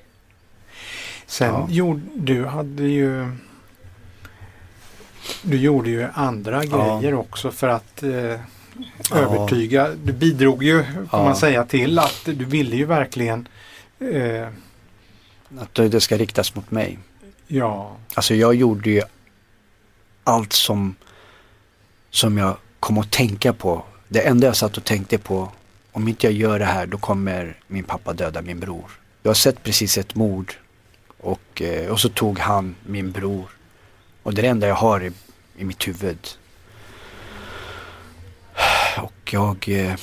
Sen 1.26 1.54
Ja. 1.54 1.68
gjorde 1.70 2.02
du 2.16 2.45
hade 2.45 2.84
ju 2.84 3.32
du 5.42 5.58
gjorde 5.58 5.90
ju 5.90 6.08
andra 6.14 6.64
Ja. 6.66 7.00
grejer 7.00 7.14
också 7.14 7.52
för 7.52 7.68
att 7.68 8.04
eh, 8.04 8.40
övertyga. 9.14 9.90
Du 10.04 10.14
bidrog 10.14 10.64
ju, 10.64 10.84
får 10.84 10.94
Ja. 11.12 11.24
man 11.24 11.36
säga, 11.36 11.66
till 11.66 12.00
att 12.00 12.22
du 12.26 12.46
ville 12.46 12.76
ju 12.76 12.86
verkligen 12.86 13.48
eh, 14.00 14.48
Att 15.60 15.74
det 15.76 16.02
ska 16.02 16.18
riktas 16.18 16.56
mot 16.56 16.72
mig. 16.72 17.00
ja, 17.48 17.98
Alltså 18.14 18.36
jag 18.36 18.56
gjorde 18.56 18.90
ju 18.90 19.02
allt 20.24 20.54
som, 20.54 20.96
som 22.10 22.38
jag 22.38 22.58
kom 22.80 22.98
att 22.98 23.12
tänka 23.12 23.54
på. 23.54 23.84
Det 24.08 24.22
enda 24.28 24.48
jag 24.48 24.56
satt 24.56 24.78
och 24.78 24.84
tänkte 24.84 25.18
på, 25.18 25.50
om 25.92 26.08
inte 26.08 26.28
jag 26.28 26.34
gör 26.34 26.60
det 26.60 26.66
här 26.66 26.86
då 26.86 26.98
kommer 26.98 27.58
min 27.68 27.84
pappa 27.84 28.14
döda 28.14 28.42
min 28.42 28.60
bror. 28.60 28.86
Jag 29.24 29.30
har 29.30 29.36
sett 29.36 29.64
precis 29.64 29.98
ett 29.98 30.16
mord 30.16 30.54
och, 31.18 31.62
eh, 31.62 31.92
och 31.92 32.00
så 32.00 32.10
tog 32.10 32.40
han 32.40 32.76
min 32.86 33.12
bror. 33.12 33.46
Och 34.24 34.34
det 34.34 34.42
är 34.42 34.50
enda 34.52 34.68
jag 34.68 34.76
har 34.76 35.04
i, 35.04 35.12
i 35.60 35.66
mitt 35.66 35.88
huvud. 35.88 36.28
Och 39.01 39.34
jag, 39.34 39.66
eh, 39.70 39.95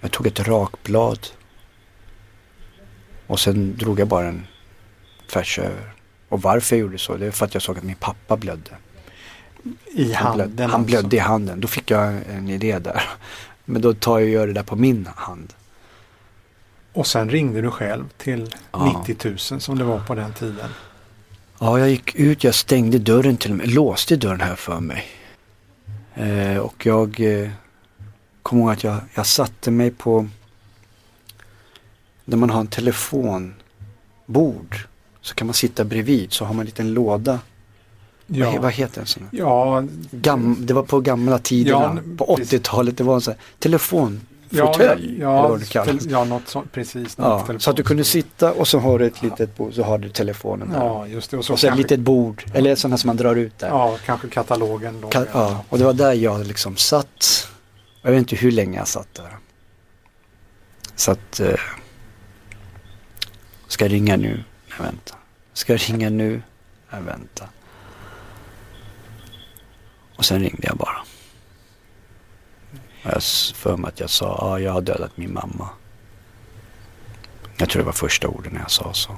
jag 0.00 0.10
tog 0.12 0.26
ett 0.26 0.40
rakblad. 0.40 1.26
Och 3.26 3.40
sen 3.40 3.76
drog 3.76 4.00
jag 4.00 4.08
bara 4.08 4.26
en 4.28 4.46
tvärs 5.32 5.58
över. 5.58 5.92
Och 6.28 6.42
varför 6.42 6.76
jag 6.76 6.80
gjorde 6.80 6.98
så, 6.98 7.16
det 7.16 7.26
är 7.26 7.30
för 7.30 7.44
att 7.46 7.54
jag 7.54 7.62
såg 7.62 7.78
att 7.78 7.84
min 7.84 7.96
pappa 7.96 8.36
blödde. 8.36 8.70
i 9.86 10.12
Han, 10.12 10.26
handen. 10.26 10.46
blödde, 10.56 10.62
han 10.62 10.80
alltså. 10.80 10.86
blödde 10.86 11.16
i 11.16 11.18
handen. 11.18 11.60
Då 11.60 11.68
fick 11.68 11.90
jag 11.90 12.14
en 12.28 12.48
idé 12.48 12.78
där. 12.78 13.02
Men 13.64 13.82
då 13.82 13.94
tar 13.94 14.18
jag 14.18 14.26
och 14.26 14.32
gör 14.32 14.46
det 14.46 14.52
där 14.52 14.62
på 14.62 14.76
min 14.76 15.08
hand. 15.16 15.54
Och 16.92 17.06
sen 17.06 17.30
ringde 17.30 17.60
du 17.62 17.70
själv 17.70 18.04
till 18.16 18.54
Ja. 18.72 19.04
90 19.06 19.28
000 19.28 19.60
som 19.60 19.78
det 19.78 19.84
var 19.84 20.00
på 20.00 20.14
den 20.14 20.32
tiden. 20.32 20.70
Ja, 21.60 21.78
jag 21.78 21.90
gick 21.90 22.14
ut, 22.14 22.44
jag 22.44 22.54
stängde 22.54 22.98
dörren 22.98 23.36
till 23.36 23.54
med, 23.54 23.68
låste 23.70 24.16
dörren 24.16 24.40
här 24.40 24.56
för 24.56 24.80
mig. 24.80 25.04
Eh, 26.14 26.56
och 26.56 26.86
jag 26.86 27.20
eh, 27.20 27.50
kommer 28.42 28.62
ihåg 28.62 28.72
att 28.72 28.84
jag, 28.84 28.96
jag 29.14 29.26
satte 29.26 29.70
mig 29.70 29.90
på, 29.90 30.28
där 32.24 32.36
man 32.36 32.50
har 32.50 32.60
en 32.60 32.66
telefonbord, 32.66 33.56
så 35.20 35.34
kan 35.34 35.46
man 35.46 35.54
sitta 35.54 35.84
bredvid, 35.84 36.32
så 36.32 36.44
har 36.44 36.54
man 36.54 36.60
en 36.60 36.66
liten 36.66 36.92
låda. 36.92 37.40
Ja. 38.26 38.50
Vad, 38.50 38.62
vad 38.62 38.72
heter 38.72 39.00
en 39.00 39.06
sån? 39.06 39.22
här? 39.22 39.38
Ja, 39.38 39.84
Gam, 40.10 40.56
det 40.60 40.74
var 40.74 40.82
på 40.82 41.00
gamla 41.00 41.38
tiderna, 41.38 42.02
Ja, 42.06 42.16
på 42.16 42.36
precis. 42.36 42.60
80-talet, 42.60 42.96
det 42.96 43.04
var 43.04 43.14
en 43.14 43.20
sån 43.20 43.34
här 43.34 43.42
telefon 43.58 44.20
fåtölj, 44.50 45.18
ja, 45.20 45.58
kallas. 45.70 46.06
ja, 46.06 46.24
något 46.24 46.48
sånt, 46.48 46.72
precis. 46.72 47.14
Ja, 47.18 47.44
något 47.48 47.62
så 47.62 47.70
att 47.70 47.76
du 47.76 47.82
kunde 47.82 48.04
sitta 48.04 48.52
och 48.52 48.68
så 48.68 48.78
har 48.78 48.98
du 48.98 49.06
ett 49.06 49.22
litet 49.22 49.56
bord, 49.56 49.74
så 49.74 49.82
har 49.82 49.98
du 49.98 50.08
telefonen 50.08 50.70
där. 50.72 50.78
Ja, 50.78 51.06
just 51.06 51.30
det. 51.30 51.36
Och 51.38 51.44
så, 51.44 51.52
och 51.52 51.58
så 51.60 51.66
ett 51.66 51.70
kanske, 51.70 51.82
litet 51.82 52.00
bord, 52.00 52.44
eller 52.54 52.74
sådana 52.74 52.98
som 52.98 53.06
man 53.08 53.16
drar 53.16 53.36
ut 53.36 53.58
där. 53.58 53.68
Ja, 53.68 53.96
kanske 54.06 54.28
katalogen 54.28 55.00
då. 55.00 55.08
Ka- 55.08 55.26
ja, 55.32 55.64
och 55.68 55.78
det 55.78 55.84
var 55.84 55.92
där 55.92 56.12
jag 56.12 56.46
liksom 56.46 56.76
satt. 56.76 57.48
Jag 58.02 58.10
vet 58.10 58.18
inte 58.18 58.36
hur 58.36 58.50
länge 58.50 58.78
jag 58.78 58.88
satt 58.88 59.14
där. 59.14 59.36
Så 60.96 61.10
att... 61.10 61.40
Eh, 61.40 61.54
ska 63.68 63.84
jag 63.84 63.92
ringa 63.92 64.16
nu? 64.16 64.44
Nej, 64.68 64.78
vänta. 64.78 65.14
Ska 65.52 65.72
jag 65.72 65.80
ringa 65.90 66.10
nu? 66.10 66.42
Nej, 66.92 67.00
vänta. 67.02 67.44
Och 70.16 70.24
sen 70.24 70.40
ringde 70.40 70.66
jag 70.66 70.76
bara. 70.76 70.96
Jag 73.12 73.22
för 73.54 73.76
mig 73.76 73.88
att 73.88 74.00
jag 74.00 74.10
sa, 74.10 74.36
ja 74.40 74.60
jag 74.60 74.72
har 74.72 74.80
dödat 74.80 75.16
min 75.16 75.32
mamma. 75.32 75.68
Jag 77.56 77.68
tror 77.68 77.82
det 77.82 77.86
var 77.86 77.92
första 77.92 78.28
orden 78.28 78.52
när 78.52 78.60
jag 78.60 78.70
sa 78.70 78.92
så. 78.92 79.16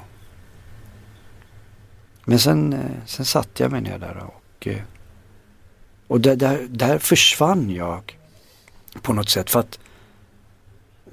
Men 2.25 2.39
sen, 2.39 2.73
eh, 2.73 2.79
sen 3.05 3.25
satte 3.25 3.63
jag 3.63 3.71
mig 3.71 3.81
ner 3.81 3.97
där 3.99 4.23
och 4.25 4.67
eh, 4.67 4.81
och 6.07 6.21
där, 6.21 6.35
där, 6.35 6.67
där 6.69 6.99
försvann 6.99 7.69
jag 7.69 8.17
på 9.01 9.13
något 9.13 9.29
sätt 9.29 9.49
för 9.49 9.59
att 9.59 9.79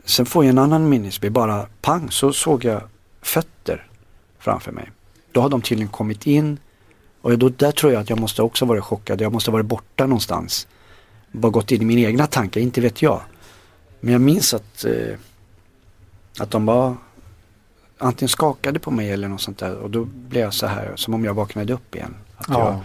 sen 0.05 0.27
får 0.27 0.45
jag 0.45 0.51
en 0.51 0.59
annan 0.59 0.89
minnesbild, 0.89 1.33
bara 1.33 1.67
pang 1.81 2.11
så 2.11 2.33
såg 2.33 2.65
jag 2.65 2.83
fötter 3.23 3.87
framför 4.39 4.73
mig. 4.73 4.91
Då 5.33 5.41
har 5.41 5.49
de 5.49 5.63
tydligen 5.63 5.93
kommit 5.93 6.27
in 6.27 6.59
och 7.23 7.39
då, 7.39 7.49
där 7.49 7.73
tror 7.73 7.93
jag 7.93 8.03
att 8.03 8.11
jag 8.11 8.21
måste 8.21 8.43
också 8.43 8.65
varit 8.65 8.85
chockad. 8.85 9.21
Jag 9.21 9.33
måste 9.33 9.51
varit 9.51 9.67
borta 9.67 10.07
någonstans. 10.07 10.67
Bara 11.33 11.51
gått 11.53 11.71
in 11.71 11.83
i 11.83 11.85
mina 11.85 12.09
egna 12.09 12.27
tankar, 12.27 12.61
inte 12.61 12.81
vet 12.81 13.03
jag. 13.03 13.21
Men 14.01 14.13
jag 14.13 14.21
minns 14.21 14.55
att, 14.55 14.85
eh, 14.85 15.17
att 16.39 16.51
de 16.51 16.67
bara 16.67 16.97
antingen 17.99 18.29
skakade 18.29 18.79
på 18.79 18.91
mig 18.91 19.11
eller 19.11 19.29
något 19.29 19.41
sånt 19.41 19.59
där 19.59 19.75
och 19.77 19.91
då 19.91 20.05
blev 20.05 20.43
jag 20.43 20.55
så 20.55 20.67
här 20.67 20.93
som 20.97 21.15
om 21.15 21.25
jag 21.25 21.35
vaknade 21.35 21.73
upp 21.73 21.95
igen. 21.95 22.15
Att 22.37 22.49
jag, 22.49 22.59
Ja. 22.59 22.85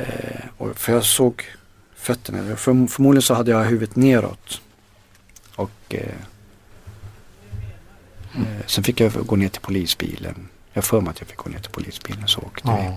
Eh, 0.00 0.40
och 0.58 0.76
för 0.76 0.92
jag 0.92 1.04
såg 1.04 1.44
fötterna. 1.94 2.56
För, 2.56 2.86
förmodligen 2.86 3.22
så 3.22 3.34
hade 3.34 3.50
jag 3.50 3.64
huvudet 3.64 3.96
neråt. 3.96 4.60
Och 5.56 5.70
eh, 5.88 6.14
eh, 8.34 8.66
sen 8.66 8.84
fick 8.84 9.00
jag 9.00 9.12
gå 9.12 9.36
ner 9.36 9.48
till 9.48 9.60
polisbilen. 9.60 10.48
Jag 10.72 10.84
för 10.84 11.00
mig 11.00 11.10
att 11.10 11.20
jag 11.20 11.28
fick 11.28 11.36
gå 11.36 11.50
ner 11.50 11.58
till 11.58 11.70
polisbilen 11.70 12.28
så 12.28 12.40
åkte 12.40 12.68
vi. 12.68 12.96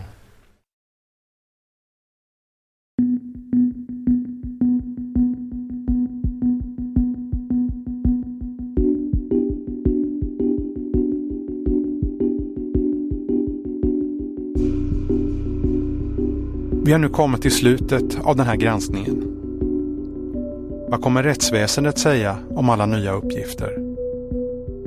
Vi 16.87 16.93
har 16.93 16.99
nu 16.99 17.09
kommit 17.09 17.41
till 17.41 17.51
slutet 17.51 18.19
av 18.23 18.35
den 18.35 18.45
här 18.45 18.55
granskningen. 18.55 19.23
Vad 20.89 21.01
kommer 21.01 21.23
rättsväsendet 21.23 21.99
säga 21.99 22.37
om 22.49 22.69
alla 22.69 22.85
nya 22.85 23.13
uppgifter? 23.13 23.71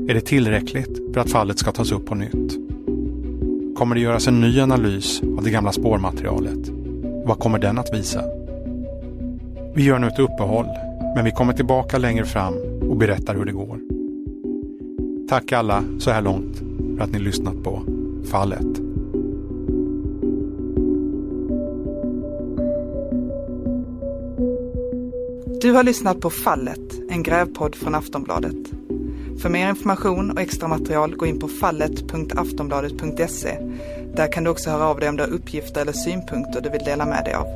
Är 0.09 0.15
det 0.15 0.21
tillräckligt 0.21 1.13
för 1.15 1.21
att 1.21 1.31
fallet 1.31 1.59
ska 1.59 1.73
tas 1.73 1.93
upp 1.93 2.07
på 2.07 2.15
nytt? 2.15 2.59
Kommer 3.77 3.95
det 3.95 4.01
göras 4.01 4.29
en 4.29 4.41
ny 4.41 4.61
analys 4.61 5.23
av 5.39 5.45
det 5.45 5.51
gamla 5.51 5.73
spårmaterialet? 5.73 6.69
Vad 7.25 7.39
kommer 7.39 7.59
den 7.59 7.79
att 7.79 7.95
visa? 7.95 8.25
Vi 9.75 9.85
gör 9.85 9.99
nu 9.99 10.07
ett 10.07 10.19
uppehåll, 10.19 10.67
men 11.15 11.25
vi 11.25 11.31
kommer 11.31 11.53
tillbaka 11.53 11.99
längre 11.99 12.25
fram 12.25 12.55
och 12.91 12.97
berättar 12.97 13.35
hur 13.35 13.45
det 13.45 13.53
går. 13.53 13.81
Tack 15.29 15.53
alla 15.53 15.85
så 15.99 16.11
här 16.11 16.23
långt 16.23 16.63
för 16.97 17.05
att 17.05 17.13
ni 17.13 17.19
lyssnat 17.19 17.65
på 17.65 17.83
Fallet. 18.31 18.90
Du 25.61 25.73
har 25.73 25.83
lyssnat 25.83 26.21
på 26.21 26.31
Fallet, 26.31 27.01
en 27.09 27.23
grävpodd 27.23 27.75
från 27.75 27.95
Aftonbladet. 27.95 28.57
För 29.43 29.49
mer 29.49 29.69
information 29.69 30.31
och 30.31 30.41
extra 30.41 30.69
material 30.69 31.17
gå 31.17 31.27
in 31.27 31.39
på 31.39 31.49
fallet.aftonbladet.se. 31.49 33.59
Där 34.17 34.33
kan 34.33 34.45
du 34.45 34.51
också 34.51 34.71
höra 34.71 34.87
av 34.87 35.01
dig 35.01 35.09
om 35.09 35.17
du 35.17 35.23
har 35.23 35.31
uppgifter 35.31 35.81
eller 35.81 35.93
synpunkter 35.93 36.61
du 36.61 36.71
vill 36.71 36.85
dela 36.85 37.07
med 37.07 37.25
dig 37.25 37.35
av. 37.35 37.47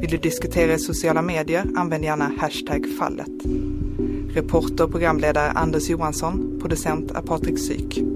Vill 0.00 0.10
du 0.10 0.16
diskutera 0.16 0.72
i 0.72 0.78
sociala 0.78 1.22
medier, 1.22 1.66
använd 1.76 2.04
gärna 2.04 2.32
hashtag 2.38 2.86
fallet. 2.98 3.44
Reporter 4.34 4.84
och 4.84 4.90
programledare 4.90 5.50
Anders 5.50 5.90
Johansson, 5.90 6.58
producent 6.60 7.10
är 7.10 7.20
Patrik 7.20 7.58
Syk. 7.58 8.13